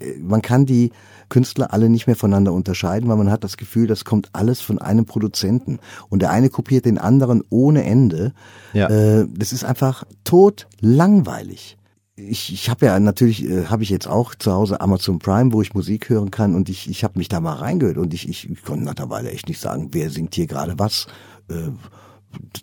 äh, 0.00 0.18
man 0.18 0.42
kann 0.42 0.66
die 0.66 0.92
Künstler 1.28 1.72
alle 1.72 1.88
nicht 1.88 2.06
mehr 2.06 2.16
voneinander 2.16 2.52
unterscheiden, 2.52 3.08
weil 3.08 3.16
man 3.16 3.30
hat 3.30 3.44
das 3.44 3.56
Gefühl, 3.56 3.86
das 3.86 4.04
kommt 4.04 4.28
alles 4.32 4.60
von 4.60 4.78
einem 4.78 5.06
Produzenten. 5.06 5.78
Und 6.08 6.22
der 6.22 6.30
eine 6.30 6.50
kopiert 6.50 6.84
den 6.84 6.98
anderen 6.98 7.42
ohne 7.48 7.84
Ende. 7.84 8.32
Ja. 8.72 8.88
Äh, 8.88 9.26
das 9.32 9.52
ist 9.52 9.64
einfach 9.64 10.04
tot 10.24 10.66
langweilig. 10.80 11.78
Ich, 12.16 12.52
ich 12.52 12.68
habe 12.68 12.86
ja 12.86 13.00
natürlich, 13.00 13.48
äh, 13.48 13.66
habe 13.66 13.82
ich 13.82 13.88
jetzt 13.88 14.08
auch 14.08 14.34
zu 14.34 14.52
Hause 14.52 14.80
Amazon 14.80 15.18
Prime, 15.20 15.52
wo 15.52 15.62
ich 15.62 15.72
Musik 15.72 16.10
hören 16.10 16.30
kann 16.30 16.54
und 16.54 16.68
ich, 16.68 16.90
ich 16.90 17.02
habe 17.04 17.18
mich 17.18 17.28
da 17.28 17.40
mal 17.40 17.54
reingehört 17.54 17.96
und 17.96 18.12
ich, 18.12 18.28
ich, 18.28 18.50
ich 18.50 18.62
konnte 18.62 18.84
nach 18.84 18.96
einer 18.96 19.08
Weile 19.08 19.30
echt 19.30 19.48
nicht 19.48 19.60
sagen, 19.60 19.88
wer 19.92 20.10
singt 20.10 20.34
hier 20.34 20.46
gerade 20.46 20.78
was. 20.78 21.06
Äh, 21.48 21.70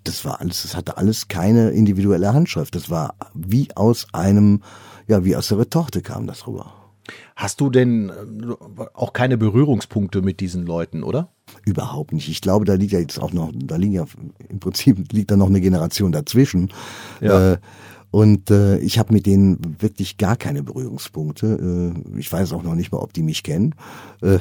das 0.03 0.25
war 0.25 0.39
alles, 0.41 0.63
das 0.63 0.75
hatte 0.75 0.97
alles 0.97 1.27
keine 1.27 1.69
individuelle 1.71 2.33
Handschrift. 2.33 2.75
Das 2.75 2.89
war 2.89 3.15
wie 3.33 3.69
aus 3.75 4.07
einem, 4.13 4.61
ja, 5.07 5.25
wie 5.25 5.35
aus 5.35 5.49
der 5.49 5.59
Retorte 5.59 6.01
kam 6.01 6.27
das 6.27 6.47
rüber. 6.47 6.73
Hast 7.35 7.61
du 7.61 7.69
denn 7.69 8.09
äh, 8.09 8.53
auch 8.93 9.13
keine 9.13 9.37
Berührungspunkte 9.37 10.21
mit 10.21 10.39
diesen 10.39 10.65
Leuten, 10.65 11.03
oder? 11.03 11.29
Überhaupt 11.65 12.11
nicht. 12.11 12.27
Ich 12.29 12.41
glaube, 12.41 12.65
da 12.65 12.73
liegt 12.73 12.91
ja 12.91 12.99
jetzt 12.99 13.19
auch 13.19 13.31
noch, 13.31 13.51
da 13.55 13.75
liegen 13.77 13.93
ja 13.93 14.05
im 14.49 14.59
Prinzip 14.59 14.97
liegt 15.11 15.31
da 15.31 15.37
noch 15.37 15.47
eine 15.47 15.61
Generation 15.61 16.11
dazwischen. 16.11 16.71
Ja. 17.21 17.53
Äh, 17.53 17.57
und 18.09 18.49
äh, 18.51 18.77
ich 18.79 18.99
habe 18.99 19.13
mit 19.13 19.25
denen 19.25 19.75
wirklich 19.79 20.17
gar 20.17 20.37
keine 20.37 20.63
Berührungspunkte. 20.63 21.93
Äh, 22.15 22.19
ich 22.19 22.31
weiß 22.31 22.53
auch 22.53 22.63
noch 22.63 22.75
nicht 22.75 22.91
mal, 22.91 22.99
ob 22.99 23.13
die 23.13 23.23
mich 23.23 23.43
kennen. 23.43 23.75
Äh, 24.21 24.39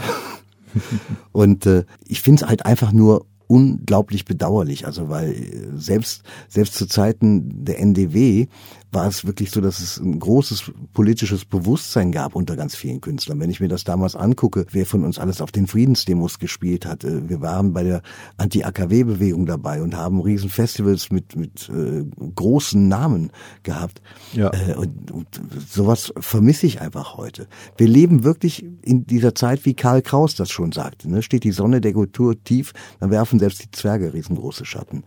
und 1.32 1.66
äh, 1.66 1.84
ich 2.06 2.22
finde 2.22 2.44
es 2.44 2.48
halt 2.48 2.64
einfach 2.64 2.92
nur 2.92 3.26
unglaublich 3.46 4.24
bedauerlich. 4.24 4.86
Also 4.86 5.08
weil 5.08 5.32
äh, 5.32 5.76
selbst 5.76 6.22
selbst 6.48 6.74
zu 6.74 6.86
Zeiten 6.86 7.64
der 7.64 7.80
NDW 7.80 8.46
war 8.92 9.06
es 9.06 9.26
wirklich 9.26 9.50
so, 9.50 9.60
dass 9.60 9.80
es 9.80 9.98
ein 9.98 10.18
großes 10.18 10.72
politisches 10.92 11.44
Bewusstsein 11.44 12.12
gab 12.12 12.34
unter 12.34 12.56
ganz 12.56 12.74
vielen 12.74 13.00
Künstlern. 13.00 13.40
Wenn 13.40 13.50
ich 13.50 13.60
mir 13.60 13.68
das 13.68 13.84
damals 13.84 14.16
angucke, 14.16 14.66
wer 14.70 14.86
von 14.86 15.04
uns 15.04 15.18
alles 15.18 15.40
auf 15.40 15.52
den 15.52 15.66
Friedensdemos 15.66 16.38
gespielt 16.38 16.86
hat, 16.86 17.04
äh, 17.04 17.28
wir 17.28 17.40
waren 17.40 17.72
bei 17.72 17.82
der 17.82 18.02
Anti-AKW-Bewegung 18.36 19.46
dabei 19.46 19.82
und 19.82 19.96
haben 19.96 20.20
riesen 20.20 20.50
Festivals 20.50 21.10
mit 21.10 21.36
mit 21.36 21.68
äh, 21.68 22.04
großen 22.34 22.88
Namen 22.88 23.30
gehabt. 23.62 24.00
Ja. 24.32 24.50
Äh, 24.52 24.74
und, 24.74 25.10
und 25.10 25.40
sowas 25.68 26.12
vermisse 26.18 26.66
ich 26.66 26.80
einfach 26.80 27.16
heute. 27.16 27.48
Wir 27.76 27.88
leben 27.88 28.24
wirklich 28.24 28.64
in 28.82 29.06
dieser 29.06 29.34
Zeit, 29.34 29.64
wie 29.64 29.74
Karl 29.74 30.02
Kraus 30.02 30.34
das 30.34 30.50
schon 30.50 30.72
sagte. 30.72 31.10
Ne? 31.10 31.22
Steht 31.22 31.44
die 31.44 31.52
Sonne 31.52 31.80
der 31.80 31.92
Kultur 31.92 32.42
tief, 32.42 32.72
dann 33.00 33.10
werfen 33.10 33.38
selbst 33.38 33.62
die 33.62 33.70
Zwerge 33.70 34.14
riesengroße 34.14 34.64
Schatten. 34.64 35.04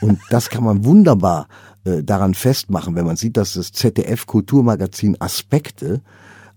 Und 0.00 0.20
das 0.30 0.50
kann 0.50 0.64
man 0.64 0.84
wunderbar 0.84 1.48
äh, 1.84 2.02
daran 2.02 2.34
festmachen, 2.34 2.94
wenn 2.94 3.06
man 3.06 3.16
sieht, 3.16 3.36
dass 3.36 3.54
das 3.54 3.72
ZDF-Kulturmagazin 3.72 5.20
Aspekte 5.20 6.02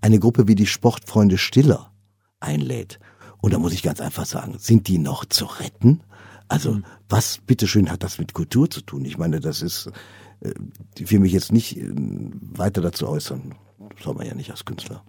eine 0.01 0.19
Gruppe 0.19 0.47
wie 0.47 0.55
die 0.55 0.67
Sportfreunde 0.67 1.37
Stiller 1.37 1.91
einlädt. 2.39 2.99
Und 3.39 3.53
da 3.53 3.59
muss 3.59 3.73
ich 3.73 3.83
ganz 3.83 4.01
einfach 4.01 4.25
sagen, 4.25 4.55
sind 4.59 4.87
die 4.87 4.97
noch 4.97 5.25
zu 5.25 5.45
retten? 5.45 6.01
Also, 6.47 6.81
was 7.07 7.37
bitteschön 7.37 7.89
hat 7.89 8.03
das 8.03 8.17
mit 8.17 8.33
Kultur 8.33 8.69
zu 8.69 8.81
tun? 8.81 9.05
Ich 9.05 9.17
meine, 9.17 9.39
das 9.39 9.61
ist, 9.61 9.89
äh, 10.41 10.53
ich 10.97 11.09
will 11.11 11.19
mich 11.19 11.31
jetzt 11.31 11.51
nicht 11.51 11.77
äh, 11.77 11.89
weiter 11.93 12.81
dazu 12.81 13.07
äußern. 13.07 13.55
soll 14.03 14.15
man 14.15 14.27
ja 14.27 14.35
nicht 14.35 14.51
als 14.51 14.65
Künstler. 14.65 15.03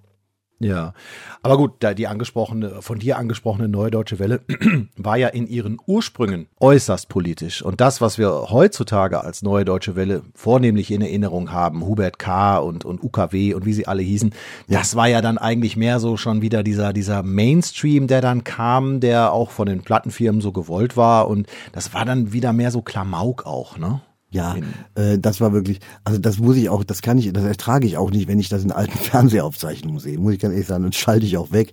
Ja, 0.62 0.94
aber 1.42 1.56
gut, 1.56 1.72
da 1.80 1.92
die 1.92 2.06
angesprochene, 2.06 2.82
von 2.82 3.00
dir 3.00 3.18
angesprochene 3.18 3.68
Neue 3.68 3.90
Deutsche 3.90 4.18
Welle 4.18 4.42
war 4.96 5.16
ja 5.16 5.28
in 5.28 5.48
ihren 5.48 5.78
Ursprüngen 5.86 6.46
äußerst 6.60 7.08
politisch. 7.08 7.62
Und 7.62 7.80
das, 7.80 8.00
was 8.00 8.16
wir 8.16 8.50
heutzutage 8.50 9.22
als 9.22 9.42
Neue 9.42 9.64
Deutsche 9.64 9.96
Welle 9.96 10.22
vornehmlich 10.34 10.90
in 10.92 11.02
Erinnerung 11.02 11.50
haben, 11.50 11.84
Hubert 11.84 12.18
K. 12.20 12.58
und, 12.58 12.84
und 12.84 13.02
UKW 13.02 13.54
und 13.54 13.66
wie 13.66 13.72
sie 13.72 13.88
alle 13.88 14.02
hießen, 14.02 14.32
das 14.68 14.94
war 14.94 15.08
ja 15.08 15.20
dann 15.20 15.36
eigentlich 15.36 15.76
mehr 15.76 15.98
so 15.98 16.16
schon 16.16 16.42
wieder 16.42 16.62
dieser, 16.62 16.92
dieser 16.92 17.24
Mainstream, 17.24 18.06
der 18.06 18.20
dann 18.20 18.44
kam, 18.44 19.00
der 19.00 19.32
auch 19.32 19.50
von 19.50 19.66
den 19.66 19.82
Plattenfirmen 19.82 20.40
so 20.40 20.52
gewollt 20.52 20.96
war. 20.96 21.28
Und 21.28 21.48
das 21.72 21.92
war 21.92 22.04
dann 22.04 22.32
wieder 22.32 22.52
mehr 22.52 22.70
so 22.70 22.82
Klamauk 22.82 23.46
auch, 23.46 23.78
ne? 23.78 24.00
Ja, 24.32 24.56
äh, 24.94 25.18
das 25.18 25.40
war 25.40 25.52
wirklich, 25.52 25.78
also 26.04 26.18
das 26.18 26.38
muss 26.38 26.56
ich 26.56 26.68
auch, 26.70 26.82
das 26.84 27.02
kann 27.02 27.18
ich, 27.18 27.32
das 27.32 27.44
ertrage 27.44 27.86
ich 27.86 27.96
auch 27.98 28.10
nicht, 28.10 28.26
wenn 28.28 28.40
ich 28.40 28.48
das 28.48 28.64
in 28.64 28.72
alten 28.72 28.96
Fernsehaufzeichnungen 28.98 30.00
sehe, 30.00 30.18
muss 30.18 30.32
ich 30.32 30.40
ganz 30.40 30.52
ehrlich 30.54 30.66
sagen, 30.66 30.82
dann 30.82 30.92
schalte 30.92 31.26
ich 31.26 31.36
auch 31.36 31.52
weg. 31.52 31.72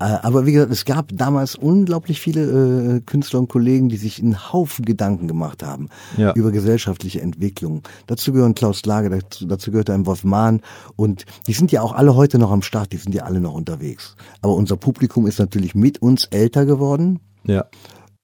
Äh, 0.00 0.04
aber 0.22 0.44
wie 0.44 0.50
gesagt, 0.50 0.72
es 0.72 0.84
gab 0.84 1.10
damals 1.12 1.54
unglaublich 1.54 2.20
viele 2.20 2.96
äh, 2.96 3.00
Künstler 3.00 3.38
und 3.38 3.48
Kollegen, 3.48 3.88
die 3.88 3.96
sich 3.96 4.20
einen 4.20 4.52
Haufen 4.52 4.84
Gedanken 4.84 5.28
gemacht 5.28 5.62
haben 5.62 5.88
Ja. 6.16 6.32
über 6.34 6.50
gesellschaftliche 6.50 7.20
Entwicklung. 7.20 7.82
Dazu 8.08 8.32
gehören 8.32 8.54
Klaus 8.56 8.84
Lager, 8.84 9.10
dazu, 9.10 9.46
dazu 9.46 9.70
gehört 9.70 9.88
ein 9.90 10.04
Wolf 10.04 10.24
Mahn 10.24 10.62
und 10.96 11.24
die 11.46 11.52
sind 11.52 11.70
ja 11.70 11.80
auch 11.80 11.92
alle 11.92 12.16
heute 12.16 12.40
noch 12.40 12.50
am 12.50 12.62
Start, 12.62 12.90
die 12.92 12.96
sind 12.96 13.14
ja 13.14 13.22
alle 13.22 13.40
noch 13.40 13.54
unterwegs. 13.54 14.16
Aber 14.42 14.54
unser 14.56 14.76
Publikum 14.76 15.28
ist 15.28 15.38
natürlich 15.38 15.76
mit 15.76 16.02
uns 16.02 16.24
älter 16.24 16.66
geworden. 16.66 17.20
Ja. 17.46 17.66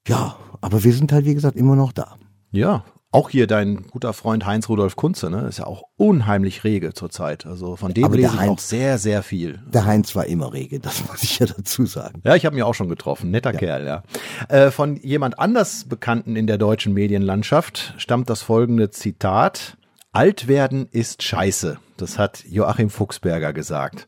Ja, 0.09 0.37
aber 0.61 0.83
wir 0.83 0.93
sind 0.93 1.13
halt, 1.13 1.25
wie 1.25 1.35
gesagt, 1.35 1.57
immer 1.57 1.77
noch 1.77 1.93
da. 1.93 2.17
Ja, 2.51 2.83
auch 3.13 3.31
hier 3.31 3.47
dein 3.47 3.87
guter 3.89 4.13
Freund 4.13 4.47
Heinz 4.47 4.69
Rudolf 4.69 4.95
Kunze, 4.95 5.31
ne, 5.31 5.47
ist 5.49 5.59
ja 5.59 5.67
auch 5.67 5.83
unheimlich 5.97 6.63
rege 6.63 6.95
zurzeit. 6.95 7.45
Also 7.45 7.75
von 7.77 7.93
dem 7.93 8.05
Aber 8.05 8.17
lese 8.17 8.29
ich 8.35 8.35
auch 8.35 8.41
Heinz- 8.41 8.69
sehr, 8.69 8.99
sehr 8.99 9.23
viel. 9.23 9.61
Der 9.67 9.85
Heinz 9.85 10.15
war 10.15 10.27
immer 10.27 10.53
rege, 10.53 10.79
das 10.79 11.05
muss 11.09 11.23
ich 11.25 11.39
ja 11.41 11.47
dazu 11.47 11.87
sagen. 11.87 12.23
Ja, 12.25 12.37
ich 12.37 12.47
habe 12.47 12.55
ihn 12.55 12.61
ja 12.61 12.67
auch 12.67 12.75
schon 12.75 12.89
getroffen. 12.89 13.31
Netter 13.31 13.53
Kerl, 13.53 13.85
ja. 13.85 14.03
Äh, 14.49 14.71
von 14.71 14.97
jemand 14.97 15.39
anders 15.39 15.85
Bekannten 15.89 16.37
in 16.37 16.47
der 16.47 16.59
deutschen 16.59 16.93
Medienlandschaft 16.95 17.95
stammt 17.99 18.31
das 18.31 18.43
folgende 18.43 18.91
Zitat. 18.91 19.77
Alt 20.13 20.47
werden 20.49 20.87
ist 20.91 21.23
scheiße. 21.23 21.79
Das 21.97 22.19
hat 22.19 22.45
Joachim 22.49 22.91
Fuchsberger 22.91 23.53
gesagt. 23.53 24.07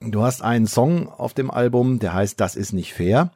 Du 0.00 0.22
hast 0.22 0.42
einen 0.42 0.66
Song 0.66 1.08
auf 1.08 1.34
dem 1.34 1.50
Album, 1.50 1.98
der 1.98 2.14
heißt 2.14 2.40
Das 2.40 2.56
ist 2.56 2.72
nicht 2.72 2.94
fair, 2.94 3.32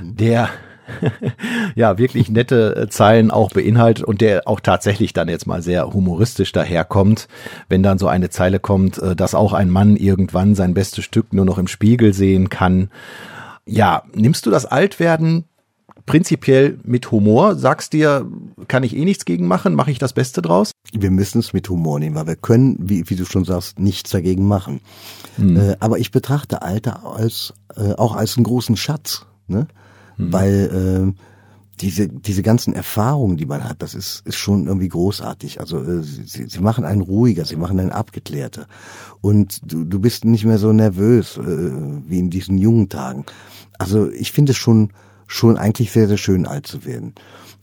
der 0.00 0.48
ja 1.74 1.98
wirklich 1.98 2.30
nette 2.30 2.76
äh, 2.76 2.88
Zeilen 2.88 3.30
auch 3.30 3.50
beinhaltet 3.50 4.04
und 4.04 4.20
der 4.20 4.46
auch 4.46 4.60
tatsächlich 4.60 5.12
dann 5.12 5.28
jetzt 5.28 5.46
mal 5.46 5.62
sehr 5.62 5.92
humoristisch 5.92 6.52
daherkommt, 6.52 7.28
wenn 7.68 7.82
dann 7.82 7.98
so 7.98 8.08
eine 8.08 8.30
Zeile 8.30 8.60
kommt, 8.60 8.98
äh, 8.98 9.14
dass 9.16 9.34
auch 9.34 9.52
ein 9.52 9.70
Mann 9.70 9.96
irgendwann 9.96 10.54
sein 10.54 10.74
bestes 10.74 11.04
Stück 11.04 11.32
nur 11.32 11.44
noch 11.44 11.58
im 11.58 11.68
Spiegel 11.68 12.12
sehen 12.12 12.48
kann. 12.48 12.90
Ja, 13.66 14.02
nimmst 14.14 14.46
du 14.46 14.50
das 14.50 14.66
Altwerden 14.66 15.44
prinzipiell 16.06 16.78
mit 16.82 17.10
Humor? 17.12 17.54
Sagst 17.54 17.92
dir, 17.92 18.26
kann 18.68 18.82
ich 18.82 18.96
eh 18.96 19.04
nichts 19.04 19.24
gegen 19.24 19.46
machen, 19.46 19.74
mache 19.74 19.90
ich 19.90 19.98
das 19.98 20.12
Beste 20.12 20.42
draus? 20.42 20.72
Wir 20.92 21.10
müssen 21.10 21.38
es 21.38 21.52
mit 21.52 21.68
Humor 21.68 22.00
nehmen, 22.00 22.16
weil 22.16 22.26
wir 22.26 22.36
können, 22.36 22.76
wie, 22.80 23.08
wie 23.08 23.16
du 23.16 23.24
schon 23.24 23.44
sagst, 23.44 23.78
nichts 23.78 24.10
dagegen 24.10 24.48
machen. 24.48 24.80
Äh, 25.56 25.76
aber 25.78 25.98
ich 25.98 26.10
betrachte 26.10 26.62
Alter 26.62 27.04
als 27.04 27.54
äh, 27.76 27.94
auch 27.94 28.16
als 28.16 28.36
einen 28.36 28.44
großen 28.44 28.76
Schatz, 28.76 29.26
ne? 29.46 29.68
Weil 30.30 31.12
äh, 31.14 31.22
diese 31.80 32.08
diese 32.08 32.42
ganzen 32.42 32.74
Erfahrungen, 32.74 33.36
die 33.36 33.46
man 33.46 33.64
hat, 33.64 33.82
das 33.82 33.94
ist 33.94 34.22
ist 34.26 34.36
schon 34.36 34.66
irgendwie 34.66 34.88
großartig. 34.88 35.60
Also 35.60 35.82
äh, 35.82 36.02
sie, 36.02 36.46
sie 36.46 36.60
machen 36.60 36.84
einen 36.84 37.00
ruhiger, 37.00 37.44
sie 37.44 37.56
machen 37.56 37.80
einen 37.80 37.92
abgeklärter 37.92 38.66
und 39.20 39.60
du, 39.64 39.84
du 39.84 39.98
bist 39.98 40.24
nicht 40.24 40.44
mehr 40.44 40.58
so 40.58 40.72
nervös 40.72 41.36
äh, 41.36 41.42
wie 41.42 42.18
in 42.18 42.30
diesen 42.30 42.58
jungen 42.58 42.88
Tagen. 42.88 43.24
Also 43.78 44.10
ich 44.10 44.32
finde 44.32 44.52
es 44.52 44.58
schon 44.58 44.90
schon 45.26 45.56
eigentlich 45.56 45.90
sehr 45.92 46.08
sehr 46.08 46.18
schön 46.18 46.46
alt 46.46 46.66
zu 46.66 46.84
werden. 46.84 47.14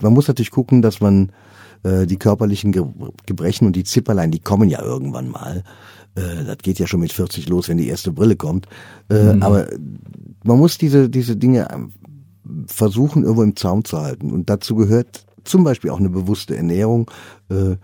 Man 0.02 0.14
muss 0.14 0.28
natürlich 0.28 0.52
gucken, 0.52 0.82
dass 0.82 1.00
man 1.00 1.32
äh, 1.84 2.06
die 2.08 2.18
körperlichen 2.18 2.72
Ge 2.72 2.86
Gebrechen 3.26 3.68
und 3.68 3.76
die 3.76 3.84
Zipperlein, 3.84 4.32
die 4.32 4.40
kommen 4.40 4.70
ja 4.70 4.82
irgendwann 4.82 5.30
mal. 5.30 5.64
Äh, 6.16 6.44
das 6.46 6.58
geht 6.60 6.80
ja 6.80 6.88
schon 6.88 7.02
mit 7.02 7.14
40 7.14 7.50
los, 7.50 7.70
wenn 7.70 7.78
die 7.78 7.88
erste 7.88 8.12
Brille 8.12 8.36
kommt. 8.36 8.68
Äh, 9.10 9.36
Aber 9.40 9.68
man 10.44 10.58
muss 10.58 10.78
diese, 10.78 11.10
diese 11.10 11.36
Dinge 11.36 11.70
versuchen, 12.68 13.24
irgendwo 13.24 13.44
im 13.44 13.56
Zaum 13.56 13.84
zu 13.84 14.00
halten. 14.02 14.32
Und 14.32 14.50
dazu 14.50 14.76
gehört 14.76 15.26
zum 15.44 15.64
Beispiel 15.64 15.90
auch 15.90 16.00
eine 16.00 16.10
bewusste 16.10 16.56
Ernährung. 16.56 17.10
Äh, 17.50 17.78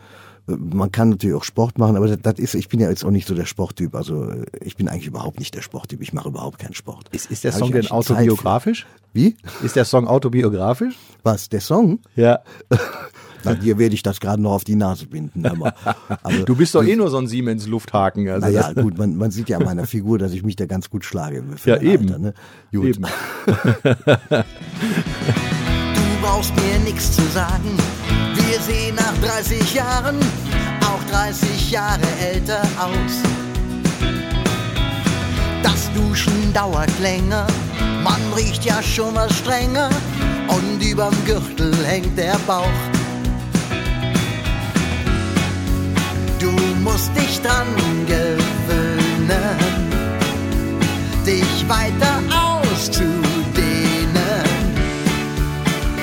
man 0.46 0.92
kann 0.92 1.10
natürlich 1.10 1.36
auch 1.36 1.46
Sport 1.46 1.78
machen, 1.78 1.96
aber 1.96 2.08
das, 2.08 2.18
das 2.22 2.38
ist, 2.38 2.54
ich 2.54 2.68
bin 2.68 2.82
ja 2.82 2.90
jetzt 2.90 3.06
auch 3.06 3.12
nicht 3.12 3.28
so 3.28 3.34
der 3.34 3.46
Sporttyp. 3.46 3.96
Also 3.96 4.30
ich 4.60 4.76
bin 4.76 4.90
eigentlich 4.90 5.08
überhaupt 5.08 5.40
nicht 5.40 5.56
der 5.56 5.62
Sporttyp. 5.62 6.02
Ich 6.02 6.12
mache 6.12 6.28
überhaupt 6.28 6.60
keinen 6.60 6.74
Sport. 6.74 7.08
Ist, 7.12 7.32
ist 7.32 7.46
der 7.46 7.54
Song 7.54 7.72
denn 7.72 7.90
autobiografisch? 7.90 8.86
Wie? 9.14 9.38
Ist 9.64 9.76
der 9.76 9.86
Song 9.86 10.08
autobiografisch? 10.08 10.96
Was? 11.24 11.48
Der 11.48 11.62
Song? 11.62 12.00
Ja. 12.16 12.40
Na, 13.44 13.54
dir 13.56 13.78
werde 13.78 13.96
ich 13.96 14.04
das 14.04 14.20
gerade 14.20 14.42
noch 14.42 14.52
auf 14.52 14.64
die 14.64 14.76
Nase 14.76 15.06
binden. 15.08 15.46
Aber, 15.46 15.74
aber 16.24 16.38
Du 16.46 16.56
bist 16.56 16.74
doch 16.76 16.84
eh 16.84 16.96
nur 16.96 17.10
so 17.10 17.18
ein 17.18 17.28
Siemens-Lufthaken. 17.28 18.28
Also 18.30 18.48
Naja, 18.48 18.74
gut, 18.74 18.98
man, 18.98 19.16
man 19.16 19.32
sieht 19.32 19.50
ja 19.50 19.58
an 19.58 19.66
meiner 19.66 19.86
Figur, 19.86 20.18
dass 20.20 20.34
ich 20.34 20.44
mich 20.44 20.56
da 20.56 20.66
ganz 20.66 20.90
gut 20.90 21.06
schlage. 21.06 21.44
Für 21.56 21.72
Ja, 21.72 21.82
eben. 21.82 22.08
Alter, 22.08 22.20
ne? 22.20 22.34
Gut. 22.72 22.86
Eben. 22.86 23.06
Du 25.96 26.28
brauchst 26.30 26.54
mir 26.56 26.80
nichts 26.86 27.12
zu 27.12 27.22
sagen. 27.34 27.70
Wir 28.36 28.60
sehen 28.62 28.96
nach 28.96 29.18
30 29.18 29.74
Jahren 29.74 30.16
auch 30.82 31.04
30 31.12 31.70
Jahre 31.72 32.00
älter 32.22 32.62
aus. 32.80 33.22
Das 35.62 35.92
Duschen 35.94 36.54
dauert 36.54 36.92
länger, 37.02 37.46
man 38.04 38.22
riecht 38.38 38.64
ja 38.66 38.82
schon 38.82 39.14
was 39.16 39.38
strenger 39.38 39.90
und 40.48 40.82
überm 40.82 41.14
Gürtel 41.26 41.74
hängt 41.86 42.18
der 42.18 42.38
Bauch. 42.48 42.68
Musst 46.94 47.16
dich 47.16 47.42
dran 47.42 47.68
gewöhnen, 48.06 49.58
dich 51.26 51.68
weiter 51.68 52.16
auszudehnen. 52.30 53.24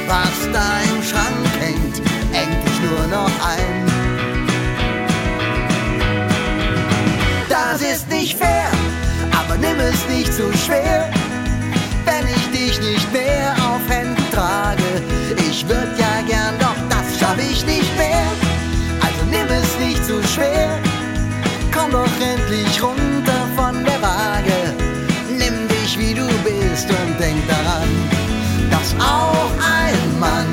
Was 0.09 0.37
da 0.53 0.67
im 0.91 1.01
Schrank 1.05 1.47
hängt, 1.61 1.97
hängt 2.33 2.67
dich 2.67 2.81
nur 2.89 3.07
noch 3.07 3.31
ein. 3.55 3.87
Das 7.49 7.81
ist 7.83 8.09
nicht 8.09 8.37
fair, 8.37 8.71
aber 9.39 9.57
nimm 9.59 9.79
es 9.79 10.09
nicht 10.09 10.35
zu 10.35 10.53
schwer, 10.65 11.09
wenn 12.05 12.27
ich 12.27 12.47
dich 12.51 12.81
nicht 12.81 13.13
mehr 13.13 13.55
auf 13.71 13.83
Händen 13.89 14.25
trage. 14.35 14.91
Ich 15.49 15.69
würd 15.69 15.97
ja 15.99 16.21
gern, 16.27 16.59
doch 16.59 16.81
das 16.89 17.21
schaff 17.21 17.39
ich 17.39 17.65
nicht 17.65 17.97
mehr. 17.97 18.27
Also 19.01 19.23
nimm 19.31 19.47
es 19.47 19.70
zu 20.11 20.23
schwer, 20.35 20.77
komm 21.73 21.93
doch 21.93 22.15
endlich 22.21 22.83
runter 22.83 23.41
von 23.57 23.85
der 23.85 24.01
Waage. 24.03 24.59
Nimm 25.39 25.69
dich 25.69 25.97
wie 25.99 26.15
du 26.15 26.27
bist 26.43 26.89
und 26.91 27.21
denk 27.21 27.41
daran, 27.47 27.91
dass 28.73 28.89
auch 28.99 29.53
ein 29.81 30.19
Mann 30.19 30.47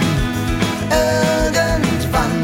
irgendwann 0.92 2.36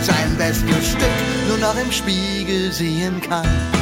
sein 0.00 0.36
bestes 0.36 0.88
Stück 0.88 1.18
nur 1.48 1.58
noch 1.58 1.76
im 1.76 1.92
Spiegel 1.92 2.72
sehen 2.72 3.20
kann. 3.20 3.81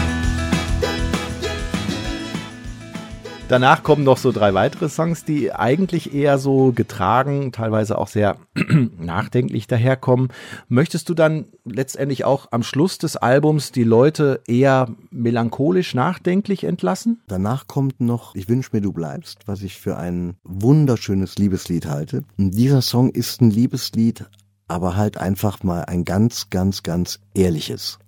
Danach 3.51 3.83
kommen 3.83 4.05
noch 4.05 4.17
so 4.17 4.31
drei 4.31 4.55
weitere 4.55 4.89
Songs, 4.89 5.25
die 5.25 5.53
eigentlich 5.53 6.15
eher 6.15 6.39
so 6.39 6.71
getragen, 6.73 7.51
teilweise 7.51 7.99
auch 7.99 8.07
sehr 8.07 8.37
nachdenklich 8.97 9.67
daherkommen. 9.67 10.29
Möchtest 10.69 11.09
du 11.09 11.15
dann 11.15 11.47
letztendlich 11.65 12.25
auch 12.25 12.47
am 12.53 12.63
Schluss 12.63 12.99
des 12.99 13.17
Albums 13.17 13.73
die 13.73 13.83
Leute 13.83 14.41
eher 14.47 14.95
melancholisch 15.11 15.95
nachdenklich 15.97 16.63
entlassen? 16.63 17.23
Danach 17.27 17.67
kommt 17.67 18.01
noch 18.01 18.37
Ich 18.37 18.49
wünsch 18.49 18.73
mir, 18.73 18.83
du 18.83 18.93
bleibst, 18.93 19.41
was 19.49 19.63
ich 19.63 19.81
für 19.81 19.97
ein 19.97 20.37
wunderschönes 20.45 21.37
Liebeslied 21.37 21.87
halte. 21.87 22.23
Und 22.39 22.53
dieser 22.53 22.83
Song 22.83 23.11
ist 23.11 23.41
ein 23.41 23.51
Liebeslied, 23.51 24.27
aber 24.69 24.95
halt 24.95 25.19
einfach 25.19 25.65
mal 25.65 25.87
ein 25.87 26.05
ganz, 26.05 26.51
ganz, 26.51 26.85
ganz 26.85 27.19
ehrliches. 27.35 27.99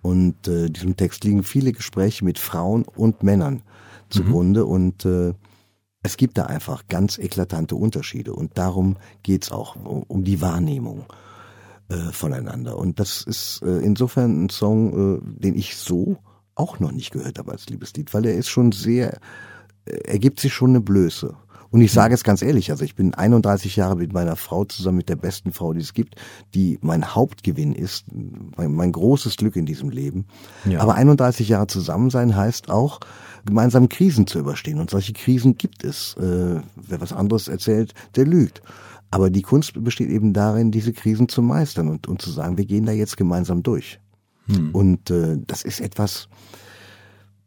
Und 0.00 0.46
äh, 0.46 0.70
diesem 0.70 0.96
Text 0.96 1.24
liegen 1.24 1.42
viele 1.42 1.72
Gespräche 1.72 2.24
mit 2.24 2.38
Frauen 2.38 2.84
und 2.84 3.22
Männern 3.24 3.62
zugrunde 4.08 4.64
und 4.64 5.04
äh, 5.04 5.34
es 6.02 6.16
gibt 6.16 6.38
da 6.38 6.44
einfach 6.44 6.86
ganz 6.86 7.18
eklatante 7.18 7.74
Unterschiede 7.74 8.32
und 8.32 8.56
darum 8.58 8.96
geht's 9.22 9.50
auch 9.50 9.76
um, 9.76 10.04
um 10.04 10.24
die 10.24 10.40
Wahrnehmung 10.40 11.06
äh, 11.88 12.12
voneinander. 12.12 12.78
Und 12.78 13.00
das 13.00 13.22
ist 13.22 13.62
äh, 13.62 13.78
insofern 13.78 14.44
ein 14.44 14.48
Song, 14.48 15.16
äh, 15.16 15.40
den 15.42 15.56
ich 15.56 15.76
so 15.76 16.18
auch 16.54 16.80
noch 16.80 16.92
nicht 16.92 17.10
gehört 17.12 17.38
habe 17.38 17.52
als 17.52 17.66
Liebeslied, 17.68 18.14
weil 18.14 18.26
er 18.26 18.34
ist 18.34 18.48
schon 18.48 18.72
sehr, 18.72 19.18
äh, 19.84 19.96
er 20.04 20.18
gibt 20.18 20.40
sich 20.40 20.52
schon 20.54 20.70
eine 20.70 20.80
Blöße. 20.80 21.36
Und 21.70 21.80
ich 21.80 21.92
sage 21.92 22.14
es 22.14 22.24
ganz 22.24 22.42
ehrlich, 22.42 22.70
also 22.70 22.84
ich 22.84 22.94
bin 22.94 23.14
31 23.14 23.76
Jahre 23.76 23.96
mit 23.96 24.12
meiner 24.12 24.36
Frau 24.36 24.64
zusammen, 24.64 24.98
mit 24.98 25.08
der 25.08 25.16
besten 25.16 25.52
Frau, 25.52 25.72
die 25.72 25.80
es 25.80 25.94
gibt, 25.94 26.16
die 26.54 26.78
mein 26.80 27.14
Hauptgewinn 27.14 27.74
ist, 27.74 28.06
mein, 28.56 28.74
mein 28.74 28.92
großes 28.92 29.36
Glück 29.36 29.56
in 29.56 29.66
diesem 29.66 29.90
Leben. 29.90 30.26
Ja. 30.64 30.80
Aber 30.80 30.94
31 30.94 31.48
Jahre 31.48 31.66
zusammen 31.66 32.10
sein 32.10 32.36
heißt 32.36 32.70
auch, 32.70 33.00
gemeinsam 33.44 33.88
Krisen 33.88 34.26
zu 34.26 34.38
überstehen. 34.38 34.78
Und 34.78 34.90
solche 34.90 35.12
Krisen 35.12 35.56
gibt 35.56 35.84
es. 35.84 36.14
Äh, 36.16 36.60
wer 36.76 37.00
was 37.00 37.12
anderes 37.12 37.48
erzählt, 37.48 37.94
der 38.14 38.26
lügt. 38.26 38.62
Aber 39.10 39.30
die 39.30 39.42
Kunst 39.42 39.72
besteht 39.82 40.10
eben 40.10 40.32
darin, 40.32 40.70
diese 40.70 40.92
Krisen 40.92 41.28
zu 41.28 41.42
meistern 41.42 41.88
und, 41.88 42.08
und 42.08 42.20
zu 42.20 42.30
sagen, 42.30 42.58
wir 42.58 42.66
gehen 42.66 42.86
da 42.86 42.92
jetzt 42.92 43.16
gemeinsam 43.16 43.62
durch. 43.62 44.00
Und 44.72 45.10
äh, 45.10 45.38
das 45.46 45.62
ist 45.62 45.80
etwas, 45.80 46.28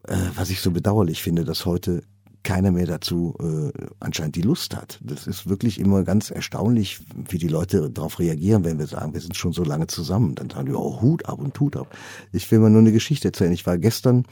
äh, 0.08 0.16
was 0.36 0.50
ich 0.50 0.60
so 0.60 0.72
bedauerlich 0.72 1.22
finde, 1.22 1.46
dass 1.46 1.66
heute 1.66 2.04
keiner 2.44 2.72
mehr 2.72 2.86
dazu 2.86 3.36
äh, 3.40 3.72
anscheinend 4.00 4.36
die 4.36 4.42
Lust 4.42 4.76
hat. 4.76 5.00
Das 5.04 5.28
ist 5.28 5.50
wirklich 5.50 5.80
immer 5.80 6.04
ganz 6.04 6.32
erstaunlich, 6.32 7.00
wie 7.30 7.38
die 7.38 7.48
Leute 7.48 7.90
darauf 7.90 8.20
reagieren, 8.20 8.64
wenn 8.64 8.80
wir 8.80 8.88
sagen, 8.88 9.14
wir 9.14 9.22
sind 9.22 9.36
schon 9.36 9.54
so 9.54 9.64
lange 9.64 9.88
zusammen. 9.88 10.36
Dann 10.36 10.50
sagen 10.50 10.68
die, 10.68 10.74
oh, 10.74 11.02
Hut 11.02 11.26
ab 11.26 11.40
und 11.40 11.60
Hut 11.60 11.76
ab. 11.76 11.96
Ich 12.32 12.50
will 12.52 12.60
mal 12.60 12.70
nur 12.70 12.82
eine 12.82 12.92
Geschichte 12.92 13.28
erzählen. 13.30 13.52
Ich 13.52 13.66
war 13.66 13.78
gestern 13.78 14.26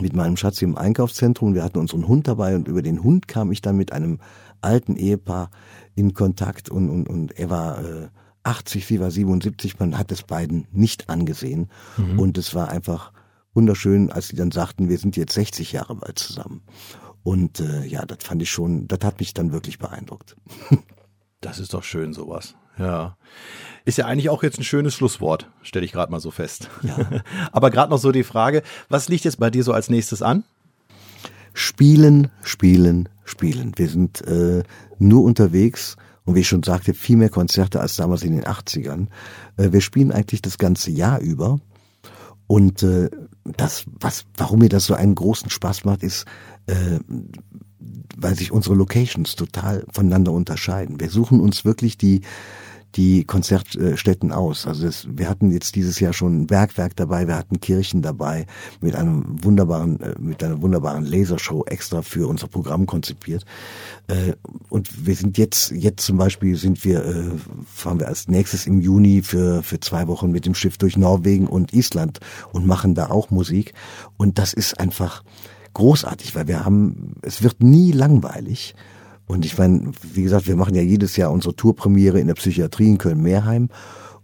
mit 0.00 0.14
meinem 0.14 0.36
Schatz 0.36 0.60
im 0.62 0.76
Einkaufszentrum. 0.76 1.54
Wir 1.54 1.64
hatten 1.64 1.78
unseren 1.78 2.08
Hund 2.08 2.28
dabei 2.28 2.54
und 2.56 2.68
über 2.68 2.82
den 2.82 3.02
Hund 3.02 3.28
kam 3.28 3.52
ich 3.52 3.62
dann 3.62 3.76
mit 3.76 3.92
einem 3.92 4.18
alten 4.60 4.96
Ehepaar 4.96 5.50
in 5.94 6.14
Kontakt 6.14 6.68
und, 6.68 6.90
und, 6.90 7.08
und 7.08 7.38
er 7.38 7.50
war 7.50 7.84
äh, 7.84 8.08
80, 8.42 8.86
sie 8.86 9.00
war 9.00 9.10
77. 9.10 9.78
Man 9.78 9.96
hat 9.98 10.10
es 10.10 10.22
beiden 10.22 10.66
nicht 10.72 11.08
angesehen 11.08 11.68
und 12.16 12.38
es 12.38 12.54
war 12.54 12.68
einfach 12.68 13.12
wunderschön, 13.52 14.10
als 14.10 14.28
sie 14.28 14.36
dann 14.36 14.50
sagten, 14.50 14.88
wir 14.88 14.98
sind 14.98 15.16
jetzt 15.16 15.34
60 15.34 15.72
Jahre 15.72 15.96
bald 15.96 16.18
zusammen. 16.18 16.62
Und 17.28 17.60
äh, 17.60 17.84
ja, 17.84 18.06
das 18.06 18.24
fand 18.24 18.40
ich 18.40 18.50
schon, 18.50 18.88
das 18.88 19.00
hat 19.02 19.20
mich 19.20 19.34
dann 19.34 19.52
wirklich 19.52 19.78
beeindruckt. 19.78 20.34
Das 21.40 21.60
ist 21.60 21.72
doch 21.72 21.84
schön, 21.84 22.12
sowas. 22.12 22.56
Ja. 22.78 23.16
Ist 23.84 23.96
ja 23.96 24.06
eigentlich 24.06 24.28
auch 24.28 24.42
jetzt 24.42 24.58
ein 24.58 24.64
schönes 24.64 24.92
Schlusswort, 24.92 25.48
stelle 25.62 25.84
ich 25.84 25.92
gerade 25.92 26.10
mal 26.10 26.18
so 26.18 26.32
fest. 26.32 26.68
Ja. 26.82 26.98
Aber 27.52 27.70
gerade 27.70 27.92
noch 27.92 27.98
so 27.98 28.10
die 28.10 28.24
Frage, 28.24 28.64
was 28.88 29.08
liegt 29.08 29.24
jetzt 29.24 29.38
bei 29.38 29.48
dir 29.48 29.62
so 29.62 29.72
als 29.72 29.88
nächstes 29.88 30.20
an? 30.20 30.42
Spielen, 31.52 32.32
spielen, 32.42 33.08
spielen. 33.24 33.72
Wir 33.76 33.88
sind 33.88 34.20
äh, 34.26 34.64
nur 34.98 35.22
unterwegs 35.22 35.96
und 36.24 36.34
wie 36.34 36.40
ich 36.40 36.48
schon 36.48 36.64
sagte, 36.64 36.92
viel 36.92 37.16
mehr 37.16 37.30
Konzerte 37.30 37.78
als 37.78 37.94
damals 37.94 38.24
in 38.24 38.32
den 38.32 38.42
80ern. 38.42 39.06
Äh, 39.58 39.70
wir 39.70 39.80
spielen 39.80 40.10
eigentlich 40.10 40.42
das 40.42 40.58
ganze 40.58 40.90
Jahr 40.90 41.20
über. 41.20 41.60
Und 42.48 42.82
äh, 42.82 43.10
das, 43.56 43.84
was, 44.00 44.24
warum 44.36 44.60
mir 44.60 44.68
das 44.68 44.86
so 44.86 44.94
einen 44.94 45.14
großen 45.14 45.50
Spaß 45.50 45.84
macht, 45.84 46.02
ist, 46.02 46.24
äh, 46.66 46.98
weil 48.16 48.34
sich 48.34 48.52
unsere 48.52 48.74
Locations 48.74 49.36
total 49.36 49.84
voneinander 49.92 50.32
unterscheiden. 50.32 51.00
Wir 51.00 51.10
suchen 51.10 51.40
uns 51.40 51.64
wirklich 51.64 51.96
die 51.98 52.22
die 52.96 53.24
Konzertstätten 53.24 54.32
aus. 54.32 54.66
Also 54.66 54.86
das, 54.86 55.06
wir 55.10 55.28
hatten 55.28 55.50
jetzt 55.50 55.76
dieses 55.76 56.00
Jahr 56.00 56.12
schon 56.12 56.42
ein 56.42 56.46
Bergwerk 56.46 56.96
dabei, 56.96 57.28
wir 57.28 57.36
hatten 57.36 57.60
Kirchen 57.60 58.02
dabei 58.02 58.46
mit 58.80 58.94
einem 58.94 59.42
wunderbaren 59.44 60.00
äh, 60.00 60.14
mit 60.18 60.42
einer 60.42 60.62
wunderbaren 60.62 61.04
Lasershow 61.04 61.64
extra 61.66 62.02
für 62.02 62.28
unser 62.28 62.48
Programm 62.48 62.86
konzipiert. 62.86 63.44
Äh, 64.08 64.32
Und 64.68 65.06
wir 65.06 65.14
sind 65.14 65.38
jetzt 65.38 65.70
jetzt 65.72 66.04
zum 66.04 66.16
Beispiel 66.16 66.56
sind 66.56 66.84
wir 66.84 67.04
äh, 67.04 67.30
fahren 67.66 68.00
wir 68.00 68.08
als 68.08 68.28
nächstes 68.28 68.66
im 68.66 68.80
Juni 68.80 69.22
für 69.22 69.62
für 69.62 69.80
zwei 69.80 70.06
Wochen 70.08 70.30
mit 70.30 70.46
dem 70.46 70.54
Schiff 70.54 70.78
durch 70.78 70.96
Norwegen 70.96 71.46
und 71.46 71.72
Island 71.74 72.20
und 72.52 72.66
machen 72.66 72.94
da 72.94 73.10
auch 73.10 73.30
Musik. 73.30 73.74
Und 74.16 74.38
das 74.38 74.54
ist 74.54 74.80
einfach 74.80 75.22
großartig, 75.74 76.34
weil 76.34 76.48
wir 76.48 76.64
haben, 76.64 77.14
es 77.22 77.42
wird 77.42 77.62
nie 77.62 77.92
langweilig. 77.92 78.74
Und 79.28 79.44
ich 79.44 79.56
meine, 79.58 79.92
wie 80.12 80.22
gesagt, 80.22 80.48
wir 80.48 80.56
machen 80.56 80.74
ja 80.74 80.82
jedes 80.82 81.16
Jahr 81.16 81.30
unsere 81.30 81.54
Tourpremiere 81.54 82.18
in 82.18 82.26
der 82.26 82.34
Psychiatrie 82.34 82.88
in 82.88 82.98
Köln-Meerheim. 82.98 83.68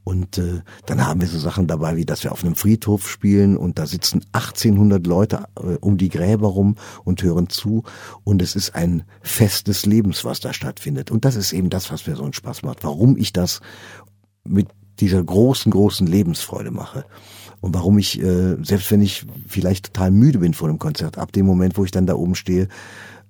Und 0.02 0.36
äh, 0.36 0.60
dann 0.86 1.06
haben 1.06 1.20
wir 1.20 1.28
so 1.28 1.38
Sachen 1.38 1.66
dabei, 1.66 1.96
wie 1.96 2.04
dass 2.04 2.24
wir 2.24 2.32
auf 2.32 2.44
einem 2.44 2.56
Friedhof 2.56 3.08
spielen 3.08 3.56
und 3.56 3.78
da 3.78 3.86
sitzen 3.86 4.22
1800 4.32 5.06
Leute 5.06 5.46
äh, 5.58 5.76
um 5.80 5.96
die 5.96 6.10
Gräber 6.10 6.48
rum 6.48 6.76
und 7.04 7.22
hören 7.22 7.48
zu. 7.48 7.84
Und 8.22 8.42
es 8.42 8.56
ist 8.56 8.74
ein 8.74 9.04
Fest 9.22 9.68
des 9.68 9.86
Lebens, 9.86 10.24
was 10.24 10.40
da 10.40 10.52
stattfindet. 10.52 11.10
Und 11.10 11.24
das 11.24 11.36
ist 11.36 11.52
eben 11.52 11.70
das, 11.70 11.90
was 11.90 12.06
mir 12.06 12.16
so 12.16 12.24
einen 12.24 12.34
Spaß 12.34 12.62
macht. 12.64 12.84
Warum 12.84 13.16
ich 13.16 13.32
das 13.32 13.60
mit 14.44 14.68
dieser 15.00 15.22
großen, 15.22 15.72
großen 15.72 16.06
Lebensfreude 16.06 16.70
mache. 16.70 17.04
Und 17.60 17.74
warum 17.74 17.98
ich, 17.98 18.20
äh, 18.22 18.56
selbst 18.62 18.90
wenn 18.90 19.00
ich 19.00 19.24
vielleicht 19.46 19.86
total 19.86 20.10
müde 20.10 20.38
bin 20.38 20.52
vor 20.52 20.68
dem 20.68 20.78
Konzert, 20.78 21.16
ab 21.16 21.32
dem 21.32 21.46
Moment, 21.46 21.78
wo 21.78 21.84
ich 21.84 21.90
dann 21.90 22.06
da 22.06 22.14
oben 22.14 22.34
stehe, 22.34 22.68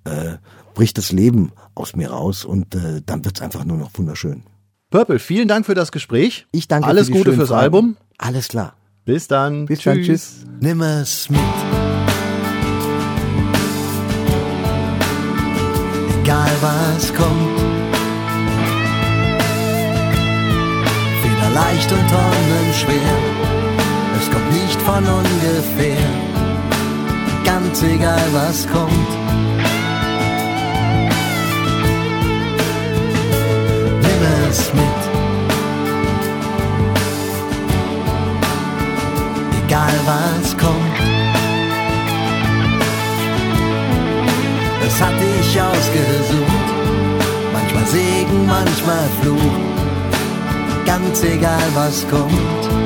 äh, 0.05 0.37
bricht 0.73 0.97
das 0.97 1.11
Leben 1.11 1.51
aus 1.73 1.95
mir 1.95 2.09
raus 2.11 2.45
und 2.45 2.75
äh, 2.75 3.01
dann 3.05 3.25
wird's 3.25 3.41
einfach 3.41 3.65
nur 3.65 3.77
noch 3.77 3.91
wunderschön. 3.95 4.43
Purple, 4.91 5.19
vielen 5.19 5.47
Dank 5.47 5.65
für 5.65 5.75
das 5.75 5.91
Gespräch. 5.91 6.47
Ich 6.51 6.67
danke 6.67 6.87
Alles 6.87 7.07
für 7.07 7.13
die 7.13 7.17
Gute 7.17 7.33
fürs 7.33 7.49
Fragen. 7.49 7.61
Album. 7.61 7.97
Alles 8.17 8.47
klar. 8.47 8.75
Bis 9.03 9.27
dann. 9.27 9.65
Bis 9.65 9.83
dann. 9.83 10.01
Tschüss. 10.01 10.45
Nimm 10.61 10.81
es 10.81 11.29
mit. 11.29 11.39
Egal 16.23 16.51
was 16.61 17.13
kommt. 17.13 17.59
Feder 21.21 21.49
leicht 21.53 21.91
und 21.91 22.09
Tonnen 22.09 22.73
schwer. 22.73 23.17
Es 24.17 24.31
kommt 24.31 24.51
nicht 24.51 24.81
von 24.81 25.03
ungefähr. 25.05 26.09
Ganz 27.43 27.83
egal 27.83 28.23
was 28.33 28.67
kommt. 28.67 29.14
Nimm 34.45 34.51
es 34.51 34.73
mit. 34.73 35.01
Egal 39.65 39.93
was 40.05 40.57
kommt. 40.57 40.97
Es 44.85 45.01
hat 45.01 45.13
dich 45.19 45.61
ausgesucht. 45.61 46.67
Manchmal 47.53 47.85
Segen, 47.87 48.45
manchmal 48.45 49.09
Fluch. 49.21 49.39
Ganz 50.85 51.23
egal 51.23 51.67
was 51.73 52.05
kommt. 52.07 52.84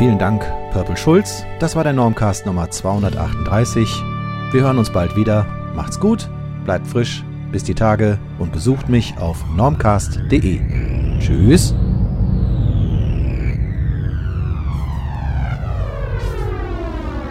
Vielen 0.00 0.18
Dank, 0.18 0.50
Purple 0.72 0.96
Schulz. 0.96 1.44
Das 1.58 1.76
war 1.76 1.84
der 1.84 1.92
Normcast 1.92 2.46
Nummer 2.46 2.70
238. 2.70 4.02
Wir 4.50 4.62
hören 4.62 4.78
uns 4.78 4.88
bald 4.88 5.14
wieder. 5.14 5.44
Macht's 5.76 6.00
gut, 6.00 6.30
bleibt 6.64 6.86
frisch, 6.86 7.22
bis 7.52 7.64
die 7.64 7.74
Tage 7.74 8.18
und 8.38 8.50
besucht 8.50 8.88
mich 8.88 9.18
auf 9.18 9.44
normcast.de. 9.54 11.18
Tschüss. 11.18 11.74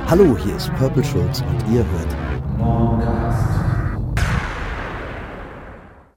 Hallo, 0.06 0.38
hier 0.38 0.56
ist 0.56 0.72
Purple 0.76 1.04
Schulz 1.04 1.42
und 1.42 1.74
ihr 1.74 1.84
hört 1.84 2.19